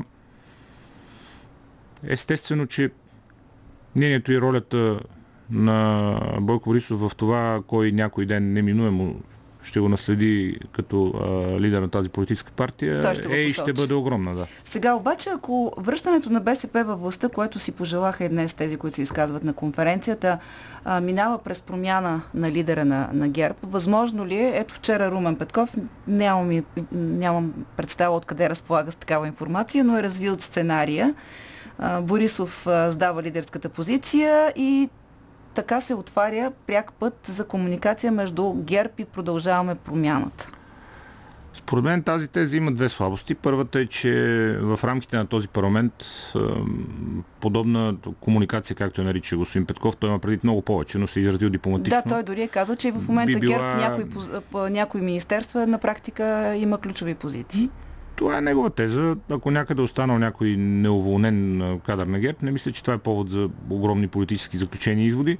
естествено, 2.02 2.66
че 2.66 2.90
мнението 3.96 4.32
и 4.32 4.40
ролята 4.40 5.00
на 5.50 6.20
Бойко 6.40 6.70
Борисов 6.70 7.00
в 7.00 7.16
това, 7.16 7.62
кой 7.66 7.92
някой 7.92 8.26
ден 8.26 8.52
неминуемо 8.52 9.14
ще 9.66 9.80
го 9.80 9.88
наследи 9.88 10.58
като 10.72 11.12
а, 11.14 11.60
лидер 11.60 11.80
на 11.80 11.88
тази 11.88 12.08
политическа 12.08 12.52
партия, 12.52 13.02
Той 13.02 13.14
ще 13.14 13.36
е 13.36 13.40
и 13.40 13.52
ще 13.52 13.72
бъде 13.72 13.94
огромна, 13.94 14.34
да. 14.34 14.46
Сега 14.64 14.94
обаче, 14.94 15.30
ако 15.34 15.72
връщането 15.78 16.30
на 16.30 16.40
БСП 16.40 16.84
във 16.84 17.00
властта, 17.00 17.28
което 17.28 17.58
си 17.58 17.72
пожелаха 17.72 18.24
и 18.24 18.28
днес 18.28 18.54
тези, 18.54 18.76
които 18.76 18.96
се 18.96 19.02
изказват 19.02 19.44
на 19.44 19.52
конференцията, 19.52 20.38
а, 20.84 21.00
минава 21.00 21.38
през 21.38 21.62
промяна 21.62 22.22
на 22.34 22.50
лидера 22.50 22.84
на, 22.84 23.10
на 23.12 23.28
ГЕРБ, 23.28 23.58
възможно 23.62 24.26
ли 24.26 24.34
е, 24.34 24.52
ето 24.54 24.74
вчера 24.74 25.10
Румен 25.10 25.36
Петков, 25.36 25.74
нямам, 26.06 26.64
нямам 26.92 27.52
представа 27.76 28.16
откъде 28.16 28.48
разполага 28.48 28.92
с 28.92 28.96
такава 28.96 29.26
информация, 29.26 29.84
но 29.84 29.98
е 29.98 30.02
развил 30.02 30.36
сценария. 30.38 31.14
А, 31.78 32.00
Борисов 32.00 32.66
а, 32.66 32.90
сдава 32.90 33.22
лидерската 33.22 33.68
позиция 33.68 34.52
и 34.56 34.88
така 35.56 35.80
се 35.80 35.94
отваря 35.94 36.52
пряк 36.66 36.92
път 36.92 37.14
за 37.24 37.44
комуникация 37.44 38.12
между 38.12 38.52
ГЕРБ 38.52 38.92
и 38.98 39.04
продължаваме 39.04 39.74
промяната. 39.74 40.50
Според 41.54 41.84
мен 41.84 42.02
тази 42.02 42.28
теза 42.28 42.56
има 42.56 42.72
две 42.72 42.88
слабости. 42.88 43.34
Първата 43.34 43.80
е, 43.80 43.86
че 43.86 44.12
в 44.60 44.80
рамките 44.84 45.16
на 45.16 45.26
този 45.26 45.48
парламент 45.48 45.92
ам, 46.34 46.44
подобна 47.40 47.96
комуникация, 48.20 48.76
както 48.76 49.00
я 49.00 49.04
нарича 49.04 49.36
господин 49.36 49.66
Петков, 49.66 49.96
той 49.96 50.08
има 50.08 50.18
преди 50.18 50.40
много 50.42 50.62
повече, 50.62 50.98
но 50.98 51.06
се 51.06 51.20
е 51.20 51.22
изразил 51.22 51.50
дипломатично. 51.50 52.02
Да, 52.04 52.08
той 52.08 52.22
дори 52.22 52.42
е 52.42 52.48
казал, 52.48 52.76
че 52.76 52.88
и 52.88 52.90
в 52.90 53.08
момента 53.08 53.38
би 53.38 53.46
била- 53.46 53.48
ГЕРБ 53.48 53.76
някои, 53.78 54.04
някои 54.70 55.00
министерства 55.00 55.66
на 55.66 55.78
практика 55.78 56.54
има 56.56 56.78
ключови 56.78 57.14
позиции. 57.14 57.70
Това 58.16 58.38
е 58.38 58.40
негова 58.40 58.70
теза. 58.70 59.16
Ако 59.30 59.50
някъде 59.50 59.80
е 59.80 59.84
останал 59.84 60.18
някой 60.18 60.56
неуволнен 60.56 61.60
кадър 61.86 62.06
на 62.06 62.18
ГЕРБ, 62.18 62.38
не 62.42 62.50
мисля, 62.50 62.72
че 62.72 62.82
това 62.82 62.94
е 62.94 62.98
повод 62.98 63.30
за 63.30 63.48
огромни 63.70 64.08
политически 64.08 64.58
заключения 64.58 65.04
и 65.04 65.08
изводи. 65.08 65.38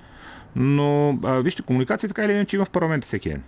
Но 0.57 1.19
а, 1.25 1.33
вижте, 1.33 1.63
комуникация 1.63 2.09
така 2.09 2.25
или 2.25 2.33
иначе 2.33 2.57
има 2.57 2.65
в 2.65 2.71
парламента 2.71 3.07
всеки 3.07 3.29
ден. 3.29 3.43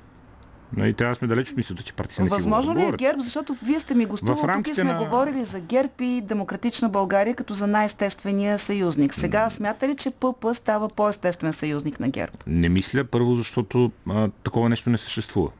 Нали, 0.76 0.94
трябва 0.94 1.12
да 1.12 1.16
сме 1.16 1.28
далеч 1.28 1.50
от 1.50 1.56
мисълта, 1.56 1.82
че 1.82 1.92
партии 1.92 2.22
не 2.22 2.28
Възможно 2.28 2.74
ли 2.76 2.82
е. 2.82 2.92
ГЕРБ, 2.92 3.20
защото 3.20 3.56
вие 3.64 3.78
сте 3.78 3.94
ми 3.94 4.06
гостували 4.06 4.52
тук 4.54 4.68
и 4.68 4.74
сме 4.74 4.84
на- 4.84 4.98
говорили 4.98 5.44
за 5.44 5.60
ГЕРБ 5.60 5.92
и 6.00 6.20
Демократична 6.20 6.88
България 6.88 7.34
като 7.34 7.54
за 7.54 7.66
най-естествения 7.66 8.58
съюзник. 8.58 9.14
Сега 9.14 9.50
смята 9.50 9.88
ли, 9.88 9.96
че 9.96 10.10
ПП 10.10 10.54
става 10.54 10.88
по-естествен 10.88 11.52
съюзник 11.52 12.00
на 12.00 12.08
ГЕРБ? 12.08 12.32
Не 12.46 12.68
мисля, 12.68 13.04
първо, 13.04 13.34
защото 13.34 13.90
а, 14.08 14.28
такова 14.44 14.68
нещо 14.68 14.90
не 14.90 14.98
съществува. 14.98 15.50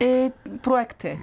Е, 0.00 0.30
проект 0.62 1.04
е. 1.04 1.18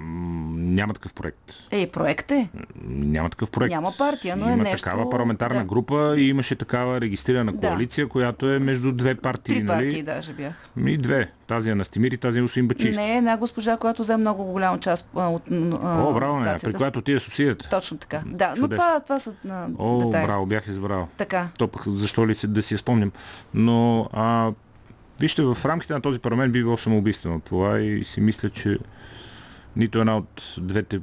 Няма 0.56 0.94
такъв 0.94 1.14
проект. 1.14 1.52
Е, 1.70 1.86
проект 1.86 2.30
е. 2.30 2.48
Няма 2.88 3.30
такъв 3.30 3.50
проект. 3.50 3.70
Няма 3.70 3.92
партия, 3.98 4.36
но 4.36 4.48
е 4.48 4.52
Има 4.52 4.62
нещо... 4.62 4.84
такава 4.84 5.10
парламентарна 5.10 5.58
да. 5.58 5.64
група 5.64 6.14
и 6.18 6.28
имаше 6.28 6.56
такава 6.56 7.00
регистрирана 7.00 7.52
Да. 7.52 7.68
коалиция, 7.68 8.08
която 8.08 8.50
е 8.50 8.58
между 8.58 8.92
две 8.92 9.14
партии. 9.14 9.54
Три 9.54 9.62
нали? 9.62 9.84
партии 9.86 10.02
даже 10.02 10.32
бях. 10.32 10.68
Ми 10.76 10.96
две. 10.96 11.30
Тази 11.46 11.70
е 11.70 11.74
на 11.74 11.84
Стимир 11.84 12.12
и 12.12 12.16
тази 12.16 12.38
е 12.38 12.42
Усин 12.42 12.68
Бачист. 12.68 12.96
Не, 12.98 13.16
една 13.16 13.36
госпожа, 13.36 13.76
която 13.76 14.02
взе 14.02 14.16
много 14.16 14.44
голяма 14.44 14.78
част 14.80 15.06
от 15.14 15.42
О, 15.82 16.12
браво, 16.14 16.40
не, 16.40 16.56
при 16.62 16.72
която 16.72 16.98
отиде 16.98 17.20
субсидията. 17.20 17.68
Точно 17.68 17.98
така. 17.98 18.22
Да, 18.26 18.48
но 18.48 18.54
Чудесно. 18.56 18.68
това, 18.68 19.00
това 19.00 19.18
са 19.18 19.32
на 19.44 19.68
О, 19.78 20.04
детайли. 20.04 20.26
браво, 20.26 20.46
бях 20.46 20.66
избрал. 20.66 21.08
Така. 21.16 21.48
То 21.58 21.68
пък 21.68 21.82
защо 21.86 22.26
ли 22.26 22.34
се 22.34 22.46
да 22.46 22.62
си 22.62 22.76
спомням. 22.76 23.12
Но, 23.54 24.08
а, 24.12 24.52
вижте, 25.20 25.42
в 25.42 25.58
рамките 25.64 25.92
на 25.92 26.00
този 26.00 26.18
парламент 26.18 26.52
би 26.52 26.62
било 26.62 26.76
самоубийствено 26.76 27.40
това 27.40 27.80
и 27.80 28.04
си 28.04 28.20
мисля, 28.20 28.50
че 28.50 28.78
нито 29.76 29.98
една 29.98 30.16
от 30.16 30.54
двете 30.58 31.00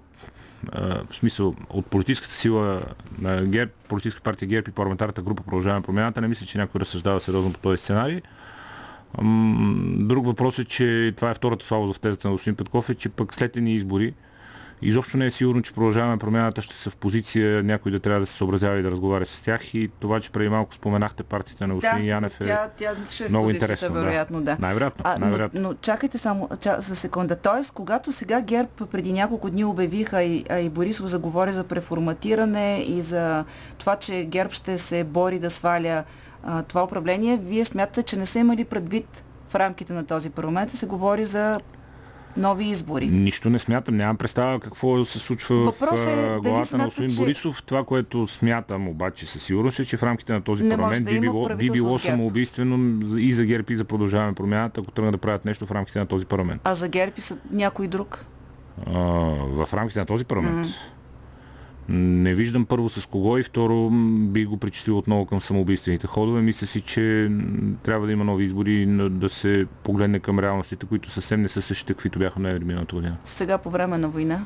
в 1.09 1.15
смисъл 1.15 1.55
от 1.69 1.85
политическата 1.85 2.33
сила 2.33 2.81
на 3.19 3.45
ГЕРБ, 3.45 3.71
политическа 3.87 4.21
партия 4.21 4.47
ГЕРБ 4.47 4.69
и 4.69 4.73
парламентарната 4.73 5.21
група 5.21 5.43
Продължаваме 5.43 5.83
промяната, 5.83 6.21
не 6.21 6.27
мисля, 6.27 6.45
че 6.45 6.57
някой 6.57 6.81
разсъждава 6.81 7.21
сериозно 7.21 7.53
по 7.53 7.59
този 7.59 7.77
сценарий. 7.77 8.21
Друг 9.97 10.25
въпрос 10.25 10.59
е, 10.59 10.65
че 10.65 11.13
това 11.15 11.29
е 11.29 11.33
втората 11.33 11.65
слабост 11.65 11.97
в 11.97 12.01
тезата 12.01 12.27
на 12.27 12.31
господин 12.31 12.55
Петков, 12.55 12.89
е, 12.89 12.95
че 12.95 13.09
пък 13.09 13.33
след 13.33 13.57
едни 13.57 13.75
избори 13.75 14.13
изобщо 14.83 15.17
не 15.17 15.25
е 15.25 15.31
сигурно, 15.31 15.61
че 15.61 15.73
продължаваме 15.73 16.17
промяната 16.17 16.61
ще 16.61 16.75
са 16.75 16.89
в 16.89 16.95
позиция 16.95 17.63
някой 17.63 17.91
да 17.91 17.99
трябва 17.99 18.19
да 18.19 18.25
се 18.25 18.33
съобразява 18.33 18.79
и 18.79 18.81
да 18.81 18.91
разговаря 18.91 19.25
с 19.25 19.41
тях 19.41 19.73
и 19.73 19.89
това, 19.99 20.19
че 20.19 20.31
преди 20.31 20.49
малко 20.49 20.73
споменахте 20.73 21.23
партията 21.23 21.67
на 21.67 21.75
господин 21.75 22.05
да, 22.05 22.11
Янев 22.11 22.41
е 22.41 22.45
тя, 22.45 22.69
тя 22.77 22.95
ще 23.11 23.25
е 23.25 23.29
много 23.29 23.49
интересно. 23.49 23.93
вероятно, 23.93 24.41
да. 24.41 24.57
Най-вероятно, 24.59 25.03
А, 25.07 25.17
най-вероятно. 25.17 25.61
Но, 25.61 25.69
но 25.69 25.75
чакайте 25.75 26.17
само 26.17 26.49
ча, 26.61 26.77
за 26.79 26.95
секунда. 26.95 27.35
Тоест, 27.35 27.71
когато 27.71 28.11
сега 28.11 28.41
ГЕРБ 28.41 28.69
преди 28.91 29.13
няколко 29.13 29.49
дни 29.49 29.65
обявиха 29.65 30.23
и, 30.23 30.45
а 30.49 30.59
и 30.59 30.69
Борисов 30.69 31.05
заговори 31.05 31.51
за 31.51 31.63
преформатиране 31.63 32.85
и 32.87 33.01
за 33.01 33.45
това, 33.77 33.95
че 33.95 34.23
ГЕРБ 34.23 34.53
ще 34.53 34.77
се 34.77 35.03
бори 35.03 35.39
да 35.39 35.49
сваля 35.49 36.03
а, 36.43 36.63
това 36.63 36.83
управление, 36.83 37.37
вие 37.37 37.65
смятате, 37.65 38.03
че 38.03 38.17
не 38.17 38.25
са 38.25 38.39
имали 38.39 38.65
предвид 38.65 39.23
в 39.47 39.55
рамките 39.55 39.93
на 39.93 40.05
този 40.05 40.29
парламент 40.29 40.73
и 40.73 40.77
се 40.77 40.85
говори 40.85 41.25
за 41.25 41.59
нови 42.37 42.65
избори. 42.65 43.07
Нищо 43.07 43.49
не 43.49 43.59
смятам, 43.59 43.97
нямам 43.97 44.17
представа 44.17 44.59
какво 44.59 45.05
се 45.05 45.19
случва 45.19 45.55
Въпросът 45.55 46.07
е 46.07 46.15
в 46.15 46.15
дали 46.15 46.39
главата 46.41 46.57
на 46.57 46.65
смятате, 46.65 46.85
господин 46.85 47.09
че- 47.09 47.15
Борисов. 47.15 47.63
Това, 47.63 47.83
което 47.83 48.27
смятам 48.27 48.87
обаче 48.87 49.25
със 49.25 49.43
сигурност 49.43 49.79
е, 49.79 49.85
че 49.85 49.97
в 49.97 50.03
рамките 50.03 50.33
на 50.33 50.41
този 50.41 50.63
Не 50.63 50.69
парламент 50.69 51.05
да 51.05 51.11
би 51.11 51.19
било, 51.19 51.49
би 51.49 51.69
било 51.69 51.99
самоубийствено 51.99 52.77
и 53.17 53.33
за 53.33 53.45
ГЕРБ 53.45 53.73
и 53.73 53.77
за 53.77 53.83
продължаваме 53.83 54.33
промяната, 54.33 54.81
ако 54.81 54.91
тръгнат 54.91 55.11
да 55.11 55.17
правят 55.17 55.45
нещо 55.45 55.65
в 55.65 55.71
рамките 55.71 55.99
на 55.99 56.05
този 56.05 56.25
парламент. 56.25 56.61
А 56.63 56.75
за 56.75 56.87
ГЕРБ 56.87 57.13
и 57.17 57.21
са 57.21 57.37
някой 57.51 57.87
друг? 57.87 58.25
А, 58.87 58.99
в 59.45 59.69
рамките 59.73 59.99
на 59.99 60.05
този 60.05 60.25
парламент. 60.25 60.67
Не 61.89 62.35
виждам 62.35 62.65
първо 62.65 62.89
с 62.89 63.05
кого 63.05 63.37
и 63.37 63.43
второ 63.43 63.89
би 64.31 64.45
го 64.45 64.57
причислил 64.57 64.97
отново 64.97 65.25
към 65.25 65.41
самоубийствените 65.41 66.07
ходове. 66.07 66.41
Мисля 66.41 66.67
си, 66.67 66.81
че 66.81 67.31
трябва 67.83 68.07
да 68.07 68.13
има 68.13 68.23
нови 68.23 68.43
избори 68.43 68.85
да 69.09 69.29
се 69.29 69.65
погледне 69.83 70.19
към 70.19 70.39
реалностите, 70.39 70.85
които 70.85 71.09
съвсем 71.09 71.41
не 71.41 71.49
са 71.49 71.61
същите, 71.61 71.93
каквито 71.93 72.19
бяха 72.19 72.39
ноември 72.39 72.65
миналата 72.65 72.95
година. 72.95 73.17
Сега 73.23 73.57
по 73.57 73.69
време 73.69 73.97
на 73.97 74.09
война? 74.09 74.45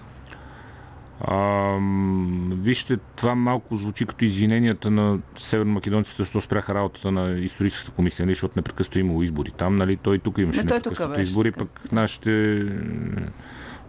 Ам, 1.27 2.59
вижте, 2.63 2.97
това 3.15 3.35
малко 3.35 3.75
звучи 3.75 4.05
като 4.05 4.25
извиненията 4.25 4.91
на 4.91 5.19
северномакедонците, 5.37 6.23
защо 6.23 6.41
спряха 6.41 6.73
работата 6.73 7.11
на 7.11 7.39
историческата 7.39 7.91
комисия, 7.91 8.25
нали, 8.25 8.33
защото 8.33 8.53
непрекъснато 8.55 8.99
е 8.99 9.01
имало 9.01 9.23
избори. 9.23 9.51
Там, 9.51 9.75
нали, 9.75 9.97
той 9.97 10.19
тук 10.19 10.37
имаше 10.37 10.63
непрекъснато 10.63 11.21
избори, 11.21 11.51
пък 11.51 11.91
нашите 11.91 12.63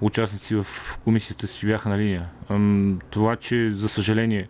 участници 0.01 0.55
в 0.55 0.66
комисията 1.05 1.46
си 1.46 1.66
бяха 1.66 1.88
на 1.88 1.99
линия. 1.99 2.28
Това, 3.11 3.36
че 3.36 3.70
за 3.70 3.88
съжаление 3.88 4.49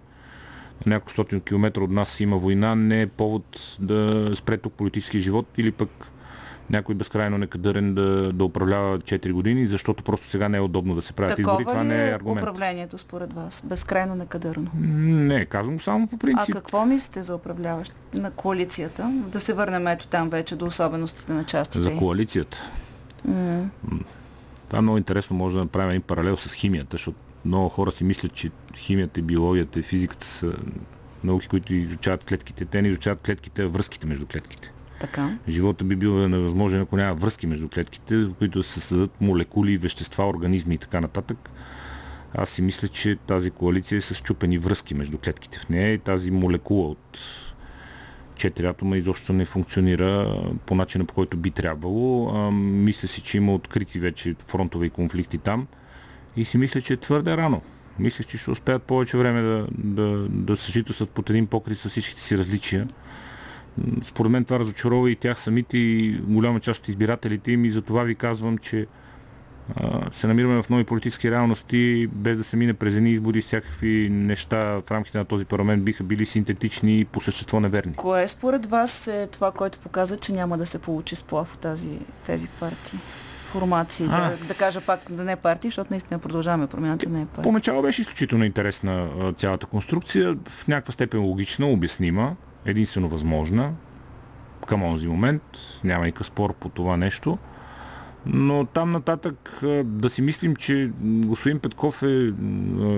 няколко 0.86 1.12
стотин 1.12 1.40
километра 1.40 1.80
от 1.82 1.90
нас 1.90 2.20
има 2.20 2.36
война, 2.36 2.74
не 2.74 3.02
е 3.02 3.06
повод 3.06 3.44
да 3.80 4.30
спре 4.34 4.56
тук 4.56 4.72
политически 4.72 5.20
живот 5.20 5.46
или 5.56 5.72
пък 5.72 5.90
някой 6.70 6.94
безкрайно 6.94 7.38
некадърен 7.38 7.94
да, 7.94 8.32
да 8.32 8.44
управлява 8.44 8.98
4 8.98 9.32
години, 9.32 9.66
защото 9.66 10.02
просто 10.02 10.26
сега 10.26 10.48
не 10.48 10.56
е 10.58 10.60
удобно 10.60 10.94
да 10.94 11.02
се 11.02 11.12
правят 11.12 11.38
избори. 11.38 11.56
Такова 11.56 11.70
Това 11.70 11.84
ли 11.84 11.88
не 11.88 12.04
е 12.04 12.08
е 12.08 12.14
аргумент. 12.14 12.42
управлението 12.42 12.98
според 12.98 13.32
вас? 13.32 13.62
Безкрайно 13.64 14.14
некадърно. 14.14 14.70
Не, 14.74 15.44
казвам 15.44 15.80
само 15.80 16.06
по 16.06 16.16
А 16.16 16.18
принцип. 16.18 16.54
какво 16.54 16.86
мислите 16.86 17.22
за 17.22 17.34
управляващ 17.34 17.92
на 18.14 18.30
коалицията? 18.30 19.12
Да 19.26 19.40
се 19.40 19.52
върнем 19.52 19.86
ето 19.86 20.06
там 20.06 20.28
вече 20.28 20.56
до 20.56 20.66
особеностите 20.66 21.32
на 21.32 21.44
частите. 21.44 21.82
За 21.82 21.96
коалицията. 21.96 22.58
М. 23.24 23.64
Това 24.68 24.78
е 24.78 24.82
много 24.82 24.98
интересно. 24.98 25.36
Може 25.36 25.54
да 25.54 25.64
направим 25.64 25.90
един 25.90 26.02
паралел 26.02 26.36
с 26.36 26.54
химията, 26.54 26.88
защото 26.92 27.18
много 27.44 27.68
хора 27.68 27.90
си 27.90 28.04
мислят, 28.04 28.32
че 28.32 28.50
химията, 28.76 29.22
биологията 29.22 29.80
и 29.80 29.82
физиката 29.82 30.26
са 30.26 30.52
науки, 31.24 31.48
които 31.48 31.74
изучават 31.74 32.24
клетките. 32.24 32.64
Те 32.64 32.82
не 32.82 32.88
изучават 32.88 33.20
клетките, 33.20 33.62
а 33.62 33.68
връзките 33.68 34.06
между 34.06 34.26
клетките. 34.26 34.72
Така. 35.00 35.38
Живота 35.48 35.84
би 35.84 35.96
бил 35.96 36.28
невъзможен, 36.28 36.80
ако 36.80 36.96
няма 36.96 37.14
връзки 37.14 37.46
между 37.46 37.68
клетките, 37.68 38.16
в 38.16 38.34
които 38.34 38.62
се 38.62 38.80
създадат 38.80 39.20
молекули, 39.20 39.78
вещества, 39.78 40.28
организми 40.28 40.74
и 40.74 40.78
така 40.78 41.00
нататък. 41.00 41.50
Аз 42.34 42.50
си 42.50 42.62
мисля, 42.62 42.88
че 42.88 43.16
тази 43.26 43.50
коалиция 43.50 43.98
е 43.98 44.00
с 44.00 44.14
чупени 44.14 44.58
връзки 44.58 44.94
между 44.94 45.18
клетките 45.18 45.58
в 45.58 45.68
нея 45.68 45.92
и 45.92 45.98
тази 45.98 46.30
молекула 46.30 46.88
от 46.88 47.18
четири 48.38 48.66
атома 48.66 48.96
изобщо 48.96 49.32
не 49.32 49.44
функционира 49.44 50.42
по 50.66 50.74
начина 50.74 51.04
по 51.04 51.14
който 51.14 51.36
би 51.36 51.50
трябвало. 51.50 52.32
Мисля 52.52 53.08
си, 53.08 53.22
че 53.22 53.36
има 53.36 53.54
открити 53.54 53.98
вече 53.98 54.34
фронтове 54.46 54.86
и 54.86 54.90
конфликти 54.90 55.38
там 55.38 55.66
и 56.36 56.44
си 56.44 56.58
мисля, 56.58 56.80
че 56.80 56.92
е 56.92 56.96
твърде 56.96 57.36
рано. 57.36 57.62
Мисля, 57.98 58.24
че 58.24 58.38
ще 58.38 58.50
успеят 58.50 58.82
повече 58.82 59.18
време 59.18 59.42
да, 59.42 59.66
да, 59.78 60.26
да 60.28 60.56
съжителстват 60.56 61.10
под 61.10 61.30
един 61.30 61.46
покрит 61.46 61.78
с 61.78 61.88
всичките 61.88 62.22
си 62.22 62.38
различия. 62.38 62.88
Според 64.02 64.32
мен 64.32 64.44
това 64.44 64.58
разочарова 64.58 65.10
и 65.10 65.16
тях 65.16 65.40
самите 65.40 65.78
и 65.78 66.20
голяма 66.20 66.60
част 66.60 66.80
от 66.80 66.88
избирателите 66.88 67.52
им 67.52 67.64
и 67.64 67.70
за 67.70 67.82
това 67.82 68.04
ви 68.04 68.14
казвам, 68.14 68.58
че 68.58 68.86
се 70.12 70.26
намираме 70.26 70.62
в 70.62 70.68
нови 70.68 70.84
политически 70.84 71.30
реалности, 71.30 72.08
без 72.12 72.36
да 72.36 72.44
се 72.44 72.56
мине 72.56 72.74
през 72.74 72.94
едни 72.94 73.10
избори, 73.10 73.40
всякакви 73.40 74.08
неща 74.10 74.58
в 74.86 74.90
рамките 74.90 75.18
на 75.18 75.24
този 75.24 75.44
парламент 75.44 75.84
биха 75.84 76.04
били 76.04 76.26
синтетични 76.26 77.00
и 77.00 77.04
по 77.04 77.20
същество 77.20 77.60
неверни. 77.60 77.94
Кое 77.94 78.28
според 78.28 78.66
вас 78.66 79.06
е 79.06 79.28
това, 79.32 79.52
което 79.52 79.78
показва, 79.78 80.16
че 80.16 80.32
няма 80.32 80.58
да 80.58 80.66
се 80.66 80.78
получи 80.78 81.16
сплав 81.16 81.54
от 81.54 81.60
тази, 81.60 81.98
тези 82.26 82.48
партии? 82.60 82.98
Формации, 83.52 84.06
А. 84.10 84.30
да, 84.30 84.36
да 84.36 84.54
кажа 84.54 84.80
пак 84.80 85.00
да 85.10 85.24
не 85.24 85.32
е 85.32 85.36
партии, 85.36 85.70
защото 85.70 85.92
наистина 85.92 86.18
продължаваме 86.18 86.66
промяната, 86.66 87.08
не 87.08 87.22
е 87.22 87.26
партия. 87.26 87.42
Поначало 87.42 87.82
беше 87.82 88.00
изключително 88.00 88.44
интересна 88.44 89.08
цялата 89.36 89.66
конструкция, 89.66 90.36
в 90.48 90.68
някаква 90.68 90.92
степен 90.92 91.20
логична, 91.20 91.66
обяснима, 91.66 92.34
единствено 92.64 93.08
възможна 93.08 93.72
към 94.66 94.82
онзи 94.82 95.06
момент, 95.06 95.42
няма 95.84 96.04
никакъв 96.04 96.26
спор 96.26 96.54
по 96.54 96.68
това 96.68 96.96
нещо. 96.96 97.38
Но 98.28 98.64
там 98.64 98.90
нататък 98.90 99.58
да 99.84 100.10
си 100.10 100.22
мислим, 100.22 100.56
че 100.56 100.90
господин 101.02 101.58
Петков 101.58 102.02
е 102.02 102.32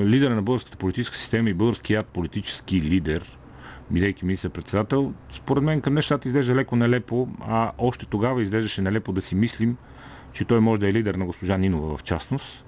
лидер 0.04 0.30
на 0.30 0.42
българската 0.42 0.76
политическа 0.76 1.16
система 1.16 1.50
и 1.50 1.54
българският 1.54 2.06
политически 2.06 2.80
лидер, 2.82 3.38
бидейки 3.90 4.24
министър-председател, 4.24 5.12
според 5.30 5.62
мен 5.64 5.80
към 5.80 5.94
нещата 5.94 6.28
изглежда 6.28 6.54
леко 6.54 6.76
нелепо, 6.76 7.28
а 7.40 7.72
още 7.78 8.06
тогава 8.06 8.42
изглеждаше 8.42 8.82
нелепо 8.82 9.12
да 9.12 9.22
си 9.22 9.34
мислим, 9.34 9.76
че 10.32 10.44
той 10.44 10.60
може 10.60 10.80
да 10.80 10.88
е 10.88 10.92
лидер 10.92 11.14
на 11.14 11.26
госпожа 11.26 11.56
Нинова 11.56 11.96
в 11.96 12.02
частност. 12.02 12.64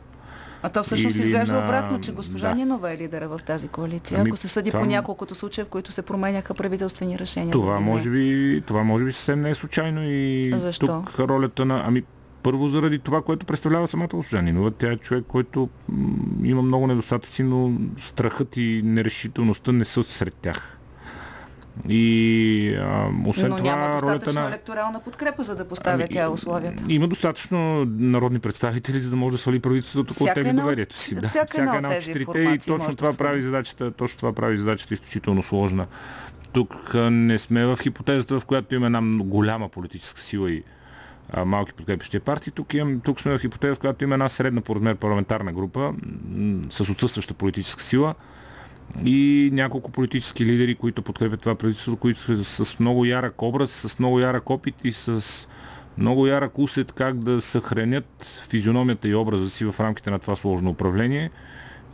А 0.63 0.69
то 0.69 0.83
всъщност 0.83 1.17
Или 1.17 1.23
изглежда 1.23 1.55
на- 1.55 1.65
обратно, 1.65 2.01
че 2.01 2.13
госпожа 2.13 2.49
да. 2.49 2.55
Нинова 2.55 2.93
е 2.93 2.97
лидера 2.97 3.29
в 3.29 3.41
тази 3.47 3.69
коалиция, 3.69 4.21
Ами, 4.21 4.31
ако 4.31 4.37
се 4.37 4.49
съди 4.49 4.71
това 4.71 4.81
по 4.81 4.87
няколкото 4.87 5.35
случая, 5.35 5.65
в 5.65 5.69
които 5.69 5.93
се 5.93 6.03
променяха 6.03 6.55
правителствени 6.55 7.19
решения. 7.19 7.53
Това 7.53 7.81
може 7.81 8.11
би, 8.11 8.63
това 8.67 8.85
може 8.85 9.05
би 9.05 9.13
съвсем 9.13 9.43
не 9.43 9.51
е 9.51 9.55
случайно 9.55 10.01
и 10.05 10.53
Защо? 10.57 10.87
тук 10.87 11.19
ролята 11.19 11.65
на... 11.65 11.83
Ами, 11.87 12.03
първо 12.43 12.69
заради 12.69 12.99
това, 12.99 13.23
което 13.23 13.47
представлява 13.47 13.89
самата 13.89 14.09
госпожа 14.13 14.43
Нинова. 14.43 14.71
Тя 14.71 14.93
е 14.93 14.97
човек, 14.97 15.25
който 15.29 15.69
има 16.43 16.63
много 16.63 16.87
недостатъци, 16.87 17.43
но 17.43 17.73
страхът 17.99 18.57
и 18.57 18.83
нерешителността 18.85 19.73
не 19.73 19.85
са 19.85 20.03
сред 20.03 20.35
тях. 20.35 20.79
И 21.89 22.75
а, 22.81 23.09
освен 23.27 23.51
Но 23.51 23.57
това, 23.57 23.77
няма 23.77 23.93
достатъчно 23.93 24.41
на... 24.41 24.47
електорална 24.49 25.01
подкрепа, 25.01 25.43
за 25.43 25.57
да 25.57 25.69
поставя 25.69 26.09
тя 26.11 26.29
условията. 26.29 26.83
Има 26.89 27.09
достатъчно 27.09 27.85
народни 27.87 28.39
представители, 28.39 29.01
за 29.01 29.11
да 29.11 29.17
може 29.17 29.33
да 29.33 29.39
свали 29.39 29.59
правителството, 29.61 30.15
Всяка 30.15 30.41
една 30.41 30.51
от- 30.51 30.57
доверието 30.57 30.97
си. 30.97 31.15
Да. 31.15 31.29
всяка 31.29 31.77
една 31.77 31.89
от 31.89 32.01
четирите 32.01 32.39
и 32.39 32.59
точно 32.59 32.91
да 32.91 32.97
това, 32.97 33.13
свали. 33.13 33.29
прави 33.29 33.43
задачата, 33.43 33.91
точно 33.91 34.19
това 34.19 34.33
прави 34.33 34.59
задачата 34.59 34.95
изключително 34.95 35.43
сложна. 35.43 35.87
Тук 36.53 36.75
не 37.11 37.39
сме 37.39 37.67
в 37.67 37.79
хипотезата, 37.83 38.41
в 38.41 38.45
която 38.47 38.75
има 38.75 38.87
една 38.87 39.01
голяма 39.25 39.69
политическа 39.69 40.21
сила 40.21 40.51
и 40.51 40.63
малки 41.47 41.73
подкрепящи 41.73 42.21
партии. 42.21 42.53
Тук, 42.53 42.75
имам, 42.75 43.01
тук 43.01 43.21
сме 43.21 43.39
в 43.39 43.41
хипотеза, 43.41 43.75
в 43.75 43.79
която 43.79 44.05
има 44.05 44.15
една 44.15 44.29
средна 44.29 44.61
по 44.61 44.75
размер 44.75 44.97
парламентарна 44.97 45.53
група 45.53 45.95
с 46.71 46.81
отсъстваща 46.81 47.35
политическа 47.35 47.83
сила 47.83 48.15
и 49.05 49.51
няколко 49.53 49.91
политически 49.91 50.47
лидери, 50.47 50.75
които 50.75 51.03
подкрепят 51.03 51.41
това 51.41 51.55
правителство, 51.55 51.97
които 51.97 52.21
са 52.21 52.65
с 52.65 52.79
много 52.79 53.05
ярък 53.05 53.43
образ, 53.43 53.71
с 53.71 53.99
много 53.99 54.21
ярък 54.21 54.51
опит 54.51 54.75
и 54.85 54.93
с 54.93 55.49
много 55.99 56.27
ярък 56.27 56.59
усет 56.59 56.93
как 56.93 57.19
да 57.19 57.41
съхранят 57.41 58.43
физиономията 58.49 59.09
и 59.09 59.15
образа 59.15 59.51
си 59.51 59.65
в 59.65 59.75
рамките 59.81 60.11
на 60.11 60.19
това 60.19 60.37
сложно 60.37 60.71
управление. 60.71 61.31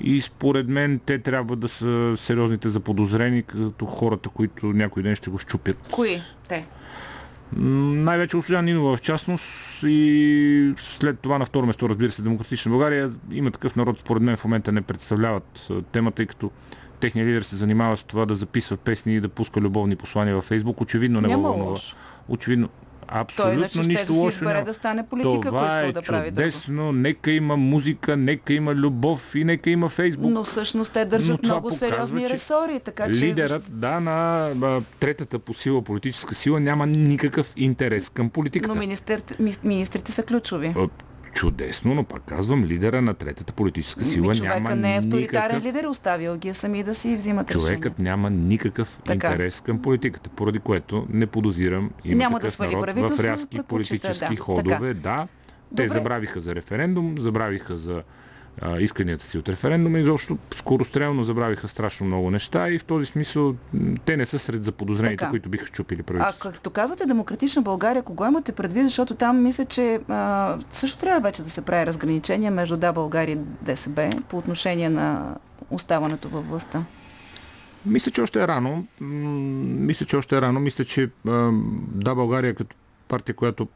И 0.01 0.20
според 0.20 0.68
мен 0.68 1.01
те 1.07 1.18
трябва 1.18 1.57
да 1.57 1.68
са 1.68 2.14
сериозните 2.16 2.68
заподозрени, 2.68 3.43
като 3.43 3.87
хората, 3.87 4.29
които 4.29 4.66
някой 4.66 5.03
ден 5.03 5.16
ще 5.16 5.31
го 5.31 5.39
щупят. 5.39 5.89
Кои? 5.91 6.20
Те. 6.49 6.66
Най-вече 7.57 8.37
госпожа 8.37 8.63
Нинова 8.63 8.97
в 8.97 9.01
частност 9.01 9.83
и 9.83 10.75
след 10.77 11.21
това 11.21 11.39
на 11.39 11.47
второ 11.47 11.67
место, 11.67 11.89
разбира 11.89 12.11
се, 12.11 12.23
Демократична 12.23 12.71
България. 12.71 13.11
Има 13.31 13.51
такъв 13.51 13.77
народ, 13.77 13.99
според 13.99 14.23
мен 14.23 14.37
в 14.37 14.45
момента 14.45 14.73
не 14.73 14.83
представляват 14.83 15.69
темата, 15.93 16.17
тъй 16.17 16.27
като 16.27 16.51
техният 17.01 17.29
лидер 17.29 17.43
се 17.43 17.57
занимава 17.57 17.97
с 17.97 18.05
това 18.05 18.27
да 18.27 18.35
записва 18.35 18.77
песни 18.77 19.17
и 19.17 19.21
да 19.21 19.29
пуска 19.29 19.61
любовни 19.61 19.97
послания 19.97 20.35
във 20.35 20.45
Фейсбук. 20.45 20.81
Очевидно 20.81 21.21
не 21.21 21.35
го 21.35 21.43
вълнува. 21.43 21.77
Очевидно. 22.29 22.69
Абсолютно 23.09 23.53
Той 23.53 23.55
иначе 23.55 23.79
ще 23.79 23.89
нищо 23.89 24.07
да 24.07 24.13
си 24.13 24.19
лошо 24.19 24.35
избере 24.35 24.53
няма. 24.53 24.65
да 24.65 24.75
стане 24.75 25.07
политика, 25.07 25.49
ако 25.49 25.57
Това 25.57 25.81
е 25.81 25.93
да 25.93 26.03
прави 26.03 26.31
друго. 26.31 26.43
чудесно. 26.43 26.93
Нека 26.93 27.31
има 27.31 27.57
музика, 27.57 28.17
нека 28.17 28.53
има 28.53 28.75
любов 28.75 29.35
и 29.35 29.45
нека 29.45 29.71
има 29.71 29.89
Фейсбук. 29.89 30.33
Но 30.33 30.45
всъщност 30.45 30.93
те 30.93 31.05
държат 31.05 31.43
много 31.43 31.69
показва, 31.69 31.87
сериозни 31.87 32.29
ресори, 32.29 32.81
така 32.85 33.05
че... 33.05 33.21
Лидерът, 33.21 33.81
да, 33.81 34.01
на 34.01 34.51
третата 35.01 35.39
по 35.39 35.55
сила 35.55 35.83
политическа 35.83 36.35
сила 36.35 36.61
няма 36.61 36.87
никакъв 36.87 37.53
интерес 37.57 38.09
към 38.09 38.31
политиката. 38.31 38.75
Но 38.75 39.49
министрите 39.65 40.13
са 40.13 40.23
ключови. 40.23 40.75
Чудесно, 41.33 41.95
но 41.95 42.05
пак 42.05 42.22
казвам, 42.22 42.64
лидера 42.64 43.03
на 43.03 43.14
третата 43.14 43.53
политическа 43.53 44.05
сила 44.05 44.33
Ми, 44.33 44.41
няма 44.41 44.76
не 44.76 44.95
е 44.95 44.99
авторитарен 44.99 45.57
никакъв... 45.57 45.64
лидер, 45.64 45.85
оставил 45.85 46.37
ги 46.37 46.49
е 46.49 46.55
сами 46.55 46.83
да 46.83 46.95
си 46.95 47.16
взимат 47.16 47.51
решения. 47.51 47.66
Човекът 47.66 47.99
няма 47.99 48.31
никакъв 48.31 49.01
Така. 49.07 49.29
интерес 49.29 49.61
към 49.61 49.83
политиката, 49.83 50.31
поради 50.31 50.59
което 50.59 51.07
не 51.11 51.26
подозирам 51.26 51.91
има 52.05 52.18
Няма 52.18 52.41
да 52.41 52.51
свали 52.51 52.74
народ 52.74 53.16
в 53.16 53.20
рязки 53.20 53.61
политически 53.68 54.35
да. 54.35 54.41
ходове. 54.41 54.95
Така. 54.95 55.01
Да, 55.01 55.29
те 55.76 55.83
Добре. 55.83 55.89
забравиха 55.89 56.41
за 56.41 56.55
референдум, 56.55 57.14
забравиха 57.18 57.76
за 57.76 58.03
а, 58.63 58.81
исканията 58.81 59.25
си 59.25 59.39
от 59.39 59.49
референдума, 59.49 59.99
изобщо 59.99 60.39
скорострелно 60.55 61.25
забравиха 61.25 61.69
страшно 61.69 62.07
много 62.07 62.31
неща 62.31 62.71
и 62.71 62.79
в 62.79 62.85
този 62.85 63.07
смисъл 63.07 63.55
те 64.05 64.17
не 64.17 64.27
са 64.27 64.39
сред 64.39 64.65
заподозрените, 64.65 65.17
Така. 65.17 65.31
които 65.31 65.49
биха 65.49 65.67
щупили 65.67 66.01
А 66.01 66.05
правителството. 66.05 66.53
като 66.57 66.71
казвате 66.71 67.07
Демократична 67.07 67.63
България, 67.63 68.03
кого 68.03 68.27
имате 68.27 68.53
предвид? 68.53 68.85
Защото 68.87 69.15
там 69.15 69.43
мисля, 69.43 69.65
че 69.65 70.01
а, 70.09 70.57
също 70.71 70.99
трябва 70.99 71.21
вече 71.21 71.43
да 71.43 71.51
се 71.51 71.63
прави 71.63 71.87
разграничение 71.87 72.51
между 72.51 72.77
Да 72.77 72.93
България 72.93 73.33
и 73.35 73.39
ДСБ 73.65 74.11
по 74.29 74.39
отношение 74.39 74.89
на 74.91 75.35
оставането 75.71 76.29
във 76.29 76.49
властта. 76.49 76.83
Мисля, 77.87 78.11
че 78.11 78.21
още 78.23 78.43
е 78.43 78.49
рано. 78.49 78.87
Мисля, 79.01 80.07
че 80.07 80.17
още 80.17 80.37
е 80.37 80.41
рано. 80.41 80.61
Мисля, 80.61 80.85
че 80.85 81.11
а, 81.29 81.51
да, 81.95 82.15
България 82.15 82.55
като 82.55 82.77
партия, 83.09 83.35
която 83.35 83.69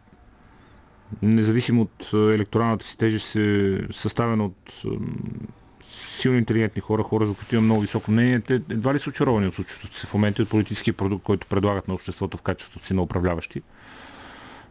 независимо 1.22 1.82
от 1.82 2.10
а, 2.14 2.16
електоралната 2.16 2.86
си 2.86 2.98
тежест 2.98 3.36
е 3.36 3.80
съставена 3.92 4.44
от 4.44 4.82
силно 5.96 6.38
интелигентни 6.38 6.80
хора, 6.80 7.02
хора, 7.02 7.26
за 7.26 7.34
които 7.34 7.54
имам 7.54 7.64
много 7.64 7.80
високо 7.80 8.10
мнение, 8.10 8.40
те 8.40 8.54
едва 8.54 8.94
ли 8.94 8.98
са 8.98 9.10
очаровани 9.10 9.46
от 9.46 9.54
случващото 9.54 9.96
се 9.96 10.06
в 10.06 10.14
момента 10.14 10.42
и 10.42 10.44
от 10.44 10.48
политическия 10.48 10.94
продукт, 10.94 11.24
който 11.24 11.46
предлагат 11.46 11.88
на 11.88 11.94
обществото 11.94 12.36
в 12.36 12.42
качеството 12.42 12.86
си 12.86 12.94
на 12.94 13.02
управляващи. 13.02 13.62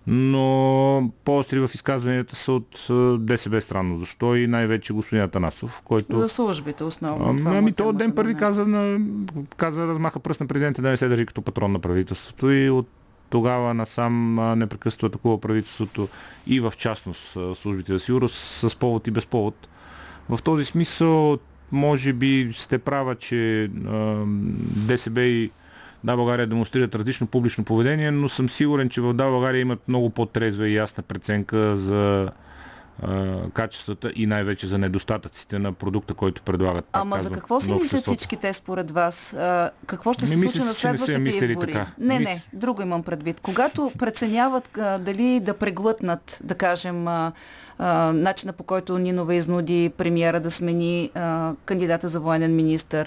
Но 0.08 1.12
по-остри 1.26 1.60
в 1.60 1.72
изказванията 1.74 2.36
са 2.36 2.52
от 2.52 2.88
а, 2.90 3.18
ДСБ 3.18 3.62
странно. 3.62 3.98
Защо 3.98 4.36
и 4.36 4.48
най-вече 4.48 4.94
господин 4.94 5.24
Атанасов, 5.24 5.82
който... 5.86 6.18
За 6.18 6.30
службите 6.30 6.84
основно. 6.84 7.26
Ами, 7.30 7.42
ами 7.46 7.70
е 7.70 7.74
то 7.74 7.84
темата 7.84 7.98
ден 7.98 8.16
първи 8.16 8.36
каза, 8.36 8.68
на, 8.68 9.00
каза, 9.58 9.88
размаха 9.88 10.20
пръст 10.20 10.42
на 10.42 10.48
президента 10.48 10.82
да 10.82 10.90
не 10.90 10.98
се 10.98 11.08
държи 11.08 11.26
като 11.26 11.42
патрон 11.42 11.72
на 11.72 11.80
правителството 11.80 12.52
и 12.52 12.70
от 12.70 12.88
тогава 13.32 13.74
насам 13.74 14.36
непрекъснато 14.60 15.06
атакува 15.06 15.42
правителството 15.42 16.08
и 16.48 16.60
в 16.60 16.74
частност 16.78 17.38
службите 17.56 17.94
за 17.94 18.00
сигурност 18.00 18.36
с 18.36 18.76
повод 18.76 19.08
и 19.08 19.12
без 19.12 19.26
повод. 19.26 19.68
В 20.30 20.40
този 20.44 20.66
смисъл, 20.66 21.38
може 21.72 22.14
би 22.14 22.54
сте 22.58 22.78
права, 22.78 23.16
че 23.16 23.70
ДСБ 24.88 25.22
и 25.22 25.52
Да 26.04 26.16
България 26.16 26.48
демонстрират 26.48 26.96
различно 26.96 27.28
публично 27.28 27.64
поведение, 27.64 28.12
но 28.12 28.30
съм 28.30 28.50
сигурен, 28.50 28.90
че 28.90 29.02
в 29.02 29.14
Да 29.14 29.30
България 29.30 29.62
имат 29.62 29.88
много 29.88 30.10
по-трезва 30.10 30.68
и 30.68 30.76
ясна 30.76 31.04
преценка 31.04 31.78
за 31.78 32.32
качествата 33.54 34.12
и 34.16 34.26
най-вече 34.26 34.68
за 34.68 34.78
недостатъците 34.78 35.60
на 35.60 35.74
продукта, 35.74 36.14
който 36.14 36.42
предлагат. 36.42 36.86
Ама 36.94 37.16
за 37.16 37.24
казвам, 37.24 37.40
какво 37.40 37.60
си 37.60 37.74
мислят 37.74 38.02
всички 38.02 38.38
те 38.38 38.54
според 38.54 38.92
вас? 38.92 39.36
Какво 39.88 40.14
ще 40.14 40.26
се 40.26 40.36
Ми, 40.36 40.42
случи 40.42 40.58
мисля 40.58 40.66
на 40.66 40.70
не 40.70 40.76
следващите 40.76 41.20
мислили 41.20 41.52
избори? 41.52 41.72
така. 41.72 41.88
Не, 42.00 42.20
не, 42.20 42.44
друго 42.54 42.82
имам 42.82 43.04
предвид. 43.04 43.40
Когато 43.40 43.92
преценяват 44.00 44.78
а, 44.78 44.98
дали 44.98 45.40
да 45.40 45.54
преглътнат, 45.54 46.40
да 46.44 46.56
кажем, 46.56 47.08
а, 47.08 47.32
а, 47.80 48.14
начина 48.14 48.54
по 48.54 48.64
който 48.64 48.98
Нинова 48.98 49.36
изнуди 49.36 49.92
премиера 49.98 50.40
да 50.40 50.52
смени 50.52 51.12
а, 51.16 51.54
кандидата 51.66 52.08
за 52.08 52.20
военен 52.20 52.56
министр, 52.56 53.06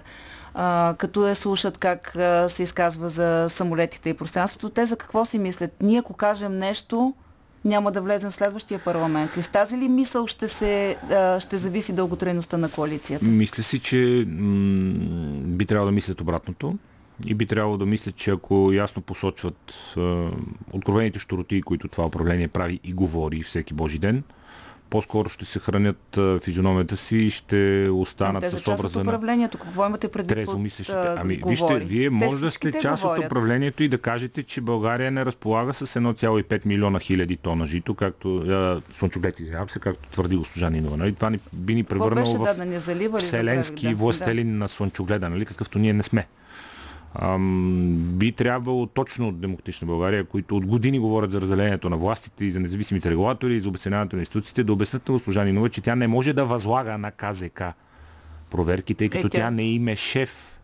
а, 0.54 0.94
като 0.98 1.28
я 1.28 1.34
слушат 1.34 1.78
как 1.78 2.16
а, 2.16 2.48
се 2.48 2.62
изказва 2.62 3.08
за 3.08 3.46
самолетите 3.48 4.08
и 4.08 4.14
пространството, 4.14 4.70
те 4.70 4.86
за 4.86 4.96
какво 4.96 5.24
си 5.24 5.38
мислят? 5.38 5.70
Ние 5.82 5.98
ако 5.98 6.14
кажем 6.14 6.58
нещо, 6.58 7.14
няма 7.64 7.92
да 7.92 8.00
влезем 8.00 8.30
в 8.30 8.34
следващия 8.34 8.78
парламент. 8.78 9.30
И 9.36 9.42
с 9.42 9.48
тази 9.48 9.78
ли 9.78 9.88
мисъл 9.88 10.26
ще, 10.26 10.48
се, 10.48 10.96
ще 11.40 11.56
зависи 11.56 11.92
дълготрайността 11.92 12.56
на 12.58 12.70
коалицията? 12.70 13.24
Мисля 13.24 13.62
си, 13.62 13.78
че 13.78 14.24
би 15.44 15.66
трябвало 15.66 15.86
да 15.86 15.94
мислят 15.94 16.20
обратното 16.20 16.74
и 17.26 17.34
би 17.34 17.46
трябвало 17.46 17.76
да 17.76 17.86
мислят, 17.86 18.16
че 18.16 18.30
ако 18.30 18.72
ясно 18.72 19.02
посочват 19.02 19.94
е, 19.96 20.00
откровените 20.72 21.18
щуроти, 21.18 21.62
които 21.62 21.88
това 21.88 22.06
управление 22.06 22.48
прави 22.48 22.80
и 22.84 22.92
говори 22.92 23.42
всеки 23.42 23.74
божи 23.74 23.98
ден, 23.98 24.22
по-скоро 24.94 25.28
ще 25.28 25.44
се 25.44 25.58
хранят 25.58 26.18
физиономията 26.42 26.96
си 26.96 27.16
и 27.16 27.30
ще 27.30 27.88
останат 27.92 28.40
те 28.40 28.50
с 28.50 28.54
от 28.54 28.68
образа 28.68 29.04
на 29.04 29.10
управлението. 29.10 29.58
Какво 29.58 29.86
имате 29.86 30.08
предвид? 30.08 30.28
трезво 30.28 30.58
мислещите. 30.58 31.14
Ами, 31.16 31.36
говори? 31.36 31.50
вижте, 31.50 31.78
вие 31.84 32.10
може 32.10 32.36
да 32.36 32.50
сте 32.50 32.70
те 32.70 32.78
част 32.80 33.04
от 33.04 33.10
говорят. 33.10 33.26
управлението 33.26 33.82
и 33.82 33.88
да 33.88 33.98
кажете, 33.98 34.42
че 34.42 34.60
България 34.60 35.10
не 35.10 35.24
разполага 35.24 35.74
с 35.74 35.86
1,5 35.86 36.66
милиона 36.66 36.98
хиляди 36.98 37.36
тона 37.36 37.66
жито, 37.66 37.94
както 37.94 38.28
е, 38.28 38.94
слънчоглед, 38.94 39.40
извинявам 39.40 39.70
се, 39.70 39.78
както 39.78 40.08
твърди 40.08 40.36
госпожа 40.36 40.70
Нинова. 40.70 40.96
Нали? 40.96 41.14
Това 41.14 41.30
ни, 41.30 41.38
би 41.52 41.74
ни 41.74 41.84
превърнало 41.84 42.36
в 42.36 42.54
да, 42.56 42.66
да 43.10 43.18
вселенски 43.18 43.80
забравих, 43.80 43.98
да. 43.98 44.02
властелин 44.04 44.58
на 44.58 44.68
слънчогледа, 44.68 45.30
нали? 45.30 45.44
какъвто 45.44 45.78
ние 45.78 45.92
не 45.92 46.02
сме. 46.02 46.26
Ам, 47.16 47.88
би 48.08 48.32
трябвало 48.32 48.86
точно 48.86 49.28
от 49.28 49.40
Демократична 49.40 49.86
България, 49.86 50.24
които 50.24 50.56
от 50.56 50.66
години 50.66 50.98
говорят 50.98 51.30
за 51.30 51.40
разделението 51.40 51.90
на 51.90 51.96
властите 51.96 52.44
и 52.44 52.52
за 52.52 52.60
независимите 52.60 53.10
регулатори 53.10 53.54
и 53.54 53.60
за 53.60 53.68
обесценяването 53.68 54.16
на 54.16 54.22
институциите, 54.22 54.64
да 54.64 54.72
обяснят 54.72 55.08
на 55.08 55.12
госпожа 55.12 55.44
Нинова, 55.44 55.68
че 55.68 55.80
тя 55.80 55.94
не 55.96 56.08
може 56.08 56.32
да 56.32 56.44
възлага 56.44 56.98
на 56.98 57.10
КЗК 57.12 57.62
проверки, 58.50 58.94
тъй 58.94 59.08
като 59.08 59.18
Е, 59.18 59.30
тя- 59.30 59.38
тя 59.38 59.50
не 59.50 59.62
им 59.64 59.88
е 59.88 59.96
шеф. 59.96 60.60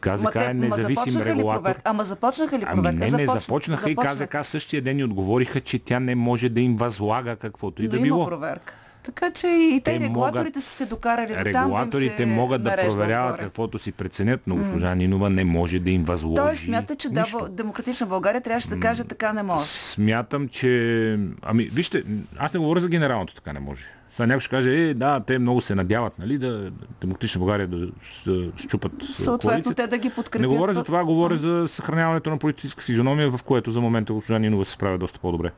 КЗК 0.00 0.36
е 0.36 0.54
независим 0.54 0.94
започнаха 1.04 1.24
регулатор. 1.28 1.74
Ама 1.84 2.04
започнаха 2.04 2.58
ли 2.58 2.64
Ами 2.66 2.82
проверка? 2.82 3.04
не, 3.06 3.16
не, 3.16 3.26
Започ- 3.26 3.40
започнаха 3.40 3.90
и 3.90 3.92
започнаха. 3.92 4.26
КЗК 4.28 4.44
същия 4.44 4.82
ден 4.82 4.98
и 4.98 5.04
отговориха, 5.04 5.60
че 5.60 5.78
тя 5.78 6.00
не 6.00 6.14
може 6.14 6.48
да 6.48 6.60
им 6.60 6.76
възлага 6.76 7.36
каквото 7.36 7.82
и 7.82 7.86
Но 7.86 7.90
да 7.90 7.96
има 7.96 8.04
било. 8.04 8.26
проверка. 8.26 8.74
Така 9.04 9.30
че 9.30 9.46
и 9.46 9.80
те, 9.80 9.92
Те 9.92 10.00
регулаторите 10.00 10.40
могат- 10.40 10.54
са 10.54 10.70
се 10.76 10.86
докарали 10.86 11.28
до 11.28 11.34
там. 11.34 11.42
да 11.44 11.48
Регулаторите 11.54 12.16
се 12.16 12.26
могат 12.26 12.62
да 12.62 12.76
проверяват 12.78 13.30
отгоре. 13.30 13.44
каквото 13.44 13.78
си 13.78 13.92
преценят, 13.92 14.40
но 14.46 14.56
госпожа 14.56 14.94
Нинова 14.94 15.30
не 15.30 15.44
може 15.44 15.78
да 15.78 15.90
им 15.90 16.04
възложи 16.04 16.36
Тоест 16.38 16.64
смята, 16.64 16.96
че 16.96 17.08
да, 17.08 17.20
нищо. 17.20 17.38
Бъл- 17.38 17.48
Демократична 17.48 18.06
България 18.06 18.40
трябваше 18.40 18.68
да 18.68 18.80
каже 18.80 19.04
така 19.04 19.32
не 19.32 19.42
може. 19.42 19.64
Смятам, 19.64 20.48
че... 20.48 21.18
Ами, 21.42 21.64
вижте, 21.64 22.02
аз 22.38 22.52
не 22.52 22.60
говоря 22.60 22.80
за 22.80 22.88
генералното, 22.88 23.34
така 23.34 23.52
не 23.52 23.60
може. 23.60 23.82
Сега 24.12 24.26
някой 24.26 24.40
ще 24.40 24.50
каже, 24.50 24.80
е, 24.80 24.94
да, 24.94 25.20
те 25.20 25.38
много 25.38 25.60
се 25.60 25.74
надяват, 25.74 26.18
нали, 26.18 26.38
да 26.38 26.70
Демократична 27.00 27.38
България 27.38 27.66
да 27.68 27.86
с- 28.16 28.46
щупат 28.58 28.92
Съответно, 29.04 29.38
коалицията. 29.40 29.82
те 29.82 29.88
да 29.88 29.98
ги 29.98 30.10
подкрепят. 30.10 30.40
Не 30.40 30.46
говоря 30.48 30.74
за 30.74 30.84
това, 30.84 31.04
говоря 31.04 31.36
за 31.36 31.68
съхраняването 31.68 32.30
на 32.30 32.38
политическа 32.38 32.82
физиономия, 32.82 33.30
в 33.30 33.42
което 33.42 33.70
за 33.70 33.80
момента 33.80 34.12
госпожа 34.12 34.38
Нинова 34.38 34.64
се 34.64 34.72
справя 34.72 34.98
доста 34.98 35.20
по-добре. 35.20 35.50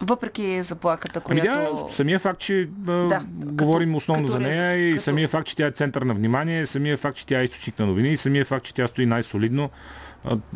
Въпреки 0.00 0.62
заплаката, 0.62 1.20
Ами 1.24 1.40
която... 1.40 1.84
да, 1.86 1.92
самия 1.92 2.18
факт, 2.18 2.40
че 2.40 2.68
Да, 2.78 3.20
говорим 3.28 3.94
основно 3.94 4.22
като 4.22 4.32
за 4.32 4.40
нея 4.40 4.88
и 4.88 4.92
като- 4.92 5.02
самия 5.02 5.28
факт, 5.28 5.46
че 5.46 5.56
тя 5.56 5.66
е 5.66 5.70
център 5.70 6.02
на 6.02 6.14
внимание, 6.14 6.66
самия 6.66 6.96
факт, 6.96 7.16
че 7.16 7.26
тя 7.26 7.40
е 7.40 7.44
източник 7.44 7.78
на 7.78 7.86
новини 7.86 8.08
и 8.08 8.16
самия 8.16 8.44
факт, 8.44 8.66
че 8.66 8.74
тя 8.74 8.88
стои 8.88 9.06
най-солидно, 9.06 9.70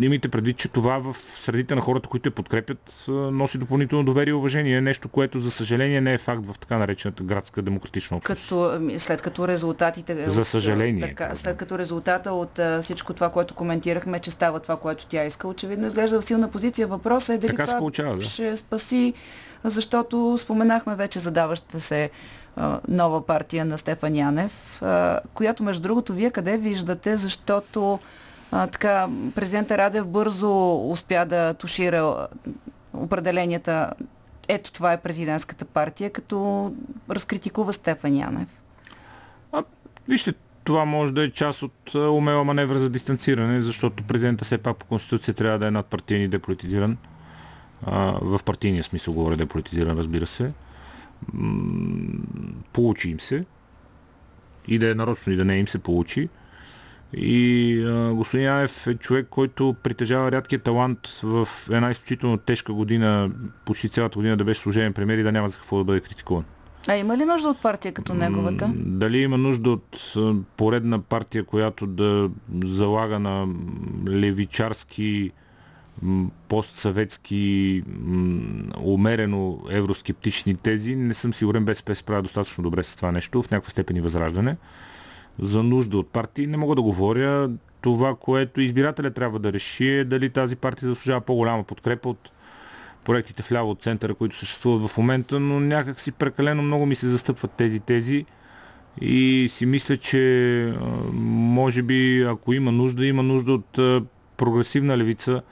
имайте 0.00 0.28
предвид, 0.28 0.56
че 0.56 0.68
това 0.68 0.98
в 0.98 1.16
средите 1.36 1.74
на 1.74 1.80
хората, 1.80 2.08
които 2.08 2.28
я 2.28 2.32
подкрепят, 2.32 3.04
носи 3.08 3.58
допълнително 3.58 4.04
доверие 4.04 4.30
и 4.30 4.34
уважение. 4.34 4.80
Нещо, 4.80 5.08
което 5.08 5.40
за 5.40 5.50
съжаление 5.50 6.00
не 6.00 6.14
е 6.14 6.18
факт 6.18 6.46
в 6.46 6.58
така 6.58 6.78
наречената 6.78 7.22
градска 7.22 7.62
демократична 7.62 8.16
общност. 8.16 8.42
като, 8.42 8.70
ами, 8.74 8.98
след 8.98 9.22
като 9.22 9.48
резултатите... 9.48 10.30
За 10.30 10.44
съжаление, 10.44 11.00
Така, 11.00 11.34
след 11.34 11.56
като 11.56 11.78
резултата 11.78 12.32
от 12.32 12.60
всичко 12.82 13.14
това, 13.14 13.30
което 13.30 13.54
коментирахме, 13.54 14.18
че 14.18 14.30
става 14.30 14.60
това, 14.60 14.76
което 14.76 15.06
тя 15.06 15.24
иска, 15.24 15.48
очевидно 15.48 15.86
изглежда 15.86 16.20
в 16.20 16.24
силна 16.24 16.50
позиция. 16.50 16.86
Въпросът 16.86 17.36
е 17.36 17.38
дали 17.38 17.50
Така 17.50 17.66
това 17.66 17.78
получава, 17.78 18.16
да. 18.16 18.24
ще 18.24 18.56
спаси, 18.56 19.14
защото 19.64 20.38
споменахме 20.38 20.94
вече 20.94 21.18
задаващата 21.18 21.80
се 21.80 22.10
нова 22.88 23.26
партия 23.26 23.64
на 23.64 23.78
Стефан 23.78 24.16
Янев, 24.16 24.82
която 25.34 25.62
между 25.62 25.82
другото 25.82 26.14
вие 26.14 26.30
къде 26.30 26.56
виждате, 26.56 27.16
защото 27.16 27.98
а, 28.52 28.66
така, 28.66 29.08
президента 29.34 29.78
Радев 29.78 30.06
бързо 30.06 30.74
успя 30.90 31.26
да 31.26 31.54
тушира 31.54 32.26
определенията 32.92 33.92
ето 34.48 34.72
това 34.72 34.92
е 34.92 35.00
президентската 35.00 35.64
партия, 35.64 36.10
като 36.10 36.72
разкритикува 37.10 37.72
Стефан 37.72 38.16
Янев? 38.16 38.48
А, 39.52 39.64
вижте, 40.08 40.34
това 40.64 40.84
може 40.84 41.12
да 41.12 41.24
е 41.24 41.30
част 41.30 41.62
от 41.62 41.94
умела 41.94 42.44
маневра 42.44 42.78
за 42.78 42.90
дистанциране, 42.90 43.62
защото 43.62 44.02
президента 44.02 44.44
все 44.44 44.58
пак 44.58 44.76
по 44.76 44.86
конституция 44.86 45.34
трябва 45.34 45.58
да 45.58 45.66
е 45.66 45.70
надпартийен 45.70 46.22
и 46.22 46.28
деполитизиран. 46.28 46.96
А, 47.86 48.18
в 48.22 48.40
партийния 48.44 48.84
смисъл 48.84 49.14
говоря 49.14 49.36
деполитизиран, 49.36 49.98
разбира 49.98 50.26
се. 50.26 50.52
Получи 52.72 53.10
им 53.10 53.20
се. 53.20 53.44
И 54.68 54.78
да 54.78 54.90
е 54.90 54.94
нарочно, 54.94 55.32
и 55.32 55.36
да 55.36 55.44
не 55.44 55.58
им 55.58 55.68
се 55.68 55.78
получи. 55.78 56.28
И 57.12 57.82
а, 57.86 58.14
господин 58.14 58.46
Яев 58.46 58.86
е 58.86 58.94
човек, 58.94 59.26
който 59.30 59.76
притежава 59.82 60.32
рядкия 60.32 60.58
талант 60.58 60.98
в 61.22 61.48
една 61.70 61.90
изключително 61.90 62.36
тежка 62.36 62.72
година, 62.72 63.30
почти 63.64 63.88
цялата 63.88 64.18
година 64.18 64.36
да 64.36 64.44
беше 64.44 64.60
служебен 64.60 64.92
премьер 64.92 65.18
и 65.18 65.22
да 65.22 65.32
няма 65.32 65.48
за 65.48 65.56
какво 65.56 65.78
да 65.78 65.84
бъде 65.84 66.00
критикуван. 66.00 66.44
А 66.88 66.96
има 66.96 67.16
ли 67.16 67.24
нужда 67.24 67.48
от 67.48 67.62
партия 67.62 67.92
като 67.92 68.14
неговата? 68.14 68.72
Дали 68.74 69.18
има 69.18 69.38
нужда 69.38 69.70
от 69.70 70.14
поредна 70.56 70.98
партия, 70.98 71.44
която 71.44 71.86
да 71.86 72.30
залага 72.64 73.18
на 73.18 73.48
левичарски, 74.08 75.30
постсъветски, 76.48 77.82
умерено 78.80 79.58
евроскептични 79.70 80.54
тези, 80.56 80.96
не 80.96 81.14
съм 81.14 81.34
сигурен 81.34 81.64
БСП 81.64 81.94
се 81.94 81.98
справя 81.98 82.22
достатъчно 82.22 82.64
добре 82.64 82.82
с 82.82 82.96
това 82.96 83.12
нещо, 83.12 83.42
в 83.42 83.50
някаква 83.50 83.70
степен 83.70 83.96
и 83.96 84.00
възраждане. 84.00 84.56
За 85.38 85.62
нужда 85.62 85.98
от 85.98 86.08
партии 86.08 86.46
не 86.46 86.56
мога 86.56 86.74
да 86.74 86.82
говоря. 86.82 87.50
Това, 87.80 88.14
което 88.14 88.60
избирателя 88.60 89.10
трябва 89.10 89.38
да 89.38 89.52
реши 89.52 89.88
е 89.88 90.04
дали 90.04 90.30
тази 90.30 90.56
партия 90.56 90.88
заслужава 90.88 91.20
по-голяма 91.20 91.64
подкрепа 91.64 92.08
от 92.08 92.30
проектите 93.04 93.42
в 93.42 93.52
ляво 93.52 93.70
от 93.70 93.82
центъра, 93.82 94.14
които 94.14 94.36
съществуват 94.36 94.90
в 94.90 94.96
момента, 94.96 95.40
но 95.40 95.60
някак 95.60 96.00
си 96.00 96.12
прекалено 96.12 96.62
много 96.62 96.86
ми 96.86 96.96
се 96.96 97.08
застъпват 97.08 97.50
тези 97.50 97.80
тези 97.80 98.24
и 99.00 99.48
си 99.52 99.66
мисля, 99.66 99.96
че 99.96 100.72
може 101.12 101.82
би 101.82 102.22
ако 102.22 102.52
има 102.52 102.72
нужда, 102.72 103.06
има 103.06 103.22
нужда 103.22 103.52
от 103.52 103.78
прогресивна 104.36 104.98
левица, 104.98 105.42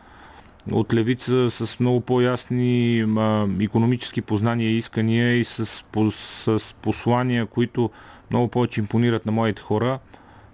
от 0.72 0.94
левица 0.94 1.50
с 1.50 1.80
много 1.80 2.00
по-ясни 2.00 3.00
а, 3.18 3.46
економически 3.60 4.22
познания 4.22 4.70
и 4.70 4.78
искания 4.78 5.36
и 5.36 5.44
с, 5.44 5.84
по, 5.92 6.10
с 6.10 6.74
послания, 6.82 7.46
които 7.46 7.90
много 8.30 8.48
повече 8.48 8.80
импонират 8.80 9.26
на 9.26 9.32
моите 9.32 9.62
хора. 9.62 9.98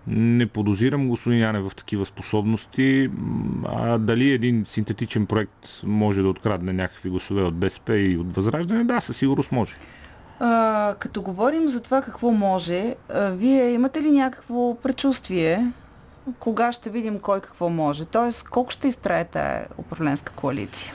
Не 0.06 0.46
подозирам 0.46 1.08
господин 1.08 1.40
Яне 1.40 1.60
в 1.60 1.72
такива 1.76 2.06
способности, 2.06 3.10
а 3.68 3.98
дали 3.98 4.30
един 4.30 4.64
синтетичен 4.66 5.26
проект 5.26 5.68
може 5.84 6.22
да 6.22 6.28
открадне 6.28 6.72
някакви 6.72 7.10
гласове 7.10 7.42
от 7.42 7.54
БСП 7.54 7.98
и 7.98 8.16
от 8.16 8.34
Възраждане, 8.34 8.84
да, 8.84 9.00
със 9.00 9.16
сигурност 9.16 9.52
може. 9.52 9.74
А, 10.40 10.94
като 10.98 11.22
говорим 11.22 11.68
за 11.68 11.82
това 11.82 12.02
какво 12.02 12.30
може, 12.30 12.94
а, 13.08 13.30
вие 13.30 13.72
имате 13.72 14.02
ли 14.02 14.10
някакво 14.10 14.74
предчувствие 14.74 15.72
кога 16.38 16.72
ще 16.72 16.90
видим 16.90 17.18
кой 17.18 17.40
какво 17.40 17.68
може? 17.68 18.04
Тоест, 18.04 18.48
колко 18.48 18.70
ще 18.70 18.88
изтрае 18.88 19.24
тая 19.24 19.66
управленска 19.78 20.32
коалиция? 20.32 20.94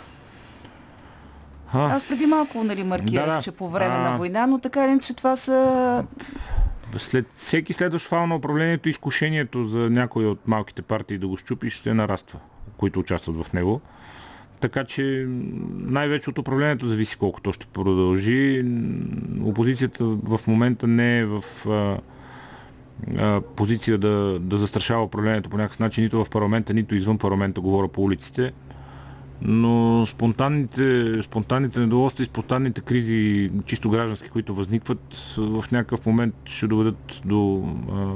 А, 1.74 1.95
Аз 1.95 2.07
преди 2.07 2.26
малко 2.26 2.63
нали, 2.63 2.84
маркирах, 2.84 3.26
да, 3.26 3.36
да. 3.36 3.41
че 3.41 3.51
по 3.51 3.70
време 3.70 3.95
а... 3.95 4.11
на 4.11 4.18
война, 4.18 4.47
но 4.47 4.59
така 4.59 4.88
ли, 4.88 4.99
че 4.99 5.13
това 5.13 5.36
са... 5.36 6.03
След 6.97 7.26
всеки 7.36 7.74
следващ 7.74 8.07
фал 8.07 8.28
на 8.28 8.36
управлението, 8.36 8.89
изкушението 8.89 9.68
за 9.68 9.89
някой 9.89 10.26
от 10.26 10.47
малките 10.47 10.82
партии 10.82 11.18
да 11.18 11.28
го 11.28 11.38
щупи 11.38 11.70
ще 11.70 11.93
нараства, 11.93 12.39
които 12.78 12.99
участват 12.99 13.45
в 13.45 13.53
него. 13.53 13.82
Така 14.61 14.84
че 14.84 15.26
най-вече 15.74 16.30
от 16.30 16.38
управлението 16.38 16.88
зависи 16.88 17.18
колко 17.18 17.41
то 17.41 17.53
ще 17.53 17.65
продължи. 17.65 18.65
Опозицията 19.43 20.05
в 20.05 20.39
момента 20.47 20.88
не 20.88 21.20
е 21.20 21.26
в 21.26 21.43
а, 21.68 21.97
а, 23.18 23.41
позиция 23.41 23.97
да, 23.97 24.39
да 24.39 24.57
застрашава 24.57 25.03
управлението 25.03 25.49
по 25.49 25.57
някакъв 25.57 25.80
начин, 25.80 26.03
нито 26.03 26.24
в 26.24 26.30
парламента, 26.30 26.74
нито 26.74 26.95
извън 26.95 27.18
парламента, 27.18 27.61
говоря 27.61 27.88
по 27.88 28.03
улиците. 28.03 28.51
Но 29.42 30.06
спонтанните, 30.06 31.18
спонтанните 31.22 31.80
недоволства 31.80 32.24
и 32.24 32.26
спонтанните 32.26 32.82
кризи, 32.82 33.52
чисто 33.66 33.90
граждански, 33.90 34.30
които 34.30 34.56
възникват, 34.56 35.34
в 35.38 35.66
някакъв 35.72 36.06
момент 36.06 36.36
ще 36.46 36.68
доведат 36.68 37.22
до 37.26 37.64
а, 37.92 38.14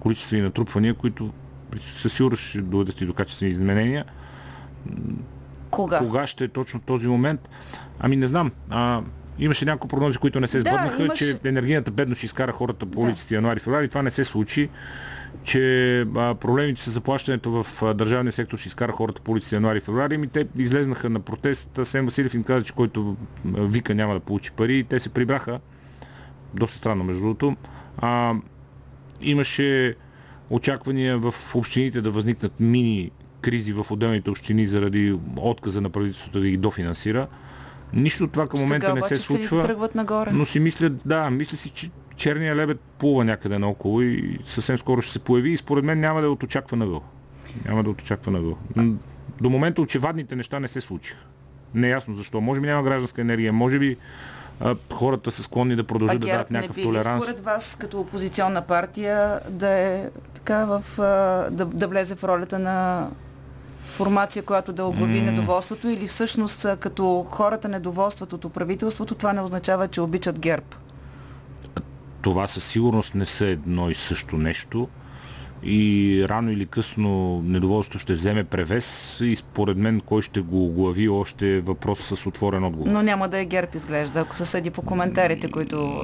количествени 0.00 0.42
натрупвания, 0.42 0.94
които 0.94 1.30
със 1.76 2.12
сигурност 2.12 2.42
ще 2.42 2.60
доведат 2.60 3.00
и 3.00 3.06
до 3.06 3.14
качествени 3.14 3.50
изменения. 3.50 4.04
Кога? 5.70 5.98
Кога 5.98 6.26
ще 6.26 6.44
е 6.44 6.48
точно 6.48 6.80
този 6.80 7.06
момент? 7.06 7.50
Ами 8.00 8.16
не 8.16 8.26
знам. 8.26 8.52
А, 8.70 9.02
Имаше 9.38 9.64
няколко 9.64 9.88
прогнози, 9.88 10.18
които 10.18 10.40
не 10.40 10.48
се 10.48 10.60
сбъднаха, 10.60 10.96
да, 10.96 11.04
имаш... 11.04 11.18
че 11.18 11.38
енергийната 11.44 11.90
бедност 11.90 12.18
ще 12.18 12.26
изкара 12.26 12.52
хората 12.52 12.86
по 12.86 13.00
улиците 13.00 13.34
да. 13.34 13.34
януари-феврари. 13.34 13.88
Това 13.88 14.02
не 14.02 14.10
се 14.10 14.24
случи 14.24 14.68
че 15.42 16.00
а, 16.00 16.34
проблемите 16.34 16.82
с 16.82 16.90
заплащането 16.90 17.50
в 17.50 17.82
а, 17.82 17.94
държавния 17.94 18.32
сектор 18.32 18.58
ще 18.58 18.68
изкара 18.68 18.92
хората 18.92 19.22
по 19.22 19.32
улиците 19.32 19.56
януари-феврари. 19.56 20.16
Ми 20.16 20.26
те 20.26 20.46
излезнаха 20.56 21.10
на 21.10 21.20
протест. 21.20 21.80
Сен 21.84 22.04
Василев 22.04 22.34
им 22.34 22.42
каза, 22.42 22.64
че 22.64 22.72
който 22.72 23.16
вика 23.44 23.94
няма 23.94 24.14
да 24.14 24.20
получи 24.20 24.52
пари. 24.52 24.78
И 24.78 24.84
те 24.84 25.00
се 25.00 25.08
прибраха. 25.08 25.60
Доста 26.54 26.76
странно, 26.78 27.04
между 27.04 27.22
другото. 27.22 27.56
А, 27.98 28.34
имаше 29.20 29.94
очаквания 30.50 31.18
в 31.18 31.34
общините 31.54 32.00
да 32.00 32.10
възникнат 32.10 32.60
мини 32.60 33.10
кризи 33.40 33.72
в 33.72 33.86
отделните 33.90 34.30
общини 34.30 34.66
заради 34.66 35.18
отказа 35.36 35.80
на 35.80 35.90
правителството 35.90 36.40
да 36.40 36.48
ги 36.48 36.56
дофинансира. 36.56 37.26
Нищо 37.92 38.24
от 38.24 38.32
това 38.32 38.48
към 38.48 38.60
момента 38.60 38.86
Сега, 38.86 38.94
не 38.94 39.02
се 39.02 39.16
случва. 39.16 39.62
Тръгват 39.62 39.94
нагоре. 39.94 40.30
Но 40.32 40.44
си 40.44 40.60
мисля, 40.60 40.90
да, 40.90 41.30
мисля 41.30 41.56
си, 41.56 41.70
че 41.70 41.90
черния 42.20 42.56
лебед 42.56 42.80
плува 42.80 43.24
някъде 43.24 43.58
наоколо 43.58 44.02
и 44.02 44.38
съвсем 44.44 44.78
скоро 44.78 45.02
ще 45.02 45.12
се 45.12 45.18
появи 45.18 45.50
и 45.50 45.56
според 45.56 45.84
мен 45.84 46.00
няма 46.00 46.20
да 46.20 46.26
е 46.26 46.30
от 46.30 46.42
очаква 46.42 46.76
гъл. 46.76 47.02
Няма 47.64 47.82
да 47.82 47.88
е 47.88 47.92
от 47.92 48.00
очаква 48.00 48.32
гъл. 48.32 48.56
До 49.40 49.50
момента 49.50 49.82
очевадните 49.82 50.36
неща 50.36 50.60
не 50.60 50.68
се 50.68 50.80
случиха. 50.80 51.24
Неясно 51.74 52.14
защо. 52.14 52.40
Може 52.40 52.60
би 52.60 52.66
няма 52.66 52.82
гражданска 52.82 53.20
енергия, 53.20 53.52
може 53.52 53.78
би 53.78 53.96
а, 54.60 54.76
хората 54.92 55.30
са 55.30 55.42
склонни 55.42 55.76
да 55.76 55.84
продължат 55.84 56.20
да 56.20 56.28
дадат 56.28 56.50
някакъв 56.50 56.76
не 56.76 56.82
би 56.82 56.88
толеранс. 56.88 57.24
според 57.24 57.40
вас 57.40 57.76
като 57.78 58.00
опозиционна 58.00 58.62
партия 58.62 59.40
да 59.50 59.68
е 59.68 60.08
така 60.34 60.64
в, 60.64 60.82
да, 61.50 61.64
да 61.64 61.88
влезе 61.88 62.14
в 62.14 62.24
ролята 62.24 62.58
на 62.58 63.08
формация, 63.84 64.42
която 64.42 64.72
да 64.72 64.84
оглави 64.84 65.20
mm. 65.20 65.24
недоволството 65.24 65.88
или 65.88 66.06
всъщност 66.06 66.66
като 66.80 67.26
хората 67.30 67.68
недоволстват 67.68 68.32
от 68.32 68.52
правителството, 68.52 69.14
това 69.14 69.32
не 69.32 69.40
означава, 69.40 69.88
че 69.88 70.00
обичат 70.00 70.38
ГЕРБ? 70.38 70.66
Това 72.22 72.46
със 72.46 72.64
сигурност 72.64 73.14
не 73.14 73.24
са 73.24 73.46
едно 73.46 73.90
и 73.90 73.94
също 73.94 74.36
нещо 74.36 74.88
и 75.62 76.24
рано 76.28 76.50
или 76.50 76.66
късно 76.66 77.42
недоволството 77.44 77.98
ще 77.98 78.12
вземе 78.12 78.44
превес 78.44 79.18
и 79.20 79.36
според 79.36 79.76
мен 79.76 80.00
кой 80.00 80.22
ще 80.22 80.40
го 80.40 80.68
глави 80.68 81.08
още 81.08 81.56
е 81.56 81.60
въпрос 81.60 81.98
с 81.98 82.26
отворен 82.26 82.64
отговор. 82.64 82.90
Но 82.90 83.02
няма 83.02 83.28
да 83.28 83.38
е 83.38 83.44
ГЕРБ 83.44 83.70
изглежда, 83.74 84.20
ако 84.20 84.36
се 84.36 84.44
съди 84.44 84.70
по 84.70 84.82
коментарите, 84.82 85.50
които 85.50 86.02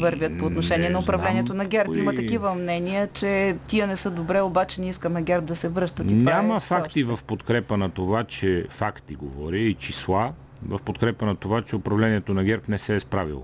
вървят 0.00 0.38
по 0.38 0.44
отношение 0.46 0.88
не 0.88 0.92
на 0.92 0.98
управлението 0.98 1.46
знам, 1.46 1.56
на 1.56 1.64
ГЕРБ. 1.64 1.92
Кой... 1.92 1.98
Има 1.98 2.14
такива 2.14 2.54
мнения, 2.54 3.08
че 3.12 3.56
тия 3.68 3.86
не 3.86 3.96
са 3.96 4.10
добре, 4.10 4.40
обаче 4.40 4.80
ние 4.80 4.90
искаме 4.90 5.22
ГЕРБ 5.22 5.46
да 5.46 5.56
се 5.56 5.68
връщат. 5.68 6.10
И 6.10 6.14
няма 6.14 6.56
е 6.56 6.60
факти 6.60 7.04
в 7.04 7.18
подкрепа 7.26 7.76
на 7.76 7.90
това, 7.90 8.24
че 8.24 8.66
факти 8.70 9.14
говоря 9.14 9.58
и 9.58 9.74
числа 9.74 10.32
в 10.62 10.78
подкрепа 10.78 11.26
на 11.26 11.36
това, 11.36 11.62
че 11.62 11.76
управлението 11.76 12.34
на 12.34 12.44
ГЕРБ 12.44 12.62
не 12.68 12.78
се 12.78 12.96
е 12.96 13.00
справило. 13.00 13.42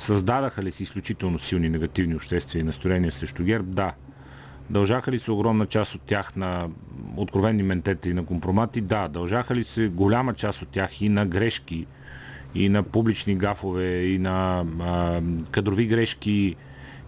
Създадаха 0.00 0.62
ли 0.62 0.70
си 0.70 0.82
изключително 0.82 1.38
силни 1.38 1.68
негативни 1.68 2.14
обществени 2.14 2.64
настроения 2.64 3.12
срещу 3.12 3.44
ГЕРБ? 3.44 3.66
Да. 3.70 3.92
Дължаха 4.70 5.12
ли 5.12 5.20
се 5.20 5.30
огромна 5.30 5.66
част 5.66 5.94
от 5.94 6.00
тях 6.00 6.36
на 6.36 6.68
откровени 7.16 7.62
ментети 7.62 8.10
и 8.10 8.14
на 8.14 8.24
компромати? 8.24 8.80
Да. 8.80 9.08
Дължаха 9.08 9.54
ли 9.54 9.64
се 9.64 9.88
голяма 9.88 10.34
част 10.34 10.62
от 10.62 10.68
тях 10.68 11.00
и 11.00 11.08
на 11.08 11.26
грешки, 11.26 11.86
и 12.54 12.68
на 12.68 12.82
публични 12.82 13.34
гафове, 13.34 14.02
и 14.02 14.18
на 14.18 14.64
а, 14.80 15.20
кадрови 15.50 15.86
грешки, 15.86 16.56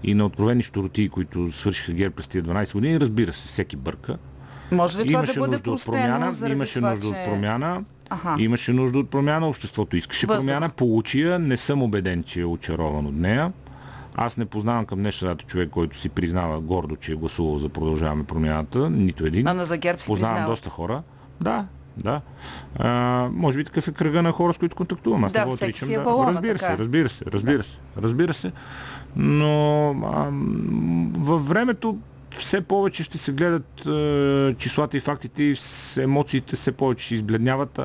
и 0.02 0.14
на 0.14 0.26
откровени 0.26 0.62
щуроти, 0.62 1.08
които 1.08 1.52
свършиха 1.52 1.92
ГЕРБ 1.92 2.14
през 2.14 2.28
тия 2.28 2.44
12 2.44 2.72
години? 2.72 3.00
Разбира 3.00 3.32
се, 3.32 3.48
всеки 3.48 3.76
бърка. 3.76 4.18
Може 4.72 4.98
ли 4.98 5.06
това 5.06 5.18
имаше 5.18 5.34
да 5.34 5.40
бъде 5.40 5.52
нужда 5.52 5.70
от 5.70 5.84
промяна, 5.84 6.32
имаше 6.48 6.78
това, 6.78 6.90
нужда 6.90 7.06
че... 7.06 7.18
от 7.18 7.24
промяна. 7.24 7.84
Ага. 8.12 8.42
Имаше 8.42 8.72
нужда 8.72 8.98
от 8.98 9.10
промяна, 9.10 9.48
обществото 9.48 9.96
искаше 9.96 10.26
Въздух. 10.26 10.46
промяна, 10.46 10.68
получи 10.68 11.22
я, 11.22 11.38
не 11.38 11.56
съм 11.56 11.82
убеден, 11.82 12.22
че 12.22 12.40
е 12.40 12.44
очарован 12.44 13.06
от 13.06 13.14
нея. 13.14 13.52
Аз 14.14 14.36
не 14.36 14.46
познавам 14.46 14.86
към 14.86 14.98
днешна 14.98 15.28
дата 15.28 15.44
човек, 15.44 15.70
който 15.70 15.98
си 15.98 16.08
признава 16.08 16.60
гордо, 16.60 16.96
че 16.96 17.12
е 17.12 17.14
гласувал 17.14 17.58
за 17.58 17.68
продължаваме 17.68 18.24
промяната. 18.24 18.90
Нито 18.90 19.26
един. 19.26 19.46
А 19.46 19.54
на 19.54 19.64
за 19.64 19.76
ГЕРБ 19.76 19.98
си 19.98 20.06
Познавам 20.06 20.34
признава. 20.34 20.52
доста 20.52 20.70
хора. 20.70 21.02
Да, 21.40 21.66
да. 21.96 22.20
А, 22.78 23.28
може 23.32 23.58
би 23.58 23.64
такъв 23.64 23.88
е 23.88 23.92
кръга 23.92 24.22
на 24.22 24.32
хора, 24.32 24.54
с 24.54 24.58
които 24.58 24.76
контактувам. 24.76 25.24
Аз 25.24 25.32
да, 25.32 25.38
не 25.38 25.44
го 25.44 25.52
отричам. 25.52 25.90
Е 25.90 25.96
да. 25.96 26.04
балона, 26.04 26.30
разбира 26.30 26.58
така. 26.58 26.72
се, 26.72 26.78
разбира 26.78 27.08
се, 27.08 27.24
разбира 27.32 27.58
да. 27.58 27.64
се, 27.64 27.78
разбира 28.02 28.34
се. 28.34 28.52
Но 29.16 29.88
а, 29.90 30.28
във 31.18 31.48
времето 31.48 31.98
все 32.36 32.60
повече 32.60 33.02
ще 33.02 33.18
се 33.18 33.32
гледат 33.32 33.86
е, 33.86 34.54
числата 34.58 34.96
и 34.96 35.00
фактите 35.00 35.42
и 35.42 35.56
емоциите 35.98 36.56
все 36.56 36.72
повече 36.72 37.04
ще 37.04 37.14
избледняват. 37.14 37.80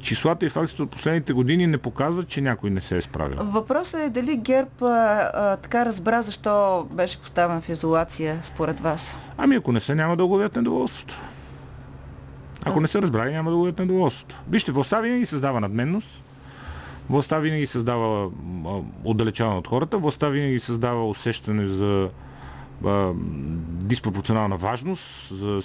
числата 0.00 0.46
и 0.46 0.48
фактите 0.48 0.82
от 0.82 0.90
последните 0.90 1.32
години 1.32 1.66
не 1.66 1.78
показват, 1.78 2.28
че 2.28 2.40
някой 2.40 2.70
не 2.70 2.80
се 2.80 2.96
е 2.96 3.00
справил. 3.00 3.38
Въпросът 3.40 4.00
е 4.00 4.10
дали 4.10 4.36
ГЕРБ 4.36 4.70
а, 4.80 5.30
а, 5.34 5.56
така 5.56 5.86
разбра 5.86 6.22
защо 6.22 6.86
беше 6.92 7.18
поставен 7.18 7.60
в 7.60 7.68
изолация 7.68 8.38
според 8.42 8.80
вас. 8.80 9.16
Ами 9.36 9.56
ако 9.56 9.72
не 9.72 9.80
са, 9.80 9.94
няма 9.94 10.16
да 10.16 10.24
ловят 10.24 10.56
недоволството. 10.56 11.20
Ако 12.64 12.80
не 12.80 12.86
са 12.86 13.02
разбрали, 13.02 13.32
няма 13.32 13.50
да 13.50 13.56
ловят 13.56 13.78
недоволството. 13.78 14.36
Вижте, 14.50 14.72
властта 14.72 15.00
винаги 15.00 15.26
създава 15.26 15.60
надменност, 15.60 16.24
властта 17.10 17.38
винаги 17.38 17.66
създава 17.66 18.30
отдалечаване 19.04 19.58
от 19.58 19.68
хората, 19.68 19.98
властта 19.98 20.28
винаги 20.28 20.60
създава 20.60 21.08
усещане 21.08 21.66
за 21.66 22.08
а, 22.86 23.12
диспропорционална 23.82 24.56
важност, 24.56 25.28
за 25.36 25.60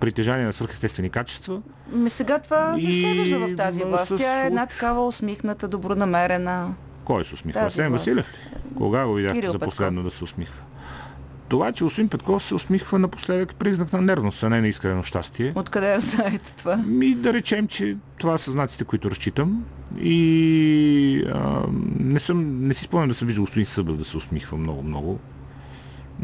притежание 0.00 0.46
на 0.46 0.52
свръхестествени 0.52 1.10
качества. 1.10 1.62
Ми 1.92 2.10
сега 2.10 2.38
това 2.38 2.76
не 2.76 2.92
се 2.92 2.98
И 2.98 3.12
вижда 3.12 3.38
в 3.38 3.56
тази 3.56 3.84
власт. 3.84 4.16
с 4.16 4.20
Тя 4.20 4.42
е 4.42 4.46
една 4.46 4.66
такава 4.66 5.06
усмихната, 5.06 5.68
добронамерена. 5.68 6.74
Кой 7.04 7.24
се 7.24 7.34
усмихва? 7.34 7.60
Власт. 7.60 7.76
Василев 7.76 8.32
ли? 8.32 8.58
Кога 8.76 9.06
го 9.06 9.14
видяхте 9.14 9.38
Кирил 9.38 9.52
за 9.52 9.58
Петков. 9.58 9.74
последно 9.74 10.02
да 10.02 10.10
се 10.10 10.24
усмихва? 10.24 10.62
Това, 11.48 11.72
че 11.72 11.84
Освин 11.84 12.08
Петков 12.08 12.44
се 12.44 12.54
усмихва 12.54 12.98
напоследък 12.98 13.52
е 13.52 13.54
признак 13.54 13.92
на 13.92 14.02
нервност, 14.02 14.42
а 14.42 14.50
не 14.50 14.60
на 14.60 14.68
искрено 14.68 15.02
щастие. 15.02 15.52
Откъде 15.54 15.98
знаете 15.98 16.52
това? 16.56 16.76
Ми 16.76 17.14
да 17.14 17.32
речем, 17.32 17.68
че 17.68 17.96
това 18.18 18.38
са 18.38 18.50
знаците, 18.50 18.84
които 18.84 19.10
разчитам. 19.10 19.64
И 20.00 21.24
а, 21.34 21.62
не, 21.98 22.20
съм, 22.20 22.66
не 22.68 22.74
си 22.74 22.84
спомням 22.84 23.08
да 23.08 23.14
съм 23.14 23.28
виждал 23.28 23.42
господин 23.42 23.66
Събев 23.66 23.96
да 23.96 24.04
се 24.04 24.16
усмихва 24.16 24.58
много-много. 24.58 25.18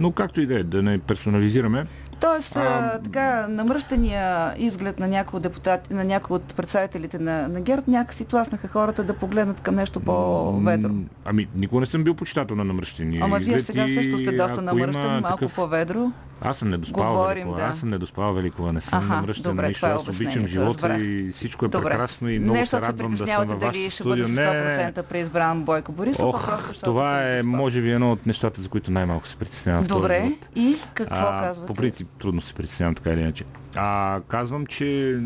Но 0.01 0.13
както 0.13 0.41
и 0.41 0.47
да 0.47 0.55
е, 0.55 0.63
да 0.63 0.83
не 0.83 0.99
персонализираме. 0.99 1.87
Тоест, 2.21 2.57
а, 2.57 3.01
така, 3.01 3.47
намръщания 3.49 4.55
изглед 4.59 4.99
на 4.99 5.09
някои 5.09 5.41
депутати, 5.41 5.95
на 5.95 6.05
някои 6.05 6.37
от 6.37 6.55
представителите 6.55 7.19
на, 7.19 7.49
на 7.49 7.61
ГЕРБ, 7.61 7.83
някакси 7.87 8.25
тласнаха 8.25 8.69
хората 8.69 9.05
да 9.05 9.15
погледнат 9.15 9.61
към 9.61 9.75
нещо 9.75 10.01
по-ведро. 10.01 10.91
Ами, 11.25 11.49
никога 11.55 11.81
не 11.81 11.87
съм 11.87 12.05
бил 12.05 12.15
почитател 12.15 12.57
на 12.57 12.65
намръщени. 12.65 13.19
Ама 13.19 13.39
вие 13.39 13.59
сега 13.59 13.89
също 13.89 14.19
сте 14.19 14.33
доста 14.33 14.61
има 14.61 14.87
малко 15.21 15.39
такъв- 15.39 15.55
по-ведро. 15.55 16.13
Аз 16.43 16.59
съм 16.59 16.69
недоспал 16.69 17.13
Говорим, 17.13 17.35
Великова. 17.35 17.59
да. 17.59 17.65
Аз 17.65 17.79
съм 17.79 17.89
недоспал 17.89 18.35
Великова. 18.35 18.73
Не 18.73 18.81
съм 18.81 19.09
намръщен 19.09 19.43
добре, 19.43 19.63
на 19.63 19.69
нищо. 19.69 19.87
е 19.87 19.91
Аз 19.91 20.09
обичам 20.09 20.47
живота 20.47 20.67
разбрах. 20.67 21.01
и 21.01 21.29
всичко 21.33 21.65
е 21.65 21.69
Добре. 21.69 21.85
прекрасно 21.85 22.29
и 22.29 22.39
много 22.39 22.59
не, 22.59 22.67
се 22.67 22.81
радвам 22.81 23.11
да 23.11 23.17
съм 23.17 23.49
във 23.49 23.61
вашето 23.61 23.91
студио. 23.91 24.25
Не, 24.25 24.35
100% 24.35 25.03
преизбран 25.03 25.63
Бойко 25.63 25.93
Борисов, 25.93 26.25
Ох, 26.25 26.47
просто 26.47 26.85
това 26.85 27.29
е, 27.29 27.43
може 27.43 27.83
би, 27.83 27.91
едно 27.91 28.13
от 28.13 28.27
нещата, 28.27 28.61
за 28.63 28.69
които 28.69 28.91
най-малко 28.91 29.27
се 29.27 29.37
притеснявам 29.37 29.85
в 29.85 29.89
този 29.89 30.01
Добре, 30.01 30.33
и 30.57 30.77
какво 30.95 31.15
А, 31.17 31.41
казвате? 31.41 31.67
По 31.67 31.75
принцип, 31.75 32.09
трудно 32.19 32.41
се 32.41 32.55
притеснявам 32.55 32.95
така 32.95 33.11
или 33.11 33.21
иначе. 33.21 33.45
А, 33.77 34.21
казвам, 34.29 34.67
че 34.67 35.19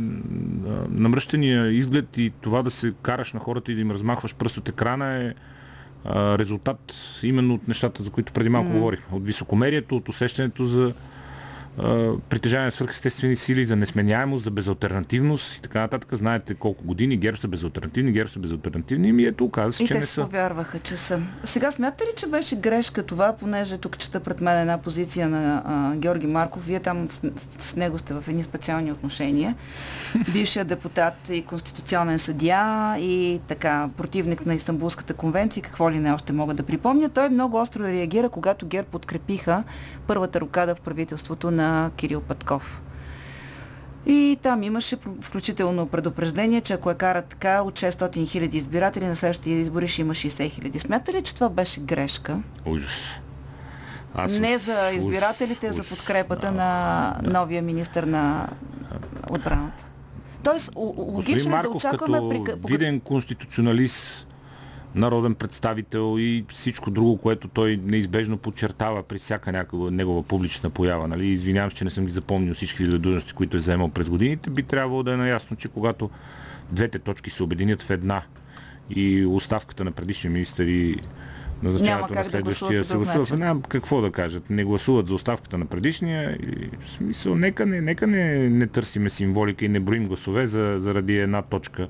намръщания 0.89 1.67
изглед 1.69 2.19
и 2.19 2.33
това 2.41 2.62
да 2.62 2.71
се 2.71 2.93
караш 3.03 3.33
на 3.33 3.41
хората 3.41 3.73
и 3.73 3.75
да 3.75 3.81
им 3.81 3.91
размахваш 3.91 4.35
пръст 4.35 4.57
от 4.57 4.69
екрана 4.69 5.17
е 5.17 5.35
резултат 6.13 6.95
именно 7.23 7.55
от 7.55 7.69
нещата, 7.69 8.03
за 8.03 8.11
които 8.11 8.33
преди 8.33 8.49
малко 8.49 8.69
Мгм. 8.69 8.79
говорихме. 8.79 9.17
От 9.17 9.27
високомерието, 9.27 9.97
от 9.97 10.09
усещането 10.09 10.65
за 10.67 10.93
а, 11.79 12.12
притежание 12.29 12.64
на 12.64 12.72
свръхестествени 12.72 13.37
сили, 13.37 13.66
за 13.66 13.77
несменяемост, 13.77 14.45
за 14.45 14.51
безалтернативност 14.51 15.57
и 15.57 15.62
така 15.62 15.81
нататък. 15.81 16.09
Знаете 16.12 16.55
колко 16.55 16.85
години 16.85 17.16
ГЕРБ 17.16 17.39
са 17.39 17.49
безалтернативни, 17.49 18.12
ГЕРБ 18.12 18.29
са 18.29 18.39
безалтернативни. 18.39 19.12
Ми 19.12 19.25
ето, 19.25 19.45
оказа 19.45 19.72
се, 19.72 19.83
И 19.83 19.87
че 19.87 19.95
не 19.95 20.03
са. 20.03 20.22
повярваха, 20.22 20.79
че 20.79 20.97
са. 20.97 21.20
Сега 21.45 21.70
смятате 21.70 22.05
ли, 22.05 22.11
че 22.16 22.27
беше 22.27 22.57
грешка 22.57 23.03
това, 23.03 23.33
понеже 23.33 23.79
тук 23.79 23.99
чета 23.99 24.20
пред 24.20 24.41
мен 24.41 24.61
една 24.61 24.79
позиция 24.79 25.29
на 25.29 25.62
а, 25.66 25.97
Георги 25.97 26.27
Марков, 26.27 26.66
вие 26.66 26.81
там 26.81 27.09
в, 27.09 27.20
с 27.59 27.77
него 27.77 27.99
сте 27.99 28.14
в 28.14 28.25
едни 28.29 28.43
специални 28.43 28.93
отношения, 28.93 29.55
бившия 30.33 30.64
депутат 30.64 31.14
и 31.31 31.43
конституционен 31.43 32.18
съдия 32.18 32.97
и 32.99 33.41
така 33.47 33.89
противник 33.97 34.47
на 34.47 34.55
Истанбулската 34.55 35.14
конвенция, 35.14 35.62
какво 35.62 35.91
ли 35.91 35.99
не 35.99 36.12
още 36.12 36.33
мога 36.33 36.55
да 36.55 36.62
припомня. 36.62 37.09
Той 37.09 37.29
много 37.29 37.57
остро 37.57 37.83
реагира, 37.83 38.29
когато 38.29 38.66
ГЕРБ 38.66 38.89
подкрепиха 38.91 39.64
първата 40.07 40.41
рокада 40.41 40.75
в 40.75 40.81
правителството 40.81 41.51
на 41.51 41.91
Кирил 41.97 42.21
Петков. 42.21 42.83
И 44.07 44.39
там 44.43 44.63
имаше 44.63 44.97
включително 45.21 45.87
предупреждение, 45.87 46.61
че 46.61 46.73
ако 46.73 46.89
я 46.89 46.97
карат 46.97 47.27
така 47.27 47.63
от 47.63 47.75
600 47.75 48.29
хиляди 48.29 48.57
избиратели, 48.57 49.07
на 49.07 49.17
следващия 49.17 49.59
избори 49.59 49.89
ще 49.89 50.01
има 50.01 50.15
60 50.15 50.51
хиляди. 50.51 50.79
Смята 50.79 51.13
ли, 51.13 51.23
че 51.23 51.35
това 51.35 51.49
беше 51.49 51.81
грешка? 51.81 52.39
Ужас. 52.67 53.21
Аз 54.15 54.39
Не 54.39 54.59
за 54.59 54.91
избирателите, 54.95 55.67
а 55.67 55.73
за 55.73 55.83
ужас. 55.83 55.97
подкрепата 55.97 56.53
на 56.53 57.17
новия 57.23 57.63
министр 57.63 58.07
на 58.07 58.49
отбраната. 59.31 59.87
Тоест, 60.43 60.73
логично 60.77 61.57
е 61.57 61.63
да 61.63 61.69
очакваме 61.69 62.45
като 62.45 62.61
при... 62.61 62.73
виден 62.73 63.01
конституционалист, 63.01 64.27
народен 64.95 65.35
представител 65.35 66.17
и 66.19 66.45
всичко 66.49 66.91
друго, 66.91 67.17
което 67.17 67.49
той 67.49 67.81
неизбежно 67.85 68.39
подчертава 68.39 69.03
при 69.03 69.19
всяка 69.19 69.53
някаква 69.53 69.91
негова 69.91 70.23
публична 70.23 70.71
поява. 70.71 71.09
Нали? 71.09 71.27
Извинявам 71.27 71.71
се, 71.71 71.77
че 71.77 71.85
не 71.85 71.91
съм 71.91 72.07
ги 72.07 72.13
запомнил 72.13 72.55
всички 72.55 72.85
длъжности, 72.85 73.33
които 73.33 73.57
е 73.57 73.61
заемал 73.61 73.89
през 73.89 74.11
годините. 74.11 74.51
Би 74.51 74.63
трябвало 74.63 75.03
да 75.03 75.13
е 75.13 75.17
наясно, 75.17 75.57
че 75.57 75.69
когато 75.69 76.11
двете 76.73 76.99
точки 76.99 77.31
се 77.31 77.43
обединят 77.43 77.83
в 77.83 77.91
една 77.91 78.23
и 78.91 79.27
оставката 79.27 79.85
на 79.85 79.93
предишния 79.93 80.31
министър 80.31 80.67
и 80.67 80.97
назначаването 81.63 82.15
на 82.15 82.21
да 82.21 82.31
следващия 82.31 82.69
гласуват 82.69 82.87
се 82.87 82.97
гласува. 82.97 83.19
начин. 83.19 83.39
Няма 83.39 83.63
какво 83.63 84.01
да 84.01 84.13
кажат. 84.13 84.51
Не 84.51 84.65
гласуват 84.65 85.07
за 85.07 85.15
оставката 85.15 85.59
на 85.59 85.67
предишния. 85.67 86.33
И, 86.33 86.71
в 86.87 86.91
смисъл, 86.91 87.35
нека 87.35 87.67
не, 87.67 87.81
нека 87.81 88.07
не, 88.07 88.51
не 88.51 88.67
търсиме 88.67 89.11
символика 89.11 89.65
и 89.65 89.69
не 89.69 89.81
броим 89.81 90.07
гласове 90.07 90.47
за, 90.47 90.77
заради 90.81 91.19
една 91.19 91.43
точка 91.43 91.89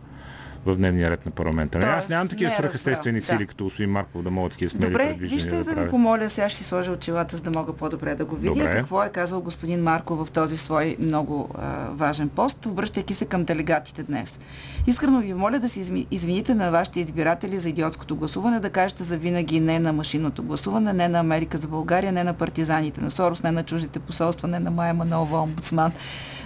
в 0.67 0.77
дневния 0.77 1.11
ред 1.11 1.27
на 1.27 1.33
парламента. 1.33 1.79
Аз 1.79 1.85
Тоест, 1.85 2.11
нямам 2.11 2.29
такива 2.29 2.49
не 2.49 2.55
е 2.55 2.57
свръхестествени 2.57 3.19
разбрал, 3.19 3.37
сили, 3.37 3.45
да. 3.45 3.49
като 3.49 3.65
господин 3.65 3.91
Марков, 3.91 4.23
да 4.23 4.31
могат 4.31 4.53
такива 4.53 4.71
смели 4.71 4.87
Добре, 4.87 5.17
вижте 5.19 5.51
да 5.51 5.57
да 5.57 5.63
ви 5.63 5.75
правят. 5.75 5.91
помоля, 5.91 6.29
сега 6.29 6.49
ще 6.49 6.59
си 6.59 6.65
сложа 6.65 6.93
очилата, 6.93 7.37
за 7.37 7.43
да 7.43 7.59
мога 7.59 7.73
по-добре 7.73 8.15
да 8.15 8.25
го 8.25 8.37
видя. 8.37 8.55
Добре. 8.55 8.71
Какво 8.71 9.03
е 9.03 9.09
казал 9.09 9.41
господин 9.41 9.83
Марко 9.83 10.17
в 10.17 10.31
този 10.31 10.57
свой 10.57 10.97
много 10.99 11.49
а, 11.55 11.89
важен 11.91 12.29
пост, 12.29 12.67
обръщайки 12.67 13.15
се 13.15 13.25
към 13.25 13.45
делегатите 13.45 14.03
днес. 14.03 14.41
Искрено 14.87 15.21
ви 15.21 15.35
моля 15.35 15.59
да 15.59 15.69
се 15.69 16.07
извините 16.11 16.55
на 16.55 16.71
вашите 16.71 17.01
избиратели 17.01 17.59
за 17.59 17.69
идиотското 17.69 18.17
гласуване, 18.17 18.61
да 18.61 18.71
кажете 18.71 19.03
за 19.03 19.17
винаги 19.17 19.61
не 19.61 19.79
на 19.79 19.93
машинното 19.93 20.43
гласуване, 20.43 20.93
не 20.93 21.09
на 21.09 21.19
Америка 21.19 21.59
за 21.59 21.69
България, 21.69 22.13
не 22.13 22.25
на 22.25 22.35
партизаните 22.35 23.01
на 23.01 23.11
Сорос, 23.11 23.43
не 23.43 23.53
на 23.53 23.63
чуждите 23.63 23.99
посолства, 23.99 24.49
не 24.49 24.59
на 24.59 24.71
Майя 24.71 24.95
Манова, 24.95 25.39
омбудсман, 25.39 25.93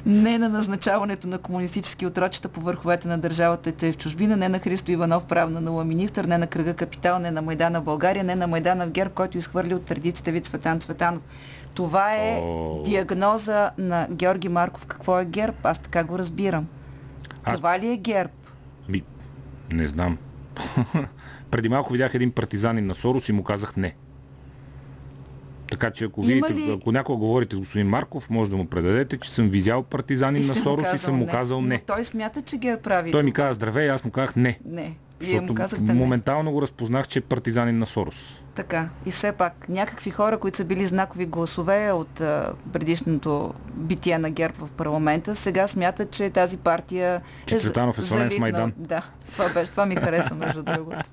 не 0.09 0.39
на 0.39 0.49
назначаването 0.49 1.29
на 1.29 1.39
комунистически 1.39 2.07
отрочета 2.07 2.49
по 2.49 2.61
върховете 2.61 3.09
на 3.09 3.19
държавата 3.19 3.73
те 3.73 3.93
в 3.93 3.97
чужбина, 3.97 4.37
не 4.37 4.49
на 4.49 4.59
Христо 4.59 4.93
Иванов, 4.93 5.25
правна 5.25 5.61
нула 5.61 5.85
министър, 5.85 6.25
не 6.25 6.39
на 6.39 6.47
кръга 6.47 6.75
Капитал, 6.75 7.19
не 7.19 7.31
на 7.31 7.43
Майдана 7.43 7.81
България, 7.81 8.25
не 8.25 8.35
на 8.35 8.47
Майдана 8.47 8.87
в 8.87 8.91
ГЕРБ, 8.91 9.11
който 9.11 9.39
изхвърли 9.39 9.75
от 9.75 9.85
традиците 9.85 10.33
ви 10.33 10.41
Цветан 10.41 10.81
Цветанов. 10.81 11.23
Това 11.75 12.15
е 12.15 12.39
О. 12.39 12.83
диагноза 12.85 13.71
на 13.79 14.07
Георги 14.11 14.49
Марков. 14.49 14.87
Какво 14.87 15.21
е 15.21 15.25
ГЕРБ? 15.25 15.57
Аз 15.63 15.79
така 15.79 16.05
го 16.05 16.19
разбирам. 16.19 16.67
Аз- 17.45 17.55
Това 17.57 17.79
ли 17.79 17.89
е 17.89 17.97
ГЕРБ? 17.97 18.33
Ми, 18.89 19.03
не 19.73 19.89
знам. 19.89 20.19
Преди 21.51 21.69
малко 21.69 21.93
видях 21.93 22.15
един 22.15 22.33
партизанин 22.33 22.87
на 22.87 22.95
Сорос 22.95 23.29
и 23.29 23.33
му 23.33 23.45
казах 23.45 23.77
не. 23.77 23.95
Така 25.71 25.91
че 25.91 26.05
ако, 26.05 26.23
видите, 26.23 26.55
ли- 26.55 26.71
ако 26.73 26.93
някога 26.93 27.19
говорите 27.19 27.57
с 27.57 27.61
господин 27.61 27.89
Марков, 27.89 28.31
може 28.31 28.51
да 28.51 28.57
му 28.57 28.66
предадете, 28.66 29.19
че 29.19 29.31
съм 29.31 29.49
визял 29.49 29.83
партизанин 29.83 30.47
на 30.47 30.55
Сорос 30.55 30.95
и 30.95 30.99
съм 30.99 31.14
му 31.14 31.27
казал 31.27 31.61
не. 31.61 31.75
Но 31.75 31.81
той 31.87 32.05
смята, 32.05 32.43
че 32.43 32.57
ГЕРБ 32.57 32.83
прави 32.83 33.12
Той 33.12 33.23
ми 33.23 33.33
каза 33.33 33.53
здравей, 33.53 33.91
аз 33.91 34.05
му 34.05 34.11
казах 34.11 34.37
не. 34.37 34.59
Не. 34.64 34.97
Вие 35.21 35.41
му 35.41 35.55
казахте 35.55 35.85
не. 35.85 35.95
моментално 35.95 36.53
го 36.53 36.62
разпознах, 36.62 37.09
че 37.09 37.19
е 37.19 37.23
партизанин 37.23 37.79
на 37.79 37.87
Сорос. 37.87 38.41
Така. 38.55 38.89
И 39.07 39.11
все 39.11 39.33
пак, 39.33 39.69
някакви 39.69 40.11
хора, 40.11 40.39
които 40.39 40.57
са 40.57 40.64
били 40.64 40.87
знакови 40.87 41.27
гласове 41.27 41.93
от 41.93 42.21
а, 42.21 42.53
предишното 42.73 43.55
битие 43.75 44.19
на 44.19 44.31
ГЕРБ 44.31 44.55
в 44.66 44.71
парламента, 44.71 45.37
сега 45.37 45.66
смятат, 45.66 46.11
че 46.11 46.31
тази 46.31 46.57
партия 46.57 47.21
Че 47.47 47.59
Цветанов 47.59 47.99
е 47.99 48.03
свален 48.03 48.31
с 48.31 48.39
Майдан. 48.39 48.73
Да, 48.77 49.03
това, 49.33 49.49
беше, 49.49 49.71
това 49.71 49.87
ми 49.87 49.97
хареса, 49.97 50.35
между 50.35 50.62
другото. 50.62 51.11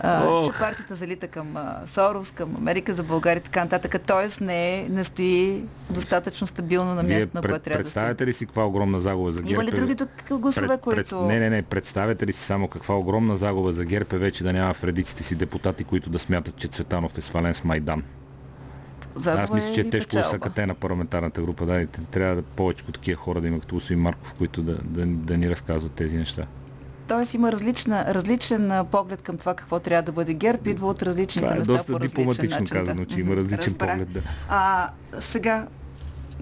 А, 0.00 0.24
Ох. 0.26 0.44
че 0.52 0.58
партията 0.58 0.94
залита 0.94 1.28
към 1.28 1.56
а, 1.56 1.76
Сорос, 1.86 2.30
към 2.30 2.54
Америка 2.58 2.92
за 2.92 3.02
България 3.02 3.40
и 3.40 3.44
така 3.44 3.64
нататък. 3.64 4.02
Тоест 4.06 4.40
не, 4.40 4.78
е- 4.78 4.88
не 4.88 5.04
стои 5.04 5.64
достатъчно 5.90 6.46
стабилно 6.46 6.94
на 6.94 7.02
място 7.02 7.30
на 7.34 7.40
пред, 7.42 7.50
което 7.50 7.64
трябва 7.64 7.82
да 7.82 7.90
стои. 7.90 7.94
представяте 7.94 8.26
ли 8.26 8.32
си 8.32 8.46
каква 8.46 8.66
огромна 8.66 9.00
загуба 9.00 9.32
за 9.32 9.42
ГЕРБ? 9.42 9.54
Има 9.54 9.64
ли 9.64 9.68
е- 9.68 9.72
други 9.72 9.96
гласове, 10.30 10.78
които... 10.78 11.22
Не, 11.22 11.40
не, 11.40 11.50
не. 11.50 11.62
Представяте 11.62 12.26
ли 12.26 12.32
си 12.32 12.42
само 12.42 12.68
каква 12.68 12.94
огромна 12.94 13.07
загуба 13.36 13.72
за 13.72 13.84
ГЕРБ 13.84 14.16
е 14.16 14.18
вече 14.18 14.44
да 14.44 14.52
няма 14.52 14.74
в 14.74 14.84
редиците 14.84 15.22
си 15.22 15.34
депутати, 15.34 15.84
които 15.84 16.10
да 16.10 16.18
смятат, 16.18 16.56
че 16.56 16.68
Цветанов 16.68 17.18
е 17.18 17.20
свален 17.20 17.54
с 17.54 17.64
Майдан? 17.64 18.02
Загуба 19.14 19.42
Аз 19.42 19.50
мисля, 19.50 19.72
че 19.74 19.80
е 19.80 19.90
тежко 19.90 20.08
печалба. 20.08 20.28
усъкате 20.28 20.66
на 20.66 20.74
парламентарната 20.74 21.42
група. 21.42 21.66
Да, 21.66 21.80
и 21.80 21.86
трябва 21.86 22.36
да 22.36 22.42
повече 22.42 22.84
такива 22.84 23.16
хора 23.16 23.40
да 23.40 23.48
има 23.48 23.60
като 23.60 23.74
господин 23.74 24.02
Марков, 24.02 24.34
които 24.34 24.62
да, 24.62 24.78
да, 24.84 25.06
да 25.06 25.38
ни 25.38 25.50
разказват 25.50 25.92
тези 25.92 26.16
неща. 26.16 26.46
Тоест 27.08 27.34
има 27.34 27.52
различна, 27.52 28.14
различен 28.14 28.72
поглед 28.90 29.22
към 29.22 29.38
това 29.38 29.54
какво 29.54 29.78
трябва 29.78 30.02
да 30.02 30.12
бъде 30.12 30.34
ГЕРБ, 30.34 30.70
идва 30.70 30.88
от 30.88 31.02
различните 31.02 31.46
Това 31.46 31.54
е 31.54 31.58
места 31.58 31.72
доста 31.72 31.92
по 31.92 31.98
дипломатично 31.98 32.60
начин, 32.60 32.76
казано, 32.76 33.04
да. 33.04 33.14
че 33.14 33.20
има 33.20 33.36
различен 33.36 33.58
разбрах. 33.58 33.90
поглед. 33.90 34.12
Да. 34.12 34.20
А, 34.48 34.90
сега, 35.20 35.66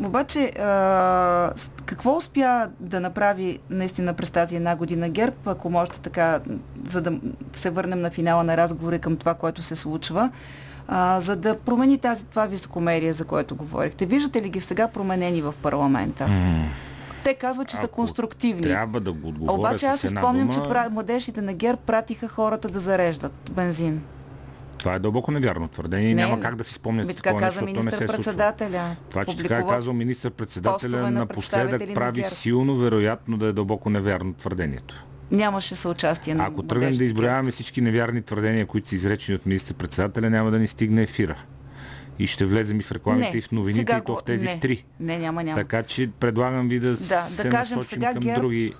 обаче, 0.05 0.53
а, 0.59 1.53
какво 1.85 2.17
успя 2.17 2.69
да 2.81 3.01
направи 3.01 3.59
наистина 3.71 4.15
през 4.15 4.31
тази 4.31 4.57
една 4.57 4.77
година 4.77 5.09
ГЕРБ, 5.09 5.37
ако 5.47 5.71
можете 5.71 6.01
така, 6.01 6.41
за 6.87 7.01
да 7.01 7.13
се 7.53 7.71
върнем 7.71 8.01
на 8.01 8.11
финала 8.11 8.45
на 8.45 8.57
разговори 8.57 8.99
към 8.99 9.17
това, 9.17 9.35
което 9.35 9.63
се 9.63 9.77
случва, 9.77 10.31
а, 10.89 11.21
за 11.21 11.37
да 11.37 11.59
промени 11.59 11.99
тази, 11.99 12.25
това 12.25 12.47
високомерие, 12.47 13.13
за 13.13 13.25
което 13.25 13.57
говорихте? 13.57 14.07
Виждате 14.07 14.43
ли 14.43 14.49
ги 14.49 14.61
сега 14.61 14.89
променени 14.89 15.43
в 15.43 15.55
парламента? 15.63 16.29
Те 17.25 17.35
казват, 17.35 17.69
че 17.69 17.77
са 17.77 17.89
конструктивни. 17.89 18.63
Трябва 18.63 19.01
да 19.01 19.13
го 19.13 19.29
отговоря 19.29 19.59
Обаче 19.59 19.87
аз 19.87 19.99
с 19.99 20.01
се 20.01 20.07
една 20.07 20.21
спомням, 20.21 20.49
дума. 20.49 20.85
че 20.85 20.91
младежите 20.91 21.43
на 21.43 21.53
ГЕРБ 21.53 21.79
пратиха 21.87 22.29
хората 22.29 22.69
да 22.69 22.79
зареждат 22.79 23.33
бензин. 23.51 24.03
Това 24.79 24.95
е 24.95 24.99
дълбоко 24.99 25.31
невярно 25.31 25.69
твърдение 25.69 26.11
и 26.11 26.15
Не, 26.15 26.23
няма 26.23 26.41
как 26.41 26.57
да 26.57 26.65
си 26.65 26.75
спомнят 26.75 27.07
Ми 27.07 27.15
така 27.15 27.23
такова 27.23 27.41
нещо, 27.41 27.47
каза 27.47 27.61
защото 27.61 27.73
то 27.73 27.85
не 27.85 27.91
се 27.91 27.97
е 27.97 28.01
министър-председателя. 28.01 28.97
Това, 29.11 29.25
че 29.25 29.37
така 29.37 29.59
е 29.59 29.67
казал 29.67 29.95
министър-председателя, 29.95 30.97
на 30.97 31.11
напоследък 31.11 31.89
на 31.89 31.95
прави 31.95 32.21
ГЕРБ. 32.21 32.29
силно 32.31 32.77
вероятно 32.77 33.37
да 33.37 33.47
е 33.47 33.53
дълбоко 33.53 33.91
невярно 33.91 34.33
твърдението. 34.35 35.05
Нямаше 35.31 35.77
съучастие 35.77 36.35
на 36.35 36.47
Ако 36.47 36.63
тръгнем 36.63 36.97
да 36.97 37.05
изброяваме 37.05 37.51
всички 37.51 37.81
невярни 37.81 38.23
твърдения, 38.23 38.67
които 38.67 38.89
са 38.89 38.95
изречени 38.95 39.37
от 39.37 39.47
министър-председателя, 39.47 40.31
няма 40.31 40.51
да 40.51 40.59
ни 40.59 40.67
стигне 40.67 41.03
ефира. 41.03 41.37
И 42.19 42.27
ще 42.27 42.45
влезем 42.45 42.81
и 42.81 42.83
в 42.83 42.93
рекламите, 42.93 43.31
Не, 43.33 43.39
и 43.39 43.43
в 43.43 43.53
новините, 43.53 43.81
сега 43.81 43.97
и 43.97 44.01
то 44.01 44.13
го- 44.13 44.19
в 44.19 44.25
тези 44.25 44.47
не. 44.47 44.57
в 44.57 44.61
три. 44.61 44.85
Не, 45.01 45.19
няма, 45.19 45.45
няма. 45.45 45.57
Така 45.57 45.83
че 45.83 46.11
предлагам 46.11 46.69
ви 46.69 46.81
да, 46.81 46.91
Да, 46.91 46.97
се 46.97 47.43
да 47.43 47.49
кажем 47.51 47.83
сега 47.83 48.13
към 48.13 48.23
ГЕРБ, 48.23 48.41
други. 48.41 48.75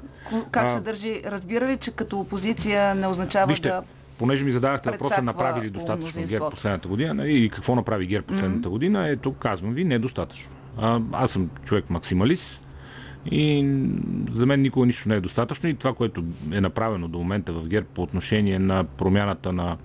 как 0.51 0.65
А, 0.65 0.69
се 0.69 0.81
държи, 0.81 1.23
разбира 1.25 1.67
ли, 1.69 1.77
че 1.77 1.91
като 1.91 2.21
опозиция 2.21 2.95
не 2.95 3.07
означава 3.07 3.47
Вижте, 3.47 3.69
да... 3.69 3.83
понеже 4.19 4.45
ми 4.45 4.53
задавахте 4.53 4.91
въпроса, 4.91 5.23
направили 5.23 5.71
достатъчно 5.71 6.23
ГЕРБ 6.25 6.51
последната 6.51 6.89
година 6.89 7.27
и 7.27 7.49
какво 7.49 7.75
направи 7.75 8.07
ГЕРБ 8.07 8.27
последната 8.27 8.69
година, 8.69 9.09
ето 9.09 9.33
казвам 9.33 9.75
ви, 9.75 9.85
недостатъчно. 9.85 10.53
А, 10.79 11.01
аз 11.13 11.31
съм 11.31 11.51
човек 11.65 11.91
максималист 11.91 12.63
и 13.31 13.77
за 14.33 14.47
мен 14.47 14.63
никога 14.63 14.87
нищо 14.87 15.09
не 15.09 15.15
е 15.15 15.21
достатъчно 15.21 15.69
и 15.69 15.75
това, 15.75 15.95
което 15.95 16.25
е 16.53 16.61
направено 16.61 17.09
до 17.09 17.19
момента 17.19 17.53
в 17.53 17.69
ГЕРБ 17.69 17.87
по 17.95 18.03
отношение 18.03 18.59
на 18.59 18.85
промяната 18.85 19.53
на 19.53 19.77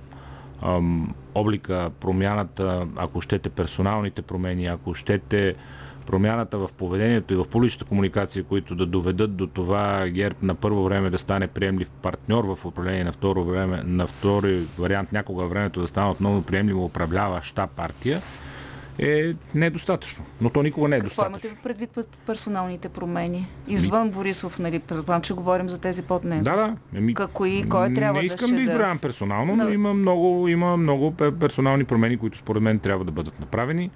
ам, 0.61 1.15
облика, 1.35 1.91
промяната, 1.99 2.87
ако 2.95 3.21
щете 3.21 3.49
персоналните 3.49 4.21
промени, 4.21 4.65
ако 4.65 4.93
щете 4.93 5.55
промяната 6.11 6.57
в 6.57 6.69
поведението 6.69 7.33
и 7.33 7.37
в 7.37 7.45
публичната 7.45 7.85
комуникация, 7.85 8.43
които 8.43 8.75
да 8.75 8.85
доведат 8.85 9.35
до 9.35 9.47
това 9.47 10.07
ГЕРБ 10.07 10.35
на 10.41 10.55
първо 10.55 10.83
време 10.83 11.09
да 11.09 11.17
стане 11.17 11.47
приемлив 11.47 11.89
партньор 11.91 12.43
в 12.45 12.65
управление, 12.65 13.03
на 13.03 13.11
второ 13.11 13.43
време, 13.43 13.83
на 13.85 14.07
втори 14.07 14.63
вариант 14.77 15.11
някога 15.11 15.45
времето 15.45 15.81
да 15.81 15.87
стане 15.87 16.09
отново 16.09 16.41
приемливо 16.41 16.85
управляваща 16.85 17.67
партия, 17.67 18.21
е 18.99 19.23
недостатъчно. 19.55 20.25
Но 20.41 20.49
то 20.49 20.63
никога 20.63 20.87
не 20.87 20.95
е 20.95 20.99
Какво 20.99 21.21
имате 21.21 21.33
достатъчно. 21.33 21.63
предвид 21.63 21.89
под 21.89 22.07
персоналните 22.17 22.89
промени? 22.89 23.47
Извън 23.67 24.09
Борисов, 24.09 24.59
нали, 24.59 24.79
предполагам, 24.79 25.21
че 25.21 25.33
говорим 25.33 25.69
за 25.69 25.79
тези 25.79 26.01
под 26.01 26.23
него. 26.23 26.43
Да, 26.43 26.55
да. 26.55 26.75
Еми, 26.95 27.13
Какво 27.13 27.45
и 27.45 27.63
кой 27.63 27.93
трябва 27.93 28.13
не 28.13 28.19
да 28.19 28.25
искам 28.25 28.47
ще 28.47 28.55
да 28.55 28.61
изброявам 28.61 28.99
персонално, 28.99 29.55
но 29.55 29.65
Да. 29.65 29.73
има 29.73 29.93
много, 29.93 30.47
има 30.47 30.77
много 30.77 31.11
пе- 31.11 31.31
персонални 31.31 31.83
промени, 31.83 32.17
които 32.17 32.37
според 32.37 32.63
мен 32.63 32.79
трябва 32.79 33.05
да 33.05 33.11
бъдат 33.11 33.39
направени 33.39 33.89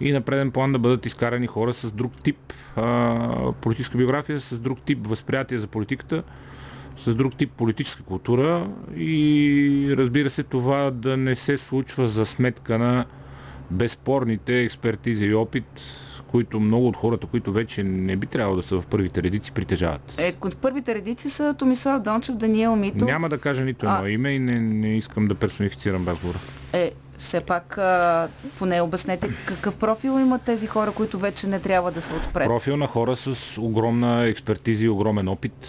и 0.00 0.12
на 0.12 0.20
преден 0.20 0.50
план 0.50 0.72
да 0.72 0.78
бъдат 0.78 1.06
изкарани 1.06 1.46
хора 1.46 1.74
с 1.74 1.92
друг 1.92 2.12
тип 2.22 2.52
а, 2.76 3.52
политическа 3.52 3.98
биография, 3.98 4.40
с 4.40 4.58
друг 4.58 4.78
тип 4.82 5.06
възприятие 5.06 5.58
за 5.58 5.66
политиката, 5.66 6.22
с 6.96 7.14
друг 7.14 7.36
тип 7.36 7.50
политическа 7.50 8.02
култура 8.02 8.68
и 8.96 9.94
разбира 9.98 10.30
се 10.30 10.42
това 10.42 10.90
да 10.90 11.16
не 11.16 11.34
се 11.34 11.58
случва 11.58 12.08
за 12.08 12.26
сметка 12.26 12.78
на 12.78 13.04
безспорните 13.70 14.60
експертиза 14.60 15.24
и 15.24 15.34
опит, 15.34 15.64
които 16.26 16.60
много 16.60 16.88
от 16.88 16.96
хората, 16.96 17.26
които 17.26 17.52
вече 17.52 17.82
не 17.82 18.16
би 18.16 18.26
трябвало 18.26 18.56
да 18.56 18.62
са 18.62 18.80
в 18.80 18.86
първите 18.86 19.22
редици, 19.22 19.52
притежават. 19.52 20.14
Е, 20.18 20.34
в 20.40 20.56
първите 20.56 20.94
редици 20.94 21.30
са 21.30 21.54
Томислав 21.58 22.02
Дончев, 22.02 22.34
Даниел 22.36 22.76
Митов. 22.76 23.08
Няма 23.08 23.28
да 23.28 23.38
кажа 23.38 23.64
нито 23.64 23.86
едно 23.86 23.98
А. 24.02 24.10
име 24.10 24.30
и 24.30 24.38
не, 24.38 24.60
не 24.60 24.96
искам 24.96 25.28
да 25.28 25.34
персонифицирам 25.34 26.08
разговора. 26.08 26.38
Е, 26.72 26.92
все 27.18 27.40
пак, 27.40 27.78
а, 27.78 28.28
поне 28.58 28.80
обяснете 28.80 29.28
какъв 29.46 29.76
профил 29.76 30.10
имат 30.20 30.42
тези 30.42 30.66
хора, 30.66 30.92
които 30.92 31.18
вече 31.18 31.46
не 31.46 31.60
трябва 31.60 31.90
да 31.92 32.00
са 32.00 32.14
отпред. 32.14 32.46
Профил 32.46 32.76
на 32.76 32.86
хора 32.86 33.16
с 33.16 33.58
огромна 33.60 34.24
експертиза 34.24 34.84
и 34.84 34.88
огромен 34.88 35.28
опит, 35.28 35.68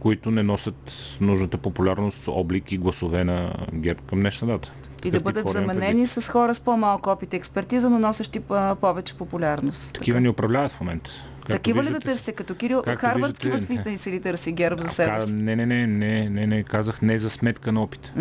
които 0.00 0.30
не 0.30 0.42
носят 0.42 0.92
нужната 1.20 1.58
популярност, 1.58 2.28
облик 2.28 2.72
и 2.72 2.78
гласове 2.78 3.24
на 3.24 3.54
ГЕРБ 3.72 4.00
към 4.08 4.20
днешна 4.20 4.48
дата. 4.48 4.72
И 5.04 5.10
да 5.10 5.20
бъдат 5.20 5.48
заменени 5.48 6.06
с 6.06 6.30
хора 6.30 6.54
с 6.54 6.60
по-малко 6.60 7.10
опит 7.10 7.32
и 7.32 7.36
експертиза, 7.36 7.90
но 7.90 7.98
носещи 7.98 8.40
повече 8.80 9.14
популярност. 9.14 9.92
Такива 9.94 10.20
ни 10.20 10.28
управляват 10.28 10.72
в 10.72 10.80
момента. 10.80 11.10
Както 11.40 11.52
Такива 11.52 11.82
ли 11.82 11.84
да 11.84 11.88
виждате, 11.88 12.06
търсите? 12.06 12.32
Като 12.32 12.54
Кирил 12.54 12.82
Харвардски 12.96 13.50
виждате, 13.50 13.66
възпитаници 13.66 14.10
ли 14.10 14.20
търси 14.20 14.52
ГЕРБ 14.52 14.82
за 14.82 14.88
себе 14.88 15.20
си? 15.20 15.34
Не, 15.34 15.56
не, 15.56 15.66
не, 15.66 15.86
не, 15.86 16.30
не, 16.30 16.46
не, 16.46 16.62
казах 16.62 17.02
не 17.02 17.18
за 17.18 17.30
сметка 17.30 17.72
на 17.72 17.82
опит. 17.82 18.12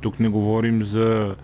Тук 0.00 0.20
не 0.20 0.28
говорим 0.28 0.84
за 0.84 1.34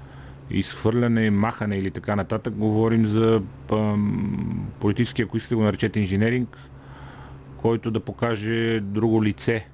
изхвърляне, 0.51 1.31
махане 1.31 1.77
или 1.77 1.91
така 1.91 2.17
нататък, 2.17 2.55
говорим 2.55 3.07
за 3.07 3.43
пам, 3.69 4.69
политически, 4.81 5.23
ако 5.23 5.37
искате 5.37 5.55
го 5.55 5.63
наречете 5.63 6.01
инженеринг, 6.01 6.59
който 7.57 7.91
да 7.91 8.01
покаже 8.01 8.81
друго 8.81 9.25
лице 9.25 9.67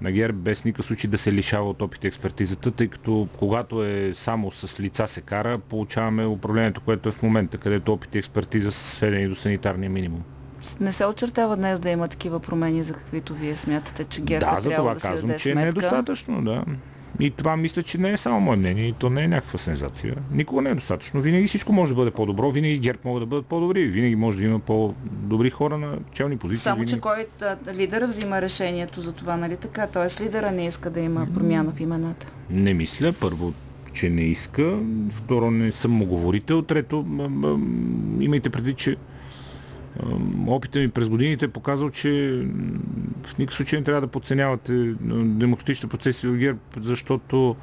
на 0.00 0.12
ГЕРБ, 0.12 0.38
без 0.38 0.64
никакъв 0.64 0.86
случай 0.86 1.10
да 1.10 1.18
се 1.18 1.32
лишава 1.32 1.70
от 1.70 1.82
опит 1.82 2.04
и 2.04 2.06
експертизата, 2.06 2.70
тъй 2.70 2.88
като 2.88 3.28
когато 3.38 3.84
е 3.84 4.10
само 4.14 4.50
с 4.50 4.80
лица 4.80 5.06
се 5.06 5.20
кара, 5.20 5.58
получаваме 5.58 6.26
управлението, 6.26 6.80
което 6.80 7.08
е 7.08 7.12
в 7.12 7.22
момента, 7.22 7.58
където 7.58 7.92
опит 7.92 8.14
и 8.14 8.18
експертиза 8.18 8.72
са 8.72 8.84
сведени 8.96 9.28
до 9.28 9.34
санитарния 9.34 9.90
минимум. 9.90 10.22
Не 10.80 10.92
се 10.92 11.06
очертава 11.06 11.56
днес 11.56 11.80
да 11.80 11.90
има 11.90 12.08
такива 12.08 12.40
промени, 12.40 12.84
за 12.84 12.94
каквито 12.94 13.34
вие 13.34 13.56
смятате, 13.56 14.04
че 14.04 14.20
ГЕРБ 14.20 14.46
да, 14.46 14.58
е 14.58 14.60
за 14.60 14.70
това 14.70 14.94
да 14.94 15.00
се 15.00 15.08
казвам, 15.08 15.28
даде 15.28 15.38
че 15.38 15.50
е 15.50 15.54
недостатъчно, 15.54 16.42
да. 16.42 16.64
И 17.20 17.30
това 17.30 17.56
мисля, 17.56 17.82
че 17.82 17.98
не 17.98 18.12
е 18.12 18.16
само 18.16 18.40
мое 18.40 18.56
мнение, 18.56 18.86
и 18.86 18.92
то 18.92 19.10
не 19.10 19.22
е 19.22 19.28
някаква 19.28 19.58
сензация. 19.58 20.14
Никога 20.32 20.62
не 20.62 20.70
е 20.70 20.74
достатъчно. 20.74 21.20
Винаги 21.20 21.46
всичко 21.46 21.72
може 21.72 21.92
да 21.92 21.96
бъде 21.96 22.10
по-добро, 22.10 22.50
винаги 22.50 22.78
ГЕРБ 22.78 22.98
могат 23.04 23.22
да 23.22 23.26
бъдат 23.26 23.46
по-добри, 23.46 23.86
винаги 23.86 24.16
може 24.16 24.38
да 24.38 24.44
има 24.44 24.58
по-добри 24.58 25.50
хора 25.50 25.78
на 25.78 25.98
челни 26.12 26.36
позиции. 26.36 26.62
Само, 26.62 26.76
винаги... 26.76 26.92
че 26.92 27.00
кой 27.00 27.26
а, 27.42 27.56
лидера 27.74 28.06
взима 28.06 28.42
решението 28.42 29.00
за 29.00 29.12
това, 29.12 29.36
нали 29.36 29.56
така? 29.56 29.86
Тоест 29.86 30.20
лидера 30.20 30.50
не 30.50 30.66
иска 30.66 30.90
да 30.90 31.00
има 31.00 31.26
промяна 31.34 31.72
в 31.72 31.80
имената. 31.80 32.26
Не 32.50 32.74
мисля. 32.74 33.12
Първо, 33.20 33.52
че 33.92 34.10
не 34.10 34.22
иска. 34.22 34.78
Второ, 35.10 35.50
не 35.50 35.72
съм 35.72 36.04
говорител. 36.04 36.62
Трето, 36.62 37.06
имайте 38.20 38.50
предвид, 38.50 38.76
че 38.76 38.96
опита 40.46 40.78
ми 40.78 40.88
през 40.88 41.08
годините 41.08 41.44
е 41.44 41.48
показал, 41.48 41.90
че 41.90 42.10
в 43.22 43.38
никакъв 43.38 43.56
случай 43.56 43.78
не 43.78 43.84
трябва 43.84 44.00
да 44.00 44.06
подценявате 44.06 44.72
демократичните 45.24 45.86
процеси 45.86 46.26
в 46.26 46.36
ГЕРБ, 46.36 46.60
защото 46.80 47.56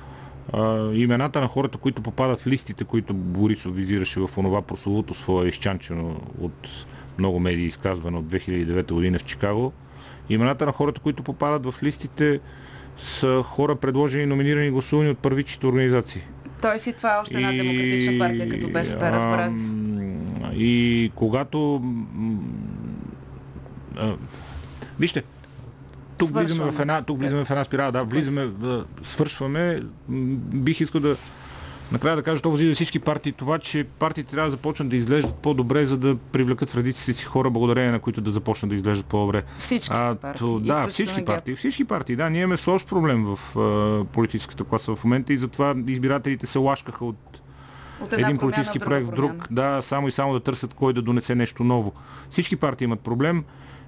а, 0.54 0.92
имената 0.94 1.42
на 1.42 1.48
хората, 1.48 1.78
които 1.78 2.02
попадат 2.02 2.42
в 2.42 2.48
листите, 2.48 2.84
които 2.84 3.14
Борисов 3.14 3.76
визираше 3.76 4.20
в 4.20 4.30
онова 4.38 4.62
прословото 4.62 5.14
свое 5.14 5.48
изчанчено 5.48 6.22
от 6.42 6.86
много 7.20 7.40
медии 7.40 7.66
изказване 7.66 8.18
от 8.18 8.26
2009 8.26 8.94
година 8.94 9.20
в 9.20 9.26
Чикаго, 9.26 9.74
имената 10.30 10.66
на 10.66 10.72
хората, 10.72 11.02
които 11.02 11.24
попадат 11.24 11.66
в 11.66 11.84
листите 11.84 12.40
са 12.98 13.42
хора 13.46 13.76
предложени, 13.76 14.26
номинирани 14.26 14.68
и 14.68 14.72
гласувани 14.72 15.10
от 15.10 15.18
първичните 15.18 15.68
организации. 15.68 16.22
Той 16.62 16.80
си 16.80 16.94
това 16.94 17.16
е 17.16 17.18
още 17.22 17.38
една 17.38 17.52
демократична 17.52 18.20
партия, 18.20 18.50
като 18.50 18.70
БСП, 18.70 19.12
разбрах. 19.12 19.52
И 20.56 21.12
когато... 21.16 21.82
Вижте, 25.00 25.24
тук 26.18 26.30
влизаме, 26.30 26.72
в 26.72 26.80
една, 26.80 27.02
тук 27.02 27.20
влизаме 27.20 27.46
в 27.46 27.50
една 27.50 27.64
спирала, 27.64 27.92
да, 27.92 28.04
влизаме, 28.04 28.52
свършваме. 29.04 29.82
Бих 30.10 30.82
искал 30.82 31.02
да 31.02 31.16
накрая 31.92 32.16
да 32.16 32.24
кажа 32.24 32.42
това 32.42 32.58
за 32.58 32.74
всички 32.74 33.00
партии, 33.00 33.32
това, 33.32 33.60
че 33.60 33.84
партиите 33.84 34.32
трябва 34.32 34.48
да 34.48 34.52
започнат 34.52 34.90
да 34.90 34.96
изглеждат 34.96 35.36
по-добре, 35.36 35.86
за 35.86 35.98
да 35.98 36.16
привлекат 36.16 36.70
в 36.70 36.78
редиците 36.78 37.14
си 37.14 37.26
хора, 37.26 37.50
благодарение 37.50 37.92
на 37.92 38.00
които 38.00 38.22
да 38.22 38.32
започнат 38.32 38.70
да 38.70 38.76
изглеждат 38.76 39.06
по-добре. 39.06 39.44
Всички 39.58 39.90
А, 39.94 40.16
партии, 40.16 40.40
то, 40.40 40.60
да, 40.60 40.88
всички 40.88 41.26
партии. 41.26 41.56
Всички 41.56 41.86
партии, 41.86 42.16
да. 42.16 42.30
Ние 42.30 42.42
имаме 42.42 42.58
сложен 42.58 42.88
проблем 42.88 43.26
в 43.26 43.58
а, 43.60 44.06
политическата 44.06 44.64
класа 44.64 44.96
в 44.96 45.04
момента 45.04 45.34
и 45.34 45.38
затова 45.38 45.76
избирателите 45.88 46.48
се 46.48 46.58
лашкаха 46.58 47.06
от 47.06 47.42
един 48.12 48.38
политически 48.38 48.80
проект 48.80 49.08
в 49.08 49.12
друг. 49.12 49.48
Да, 49.52 49.82
само 49.82 50.08
и 50.08 50.12
само 50.12 50.34
да 50.34 50.40
търсят 50.40 50.74
кой 50.74 50.94
да 50.94 51.02
донесе 51.02 51.36
нещо 51.36 51.64
ново. 51.64 51.94
Всички 52.30 52.56
партии 52.56 52.86
имат 52.86 53.00
проблем 53.00 53.44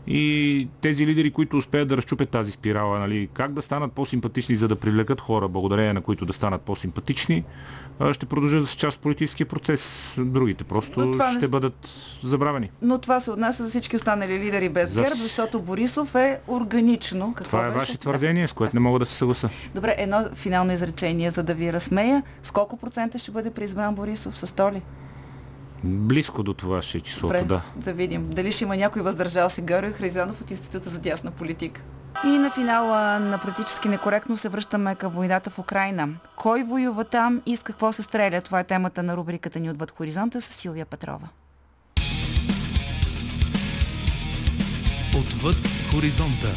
и 0.07 0.67
тези 0.81 1.07
лидери, 1.07 1.31
които 1.31 1.57
успеят 1.57 1.87
да 1.87 1.97
разчупят 1.97 2.29
тази 2.29 2.51
спирала, 2.51 2.99
нали, 2.99 3.29
как 3.33 3.53
да 3.53 3.61
станат 3.61 3.91
по-симпатични, 3.91 4.55
за 4.55 4.67
да 4.67 4.75
привлекат 4.75 5.21
хора, 5.21 5.47
благодарение 5.47 5.93
на 5.93 6.01
които 6.01 6.25
да 6.25 6.33
станат 6.33 6.61
по-симпатични, 6.61 7.43
ще 8.11 8.25
продължат 8.25 8.61
да 8.61 8.67
са 8.67 8.77
част 8.77 8.97
от 8.97 9.03
политическия 9.03 9.45
процес. 9.47 10.13
Другите 10.19 10.63
просто 10.63 11.05
не 11.05 11.13
ще 11.31 11.45
с- 11.45 11.49
бъдат 11.49 11.89
забравени. 12.23 12.71
Но 12.81 12.97
това 12.97 13.19
се 13.19 13.31
отнася 13.31 13.63
за 13.63 13.69
всички 13.69 13.95
останали 13.95 14.39
лидери 14.39 14.69
без 14.69 14.89
За 14.89 15.01
ГЕРБ, 15.01 15.15
защото 15.15 15.61
Борисов 15.61 16.15
е 16.15 16.39
органично. 16.47 17.33
Какво 17.33 17.49
Това 17.49 17.65
е 17.65 17.67
беше? 17.67 17.79
ваше 17.79 17.97
твърдение, 17.97 18.47
с 18.47 18.53
което 18.53 18.75
не 18.75 18.79
мога 18.79 18.99
да 18.99 19.05
се 19.05 19.13
съгласа. 19.13 19.49
Добре, 19.75 19.95
едно 19.97 20.29
финално 20.33 20.71
изречение, 20.71 21.29
за 21.29 21.43
да 21.43 21.53
ви 21.53 21.73
разсмея. 21.73 22.23
С 22.43 22.51
колко 22.51 22.77
процента 22.77 23.19
ще 23.19 23.31
бъде 23.31 23.51
преизбран 23.51 23.95
Борисов? 23.95 24.39
С 24.39 24.47
100 24.47 24.73
ли? 24.73 24.81
Близко 25.83 26.43
до 26.43 26.53
това 26.53 26.81
ще 26.81 26.97
е 26.97 27.01
числото, 27.01 27.33
Добре, 27.33 27.43
да. 27.47 27.61
да 27.75 27.93
видим. 27.93 28.29
Дали 28.29 28.51
ще 28.51 28.63
има 28.63 28.77
някой 28.77 29.01
въздържал 29.01 29.49
се 29.49 29.61
Георги 29.61 29.93
Хризанов 29.93 30.41
от 30.41 30.51
Института 30.51 30.89
за 30.89 30.99
дясна 30.99 31.31
политика. 31.31 31.81
И 32.25 32.27
на 32.27 32.51
финала 32.51 33.19
на 33.19 33.37
политически 33.37 33.89
некоректно 33.89 34.37
се 34.37 34.49
връщаме 34.49 34.95
към 34.95 35.11
войната 35.11 35.49
в 35.49 35.59
Украина. 35.59 36.09
Кой 36.35 36.63
воюва 36.63 37.03
там 37.03 37.41
и 37.45 37.55
с 37.55 37.63
какво 37.63 37.93
се 37.93 38.03
стреля? 38.03 38.41
Това 38.41 38.59
е 38.59 38.63
темата 38.63 39.03
на 39.03 39.17
рубриката 39.17 39.59
ни 39.59 39.69
отвъд 39.69 39.91
хоризонта 39.91 40.41
с 40.41 40.45
Силвия 40.45 40.85
Петрова. 40.85 41.27
Отвъд 45.17 45.57
хоризонта. 45.91 46.55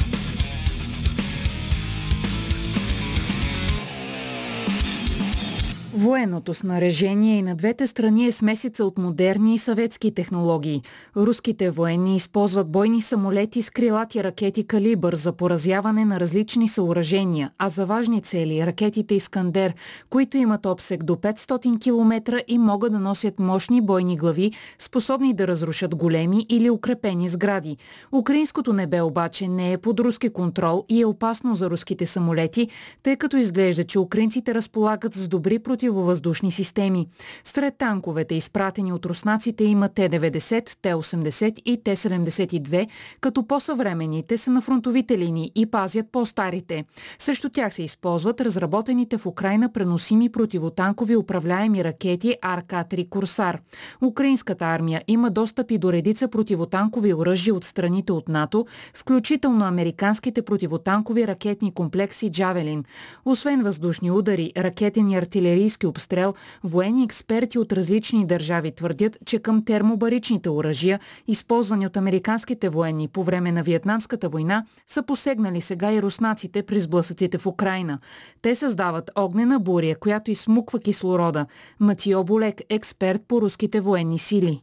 Военното 5.94 6.54
снаряжение 6.54 7.38
и 7.38 7.42
на 7.42 7.54
двете 7.54 7.86
страни 7.86 8.26
е 8.26 8.32
смесица 8.32 8.84
от 8.84 8.98
модерни 8.98 9.54
и 9.54 9.58
съветски 9.58 10.14
технологии. 10.14 10.82
Руските 11.16 11.70
военни 11.70 12.16
използват 12.16 12.70
бойни 12.70 13.02
самолети 13.02 13.62
с 13.62 13.70
крилати 13.70 14.24
ракети 14.24 14.66
Калибър 14.66 15.14
за 15.14 15.32
поразяване 15.32 16.04
на 16.04 16.20
различни 16.20 16.68
съоръжения, 16.68 17.50
а 17.58 17.68
за 17.68 17.86
важни 17.86 18.20
цели 18.20 18.66
ракетите 18.66 19.14
Искандер, 19.14 19.74
които 20.10 20.36
имат 20.36 20.66
обсек 20.66 21.02
до 21.02 21.16
500 21.16 21.80
км 21.80 22.42
и 22.48 22.58
могат 22.58 22.92
да 22.92 23.00
носят 23.00 23.38
мощни 23.38 23.80
бойни 23.80 24.16
глави, 24.16 24.52
способни 24.78 25.34
да 25.34 25.48
разрушат 25.48 25.94
големи 25.94 26.46
или 26.48 26.70
укрепени 26.70 27.28
сгради. 27.28 27.76
Украинското 28.12 28.72
небе 28.72 29.02
обаче 29.02 29.48
не 29.48 29.72
е 29.72 29.78
под 29.78 30.00
руски 30.00 30.28
контрол 30.28 30.84
и 30.88 31.00
е 31.00 31.06
опасно 31.06 31.54
за 31.54 31.70
руските 31.70 32.06
самолети, 32.06 32.68
тъй 33.02 33.16
като 33.16 33.36
изглежда, 33.36 33.84
че 33.84 33.98
украинците 33.98 34.54
разполагат 34.54 35.14
с 35.14 35.28
добри 35.28 35.58
противовъздушни 35.82 36.52
системи. 36.52 37.06
Сред 37.44 37.74
танковете, 37.78 38.34
изпратени 38.34 38.92
от 38.92 39.06
руснаците, 39.06 39.64
има 39.64 39.88
Т-90, 39.88 40.76
Т-80 40.82 41.58
и 41.64 41.82
Т-72, 41.84 42.88
като 43.20 43.46
по-съвременните 43.46 44.38
са 44.38 44.50
на 44.50 44.60
фронтовите 44.60 45.18
линии 45.18 45.52
и 45.54 45.66
пазят 45.66 46.06
по-старите. 46.12 46.84
Срещу 47.18 47.48
тях 47.48 47.74
се 47.74 47.82
използват 47.82 48.40
разработените 48.40 49.18
в 49.18 49.26
Украина 49.26 49.72
преносими 49.72 50.28
противотанкови 50.32 51.16
управляеми 51.16 51.84
ракети 51.84 52.36
РК-3 52.44 53.08
Курсар. 53.08 53.60
Украинската 54.02 54.64
армия 54.64 55.02
има 55.08 55.30
достъп 55.30 55.70
и 55.70 55.78
до 55.78 55.92
редица 55.92 56.28
противотанкови 56.28 57.14
оръжия 57.14 57.54
от 57.54 57.64
страните 57.64 58.12
от 58.12 58.28
НАТО, 58.28 58.66
включително 58.94 59.64
американските 59.64 60.42
противотанкови 60.42 61.26
ракетни 61.26 61.74
комплекси 61.74 62.30
Джавелин. 62.30 62.84
Освен 63.24 63.62
въздушни 63.62 64.10
удари, 64.10 64.52
ракетен 64.56 65.10
и 65.10 65.16
артилерийски 65.16 65.71
обстрел, 65.86 66.34
военни 66.64 67.04
експерти 67.04 67.58
от 67.58 67.72
различни 67.72 68.26
държави 68.26 68.74
твърдят, 68.74 69.18
че 69.26 69.38
към 69.38 69.64
термобаричните 69.64 70.50
оръжия, 70.50 71.00
използвани 71.28 71.86
от 71.86 71.96
американските 71.96 72.68
военни 72.68 73.08
по 73.08 73.24
време 73.24 73.52
на 73.52 73.62
Виетнамската 73.62 74.28
война, 74.28 74.66
са 74.86 75.02
посегнали 75.02 75.60
сега 75.60 75.92
и 75.92 76.02
руснаците 76.02 76.62
при 76.62 76.80
сблъсъците 76.80 77.38
в 77.38 77.46
Украина. 77.46 77.98
Те 78.42 78.54
създават 78.54 79.10
огнена 79.14 79.60
буря, 79.60 79.94
която 80.00 80.30
измуква 80.30 80.78
кислорода. 80.78 81.46
Матио 81.80 82.24
Болек, 82.24 82.60
експерт 82.68 83.22
по 83.28 83.40
руските 83.40 83.80
военни 83.80 84.18
сили. 84.18 84.62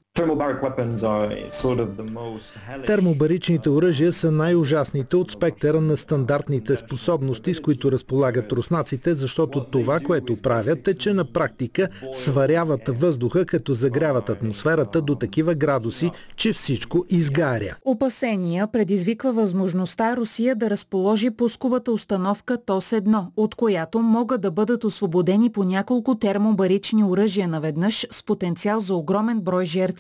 Термобаричните 2.86 3.70
оръжия 3.70 4.14
са 4.14 4.32
най-ужасните 4.32 5.16
от 5.16 5.32
спектъра 5.32 5.82
на 5.82 5.98
стандартните 5.98 6.76
способности, 6.76 7.54
с 7.54 7.60
които 7.60 7.92
разполагат 7.92 8.52
руснаците, 8.52 9.14
защото 9.14 9.64
това, 9.64 10.00
което 10.00 10.36
правят 10.36 10.88
е, 10.88 10.94
че 10.94 11.14
на 11.14 11.26
практика 11.26 11.90
сваряват 12.14 12.82
въздуха, 12.88 13.46
като 13.46 13.74
загряват 13.74 14.30
атмосферата 14.30 15.02
до 15.02 15.16
такива 15.16 15.56
градуси, 15.56 16.12
че 16.36 16.54
всичко 16.54 17.06
изгаря. 17.10 17.76
Опасения 17.86 18.68
предизвиква 18.68 19.34
възможността 19.34 20.18
Русия 20.18 20.56
да 20.56 20.70
разположи 20.70 21.30
пусковата 21.30 21.92
установка 21.92 22.58
ТОС-1, 22.58 23.26
от 23.38 23.56
която 23.56 24.00
могат 24.00 24.42
да 24.42 24.52
бъдат 24.52 24.84
освободени 24.84 25.52
по 25.52 25.64
няколко 25.64 26.16
термобарични 26.16 27.04
оръжия 27.04 27.48
наведнъж 27.48 28.08
с 28.12 28.24
потенциал 28.24 28.80
за 28.80 28.96
огромен 28.96 29.42
брой 29.42 29.66
жертви. 29.66 29.99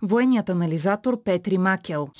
Военният 0.00 0.50
анализатор 0.50 1.16
Петри 1.16 1.58
Макел. 1.58 2.12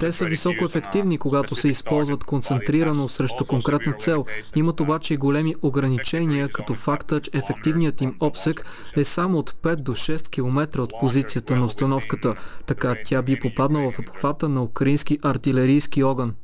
Те 0.00 0.12
са 0.12 0.24
високо 0.24 0.64
ефективни, 0.64 1.18
когато 1.18 1.56
се 1.56 1.68
използват 1.68 2.24
концентрирано 2.24 3.08
срещу 3.08 3.44
конкретна 3.44 3.92
цел. 3.92 4.24
Имат 4.56 4.80
обаче 4.80 5.14
и 5.14 5.16
големи 5.16 5.54
ограничения, 5.62 6.48
като 6.48 6.74
факта, 6.74 7.20
че 7.20 7.30
ефективният 7.34 8.00
им 8.00 8.14
обсек 8.20 8.66
е 8.96 9.04
само 9.04 9.38
от 9.38 9.50
5 9.50 9.76
до 9.76 9.92
6 9.92 10.28
км 10.30 10.80
от 10.82 10.92
позицията 11.00 11.56
на 11.56 11.66
установката. 11.66 12.34
Така 12.66 12.96
тя 13.04 13.22
би 13.22 13.40
попаднала 13.40 13.90
в 13.90 13.98
обхвата 13.98 14.48
на 14.48 14.62
украински 14.62 15.18
артилерийски 15.22 16.02
огън. 16.02 16.34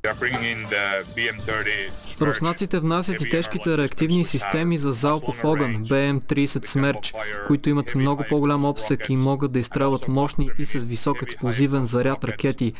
Руснаците 2.20 2.78
внасят 2.78 3.20
и 3.20 3.30
тежките 3.30 3.78
реактивни 3.78 4.24
системи 4.24 4.78
за 4.78 4.92
залпов 4.92 5.44
огън 5.44 5.84
БМ-30 5.88 6.66
Смерч, 6.66 7.14
които 7.46 7.70
имат 7.70 7.94
много 7.94 8.24
по-голям 8.28 8.64
обсек 8.64 9.08
и 9.08 9.16
могат 9.16 9.52
да 9.52 9.58
изстрелват 9.58 10.08
мощни 10.08 10.50
и 10.58 10.64
с 10.64 10.78
висок 10.78 11.22
експлозивен 11.22 11.86
заряд 11.86 12.24
ракети, 12.24 12.72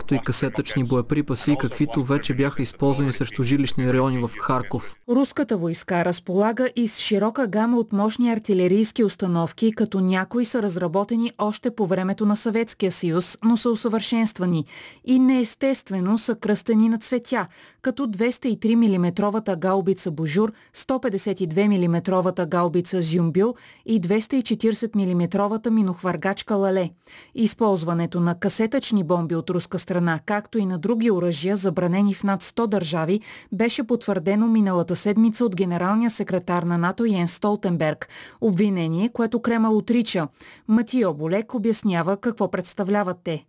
както 0.00 0.14
и 0.14 0.18
касетъчни 0.18 0.84
боеприпаси, 0.84 1.56
каквито 1.60 2.04
вече 2.04 2.34
бяха 2.34 2.62
използвани 2.62 3.12
срещу 3.12 3.42
жилищни 3.42 3.92
райони 3.92 4.18
в 4.18 4.30
Харков. 4.40 4.96
Руската 5.08 5.56
войска 5.56 6.04
разполага 6.04 6.70
и 6.76 6.88
с 6.88 6.98
широка 6.98 7.46
гама 7.46 7.78
от 7.78 7.92
мощни 7.92 8.32
артилерийски 8.32 9.04
установки, 9.04 9.72
като 9.72 10.00
някои 10.00 10.44
са 10.44 10.62
разработени 10.62 11.32
още 11.38 11.70
по 11.70 11.86
времето 11.86 12.26
на 12.26 12.36
Съветския 12.36 12.92
съюз, 12.92 13.38
но 13.44 13.56
са 13.56 13.70
усъвършенствани 13.70 14.64
и 15.04 15.18
неестествено 15.18 16.18
са 16.18 16.34
кръстени 16.34 16.88
на 16.88 16.98
цветя, 16.98 17.46
като 17.82 18.06
203 18.06 18.74
мм 18.74 19.56
гаубица 19.56 20.10
Божур, 20.10 20.52
152 20.76 21.66
мм 21.66 22.46
гаубица 22.46 23.02
Зюмбил 23.02 23.54
и 23.86 24.00
240 24.00 24.96
мм 24.96 25.70
минохвъргачка 25.70 26.54
Лале. 26.54 26.90
Използването 27.34 28.20
на 28.20 28.38
касетъчни 28.38 29.04
бомби 29.04 29.34
от 29.34 29.50
руска 29.50 29.78
страна, 29.78 30.20
както 30.26 30.58
и 30.58 30.66
на 30.66 30.78
други 30.78 31.10
оръжия, 31.10 31.56
забранени 31.56 32.14
в 32.14 32.24
над 32.24 32.42
100 32.42 32.66
държави, 32.66 33.20
беше 33.52 33.86
потвърдено 33.86 34.48
миналата 34.48 34.96
седмица 34.96 35.44
от 35.44 35.56
генералния 35.56 36.10
секретар 36.10 36.62
на 36.62 36.78
НАТО 36.78 37.04
Йен 37.04 37.28
Столтенберг. 37.28 38.08
Обвинение, 38.40 39.08
което 39.08 39.42
Кремъл 39.42 39.76
отрича. 39.76 40.28
Матио 40.68 41.14
Болек 41.14 41.54
обяснява 41.54 42.16
какво 42.16 42.50
представляват 42.50 43.16
те. 43.24 43.44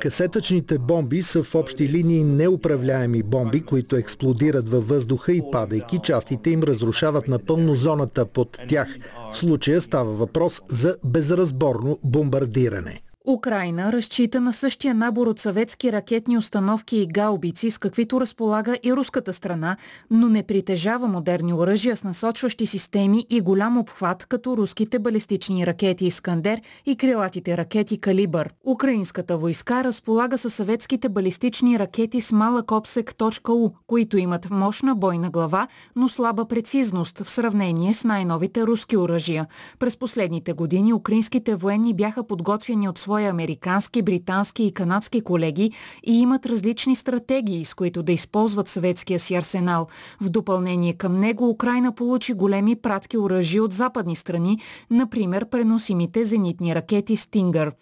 Касетъчните 0.00 0.78
бомби 0.78 1.22
са 1.22 1.42
в 1.42 1.54
общи 1.54 1.88
линии 1.88 2.24
неуправляеми 2.24 3.22
бомби, 3.22 3.60
които 3.60 3.96
експлодират 3.96 4.68
във 4.68 4.88
въздуха 4.88 5.32
и 5.32 5.42
падайки, 5.52 5.98
частите 6.02 6.50
им 6.50 6.62
разрушават 6.62 7.28
напълно 7.28 7.74
зоната 7.74 8.26
под 8.26 8.58
тях. 8.68 8.96
В 9.32 9.36
случая 9.36 9.80
става 9.80 10.12
въпрос 10.12 10.60
за 10.68 10.96
безразборно 11.04 11.98
бомбардиране. 12.04 13.02
Украина 13.32 13.92
разчита 13.92 14.40
на 14.40 14.52
същия 14.52 14.94
набор 14.94 15.26
от 15.26 15.40
съветски 15.40 15.92
ракетни 15.92 16.38
установки 16.38 16.96
и 16.96 17.06
гаубици, 17.06 17.70
с 17.70 17.78
каквито 17.78 18.20
разполага 18.20 18.78
и 18.82 18.92
руската 18.92 19.32
страна, 19.32 19.76
но 20.10 20.28
не 20.28 20.42
притежава 20.42 21.08
модерни 21.08 21.54
оръжия 21.54 21.96
с 21.96 22.04
насочващи 22.04 22.66
системи 22.66 23.26
и 23.30 23.40
голям 23.40 23.78
обхват, 23.78 24.26
като 24.26 24.56
руските 24.56 24.98
балистични 24.98 25.66
ракети 25.66 26.06
Искандер 26.06 26.60
и 26.86 26.96
крилатите 26.96 27.56
ракети 27.56 27.98
Калибър. 27.98 28.50
Украинската 28.66 29.38
войска 29.38 29.84
разполага 29.84 30.38
със 30.38 30.54
съветските 30.54 31.08
балистични 31.08 31.78
ракети 31.78 32.20
с 32.20 32.32
малък 32.32 32.70
обсек 32.70 33.14
.У, 33.48 33.70
които 33.86 34.18
имат 34.18 34.50
мощна 34.50 34.94
бойна 34.94 35.30
глава, 35.30 35.68
но 35.96 36.08
слаба 36.08 36.44
прецизност 36.44 37.18
в 37.18 37.30
сравнение 37.30 37.94
с 37.94 38.04
най-новите 38.04 38.62
руски 38.62 38.96
оръжия. 38.96 39.46
През 39.78 39.96
последните 39.96 40.52
години 40.52 40.92
украинските 40.92 41.54
военни 41.54 41.94
бяха 41.94 42.26
подготвени 42.26 42.88
от 42.88 42.98
свои 43.20 43.28
американски, 43.28 44.02
британски 44.02 44.64
и 44.64 44.72
канадски 44.72 45.20
колеги 45.20 45.72
и 46.06 46.20
имат 46.20 46.46
различни 46.46 46.96
стратегии, 46.96 47.64
с 47.64 47.74
които 47.74 48.02
да 48.02 48.12
използват 48.12 48.68
съветския 48.68 49.20
си 49.20 49.34
арсенал. 49.34 49.86
В 50.20 50.30
допълнение 50.30 50.92
към 50.92 51.16
него 51.16 51.50
Украина 51.50 51.92
получи 51.92 52.32
големи 52.32 52.76
пратки 52.76 53.18
оръжия 53.18 53.64
от 53.64 53.72
западни 53.72 54.16
страни, 54.16 54.58
например 54.90 55.48
преносимите 55.48 56.24
зенитни 56.24 56.74
ракети 56.74 57.16
Стингър. 57.16 57.72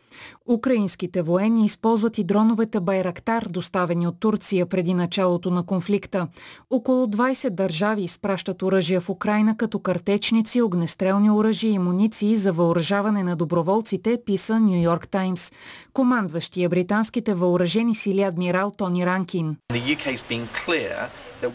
Украинските 0.48 1.22
военни 1.22 1.66
използват 1.66 2.18
и 2.18 2.24
дроновете 2.24 2.80
Байрактар, 2.80 3.44
доставени 3.50 4.06
от 4.06 4.20
Турция 4.20 4.66
преди 4.66 4.94
началото 4.94 5.50
на 5.50 5.66
конфликта. 5.66 6.28
Около 6.70 7.06
20 7.06 7.50
държави 7.50 8.02
изпращат 8.02 8.62
оръжия 8.62 9.00
в 9.00 9.10
Украина 9.10 9.56
като 9.56 9.78
картечници, 9.78 10.62
огнестрелни 10.62 11.30
оръжия 11.30 11.72
и 11.72 11.78
муниции 11.78 12.36
за 12.36 12.52
въоръжаване 12.52 13.22
на 13.22 13.36
доброволците, 13.36 14.18
писа 14.26 14.60
Нью 14.60 14.82
Йорк 14.82 15.08
Таймс. 15.18 15.52
Командващия 15.92 16.68
британските 16.68 17.34
въоръжени 17.34 17.94
сили 17.94 18.22
адмирал 18.22 18.72
Тони 18.76 19.06
Ранкин. 19.06 19.56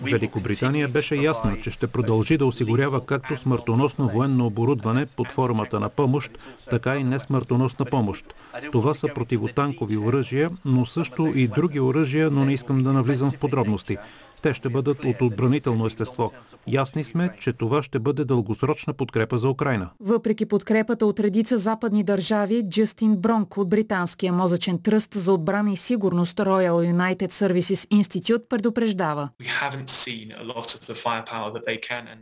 Великобритания 0.04 0.88
беше 0.88 1.16
ясна, 1.16 1.58
че 1.62 1.72
ще 1.72 1.88
продължи 1.88 2.38
да 2.38 2.46
осигурява 2.46 3.06
както 3.06 3.38
смъртоносно 3.38 4.10
военно 4.10 4.46
оборудване 4.46 5.06
под 5.06 5.32
формата 5.32 5.80
на 5.80 5.90
помощ, 5.90 6.32
така 6.70 6.96
и 6.98 7.04
несмъртоносна 7.04 7.86
помощ. 7.86 8.26
Това 8.72 8.94
са 8.94 9.08
противотанкови 9.16 9.98
оръжия, 9.98 10.50
но 10.66 10.86
също 10.86 11.32
и 11.36 11.48
други 11.48 11.80
оръжия, 11.80 12.32
но 12.32 12.46
не 12.46 12.54
искам 12.54 12.84
да 12.84 12.94
навлизам 12.94 13.32
в 13.32 13.38
подробности. 13.38 13.98
Те 14.44 14.54
ще 14.54 14.70
бъдат 14.70 15.04
от 15.04 15.22
отбранително 15.22 15.86
естество. 15.86 16.32
Ясни 16.68 17.04
сме, 17.04 17.30
че 17.40 17.54
това 17.54 17.84
ще 17.84 18.00
бъде 18.00 18.26
дългосрочна 18.26 18.94
подкрепа 18.94 19.38
за 19.38 19.50
Украина. 19.50 19.90
Въпреки 20.00 20.46
подкрепата 20.46 21.06
от 21.06 21.20
редица 21.20 21.58
западни 21.58 22.04
държави, 22.04 22.70
Джастин 22.70 23.18
Бронк 23.18 23.58
от 23.58 23.70
британския 23.70 24.34
мозъчен 24.34 24.80
тръст 24.84 25.14
за 25.14 25.34
отбрана 25.34 25.72
и 25.72 25.78
сигурност 25.78 26.38
Royal 26.38 26.94
United 26.94 27.32
Services 27.32 28.02
Institute 28.02 28.48
предупреждава. 28.50 29.30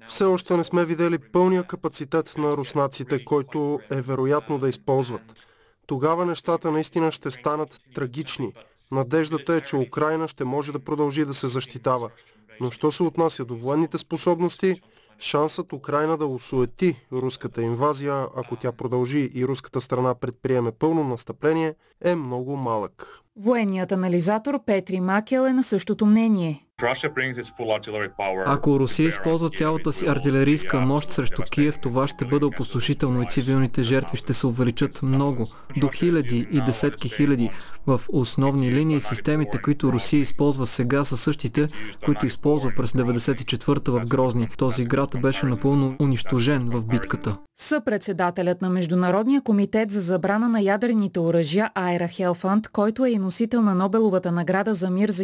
Все 0.08 0.24
още 0.24 0.58
не 0.58 0.64
сме 0.64 0.86
видели 0.86 1.18
пълния 1.32 1.64
капацитет 1.64 2.34
на 2.38 2.58
руснаците, 2.58 3.26
който 3.26 3.80
е 3.92 4.02
вероятно 4.02 4.60
да 4.60 4.70
използват. 4.70 5.48
Тогава 5.88 6.26
нещата 6.26 6.72
наистина 6.72 7.12
ще 7.12 7.32
станат 7.32 7.80
трагични. 7.96 8.54
Надеждата 8.92 9.56
е, 9.56 9.62
че 9.62 9.76
Украина 9.76 10.28
ще 10.28 10.46
може 10.46 10.72
да 10.72 10.80
продължи 10.80 11.26
да 11.26 11.34
се 11.34 11.48
защитава. 11.48 12.10
Но 12.62 12.72
що 12.72 12.92
се 12.92 13.04
отнася 13.04 13.46
до 13.46 13.56
военните 13.56 13.98
способности, 13.98 14.82
шансът 15.20 15.74
Украина 15.74 16.18
да 16.18 16.26
осуети 16.26 16.96
руската 17.12 17.62
инвазия, 17.62 18.28
ако 18.36 18.56
тя 18.56 18.72
продължи 18.72 19.30
и 19.34 19.48
руската 19.48 19.82
страна 19.82 20.16
предприеме 20.16 20.72
пълно 20.72 21.04
настъпление, 21.04 21.76
е 22.02 22.16
много 22.16 22.56
малък. 22.56 23.22
Военният 23.36 23.92
анализатор 23.92 24.66
Петри 24.66 25.00
Макел 25.00 25.42
е 25.42 25.54
на 25.54 25.64
същото 25.64 26.06
мнение. 26.06 26.66
Ако 28.46 28.80
Русия 28.80 29.08
използва 29.08 29.50
цялата 29.50 29.92
си 29.92 30.06
артилерийска 30.06 30.80
мощ 30.80 31.12
срещу 31.12 31.42
Киев, 31.52 31.80
това 31.80 32.08
ще 32.08 32.26
бъде 32.26 32.46
опустошително 32.46 33.22
и 33.22 33.26
цивилните 33.30 33.84
жертви 33.84 34.18
ще 34.18 34.34
се 34.34 34.48
увеличат 34.48 35.02
много, 35.02 35.48
до 35.78 35.88
хиляди 35.88 36.48
и 36.52 36.62
десетки 36.62 37.10
хиляди. 37.10 37.50
В 37.88 38.02
основни 38.10 38.72
линии 38.72 39.00
системите, 39.00 39.58
които 39.58 39.94
Русия 39.94 40.20
използва 40.22 40.68
сега, 40.68 41.04
са 41.04 41.18
същите, 41.18 41.70
които 42.06 42.26
използва 42.26 42.72
през 42.76 42.92
94-та 42.92 43.92
в 43.92 44.06
Грозни. 44.06 44.50
Този 44.58 44.86
град 44.86 45.16
беше 45.22 45.46
напълно 45.46 45.96
унищожен 46.00 46.70
в 46.70 46.86
битката. 46.86 47.38
Съпредседателят 47.60 48.62
на 48.62 48.70
Международния 48.70 49.42
комитет 49.42 49.92
за 49.92 50.02
забрана 50.02 50.50
на 50.50 50.62
ядрените 50.62 51.20
оръжия 51.20 51.70
Айра 51.76 52.08
Хелфанд, 52.08 52.68
който 52.68 53.06
е 53.06 53.10
и 53.10 53.18
носител 53.18 53.62
на 53.62 53.76
Нобеловата 53.76 54.32
награда 54.32 54.74
за 54.74 54.90
мир 54.90 55.10
за 55.10 55.24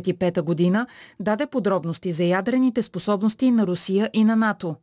1985 0.00 0.42
година, 0.42 0.86
даде 1.20 1.46
подробности 1.46 2.12
за 2.12 2.24
ядрените 2.24 2.82
способности 2.82 3.50
на 3.50 3.66
Русия 3.66 4.10
и 4.12 4.24
на 4.24 4.36
НАТО. 4.36 4.76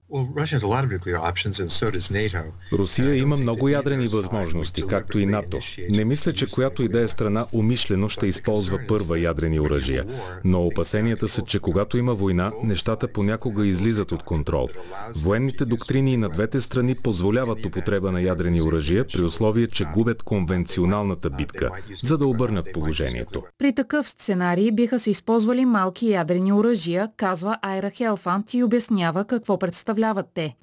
Русия 2.73 3.15
има 3.15 3.37
много 3.37 3.69
ядрени 3.69 4.07
възможности, 4.07 4.83
както 4.89 5.19
и 5.19 5.25
НАТО. 5.25 5.59
Не 5.89 6.05
мисля, 6.05 6.33
че 6.33 6.47
която 6.47 6.83
и 6.83 6.87
да 6.87 7.01
е 7.01 7.07
страна 7.07 7.45
умишлено 7.53 8.09
ще 8.09 8.27
използва 8.27 8.79
първа 8.87 9.19
ядрени 9.19 9.59
оръжия. 9.59 10.05
Но 10.43 10.65
опасенията 10.65 11.27
са, 11.27 11.41
че 11.41 11.59
когато 11.59 11.97
има 11.97 12.15
война, 12.15 12.51
нещата 12.63 13.07
понякога 13.07 13.65
излизат 13.67 14.11
от 14.11 14.23
контрол. 14.23 14.67
Военните 15.15 15.65
доктрини 15.65 16.17
на 16.17 16.29
двете 16.29 16.61
страни 16.61 16.95
позволяват 16.95 17.65
употреба 17.65 18.11
на 18.11 18.21
ядрени 18.21 18.61
оръжия 18.61 19.07
при 19.07 19.21
условие, 19.21 19.67
че 19.67 19.85
губят 19.93 20.23
конвенционалната 20.23 21.29
битка, 21.29 21.69
за 22.03 22.17
да 22.17 22.27
обърнат 22.27 22.73
положението. 22.73 23.43
При 23.57 23.73
такъв 23.73 24.09
сценарий 24.09 24.71
биха 24.71 24.99
се 24.99 25.06
използвали 25.09 25.65
малки 25.65 26.09
ядрени 26.09 26.53
оръжия, 26.53 27.09
казва 27.17 27.57
Айра 27.61 27.89
Хелфант 27.89 28.53
и 28.53 28.63
обяснява 28.63 29.25
какво 29.25 29.59
представляват 29.59 30.25
те. 30.33 30.55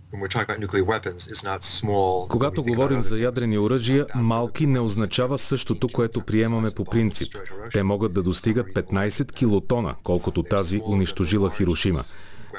Когато 2.28 2.64
говорим 2.64 3.02
за 3.02 3.18
ядрени 3.18 3.58
оръжия, 3.58 4.06
малки 4.14 4.66
не 4.66 4.80
означава 4.80 5.38
същото, 5.38 5.88
което 5.88 6.20
приемаме 6.20 6.70
по 6.70 6.84
принцип. 6.84 7.38
Те 7.72 7.82
могат 7.82 8.12
да 8.12 8.22
достигат 8.22 8.66
15 8.66 9.32
килотона, 9.32 9.94
колкото 10.02 10.42
тази 10.42 10.80
унищожила 10.86 11.50
Хирошима. 11.50 12.00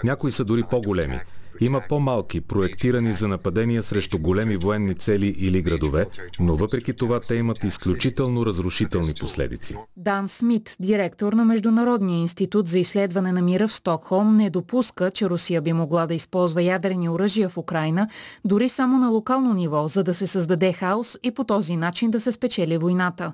Някои 0.03 0.32
са 0.32 0.45
дори 0.45 0.64
по-големи. 0.70 1.20
Има 1.61 1.82
по-малки, 1.90 2.41
проектирани 2.41 3.14
за 3.14 3.27
нападения 3.27 3.84
срещу 3.84 4.19
големи 4.19 4.57
военни 4.57 4.95
цели 4.95 5.36
или 5.40 5.61
градове, 5.61 6.06
но 6.40 6.56
въпреки 6.56 6.94
това 6.94 7.19
те 7.19 7.36
имат 7.36 7.64
изключително 7.64 8.45
разрушителни 8.45 9.14
последици. 9.19 9.76
Дан 9.98 10.27
Смит, 10.27 10.76
директор 10.80 11.34
на 11.34 11.45
Международния 11.45 12.19
институт 12.19 12.68
за 12.68 12.80
изследване 12.80 13.32
на 13.32 13.41
мира 13.41 13.68
в 13.68 13.73
Стокхолм, 13.73 14.36
не 14.36 14.49
допуска, 14.49 15.11
че 15.11 15.30
Русия 15.30 15.61
би 15.61 15.73
могла 15.73 16.07
да 16.07 16.14
използва 16.14 16.61
ядрени 16.61 17.10
оръжия 17.10 17.49
в 17.49 17.57
Украина, 17.57 18.10
дори 18.45 18.69
само 18.69 18.98
на 18.98 19.10
локално 19.10 19.53
ниво, 19.53 19.88
за 19.88 20.03
да 20.03 20.14
се 20.14 20.27
създаде 20.27 20.73
хаос 20.73 21.18
и 21.23 21.32
по 21.32 21.44
този 21.44 21.76
начин 21.76 22.11
да 22.11 22.22
се 22.22 22.32
спечели 22.32 22.77
войната. 22.77 23.34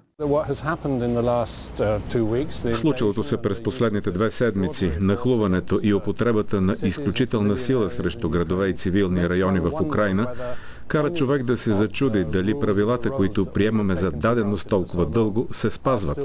Случилото 2.74 3.24
се 3.24 3.38
през 3.38 3.64
последните 3.64 4.12
две 4.12 4.32
седмици, 4.32 4.92
нахлуването 5.00 5.80
и 5.84 5.94
употребата 5.94 6.62
на 6.62 6.76
изключителна 6.84 7.58
сила 7.58 7.90
срещу 7.90 8.30
градове 8.30 8.68
и 8.68 8.74
цивилни 8.74 9.30
райони 9.30 9.60
в 9.60 9.72
Украина, 9.82 10.28
кара 10.88 11.14
човек 11.14 11.44
да 11.44 11.58
се 11.58 11.74
зачуди 11.74 12.24
дали 12.24 12.60
правилата, 12.60 13.10
които 13.10 13.46
приемаме 13.46 13.96
за 13.96 14.12
даденост 14.12 14.68
толкова 14.68 15.06
дълго, 15.06 15.48
се 15.52 15.70
спазват. 15.70 16.20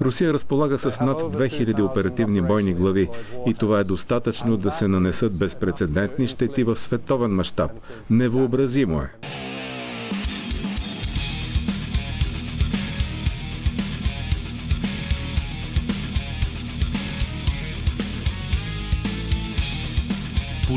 Русия 0.00 0.32
разполага 0.32 0.78
с 0.78 1.00
над 1.00 1.18
2000 1.18 1.90
оперативни 1.90 2.42
бойни 2.42 2.74
глави 2.74 3.08
и 3.46 3.54
това 3.54 3.80
е 3.80 3.84
достатъчно 3.84 4.56
да 4.56 4.70
се 4.70 4.88
нанесат 4.88 5.38
безпредседентни 5.38 6.26
щети 6.26 6.64
в 6.64 6.76
световен 6.76 7.30
мащаб. 7.30 7.70
Невообразимо 8.10 9.00
е. 9.00 9.10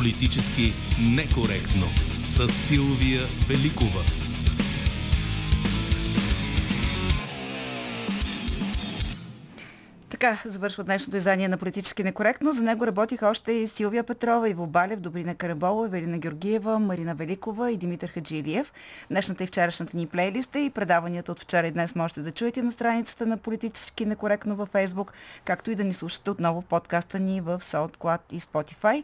Политически 0.09 0.73
некоректно 0.99 1.85
с 2.25 2.47
Силвия 2.47 3.21
Великова. 3.47 4.01
Така 10.09 10.41
завършва 10.45 10.83
днешното 10.83 11.17
издание 11.17 11.47
на 11.47 11.57
Политически 11.57 12.03
некоректно. 12.03 12.53
За 12.53 12.63
него 12.63 12.87
работиха 12.87 13.27
още 13.27 13.51
и 13.51 13.67
Силвия 13.67 14.03
Петрова, 14.03 14.49
Иво 14.49 14.67
Балев, 14.67 14.99
Добрина 14.99 15.35
Карабола, 15.35 15.85
Евелина 15.85 16.17
Георгиева, 16.17 16.79
Марина 16.79 17.15
Великова 17.15 17.71
и 17.71 17.77
Димитър 17.77 18.09
Хаджилиев. 18.09 18.73
Днешната 19.09 19.43
и 19.43 19.47
вчерашната 19.47 19.97
ни 19.97 20.07
плейлиста 20.07 20.59
и 20.59 20.69
предаванията 20.69 21.31
от 21.31 21.39
вчера 21.39 21.67
и 21.67 21.71
днес 21.71 21.95
можете 21.95 22.21
да 22.21 22.31
чуете 22.31 22.61
на 22.61 22.71
страницата 22.71 23.25
на 23.25 23.37
Политически 23.37 24.05
некоректно 24.05 24.55
във 24.55 24.71
Facebook, 24.71 25.11
както 25.45 25.71
и 25.71 25.75
да 25.75 25.83
ни 25.83 25.93
слушате 25.93 26.29
отново 26.29 26.61
в 26.61 26.65
подкаста 26.65 27.19
ни 27.19 27.41
в 27.41 27.59
SoundCloud 27.63 28.19
и 28.31 28.39
Spotify. 28.39 29.03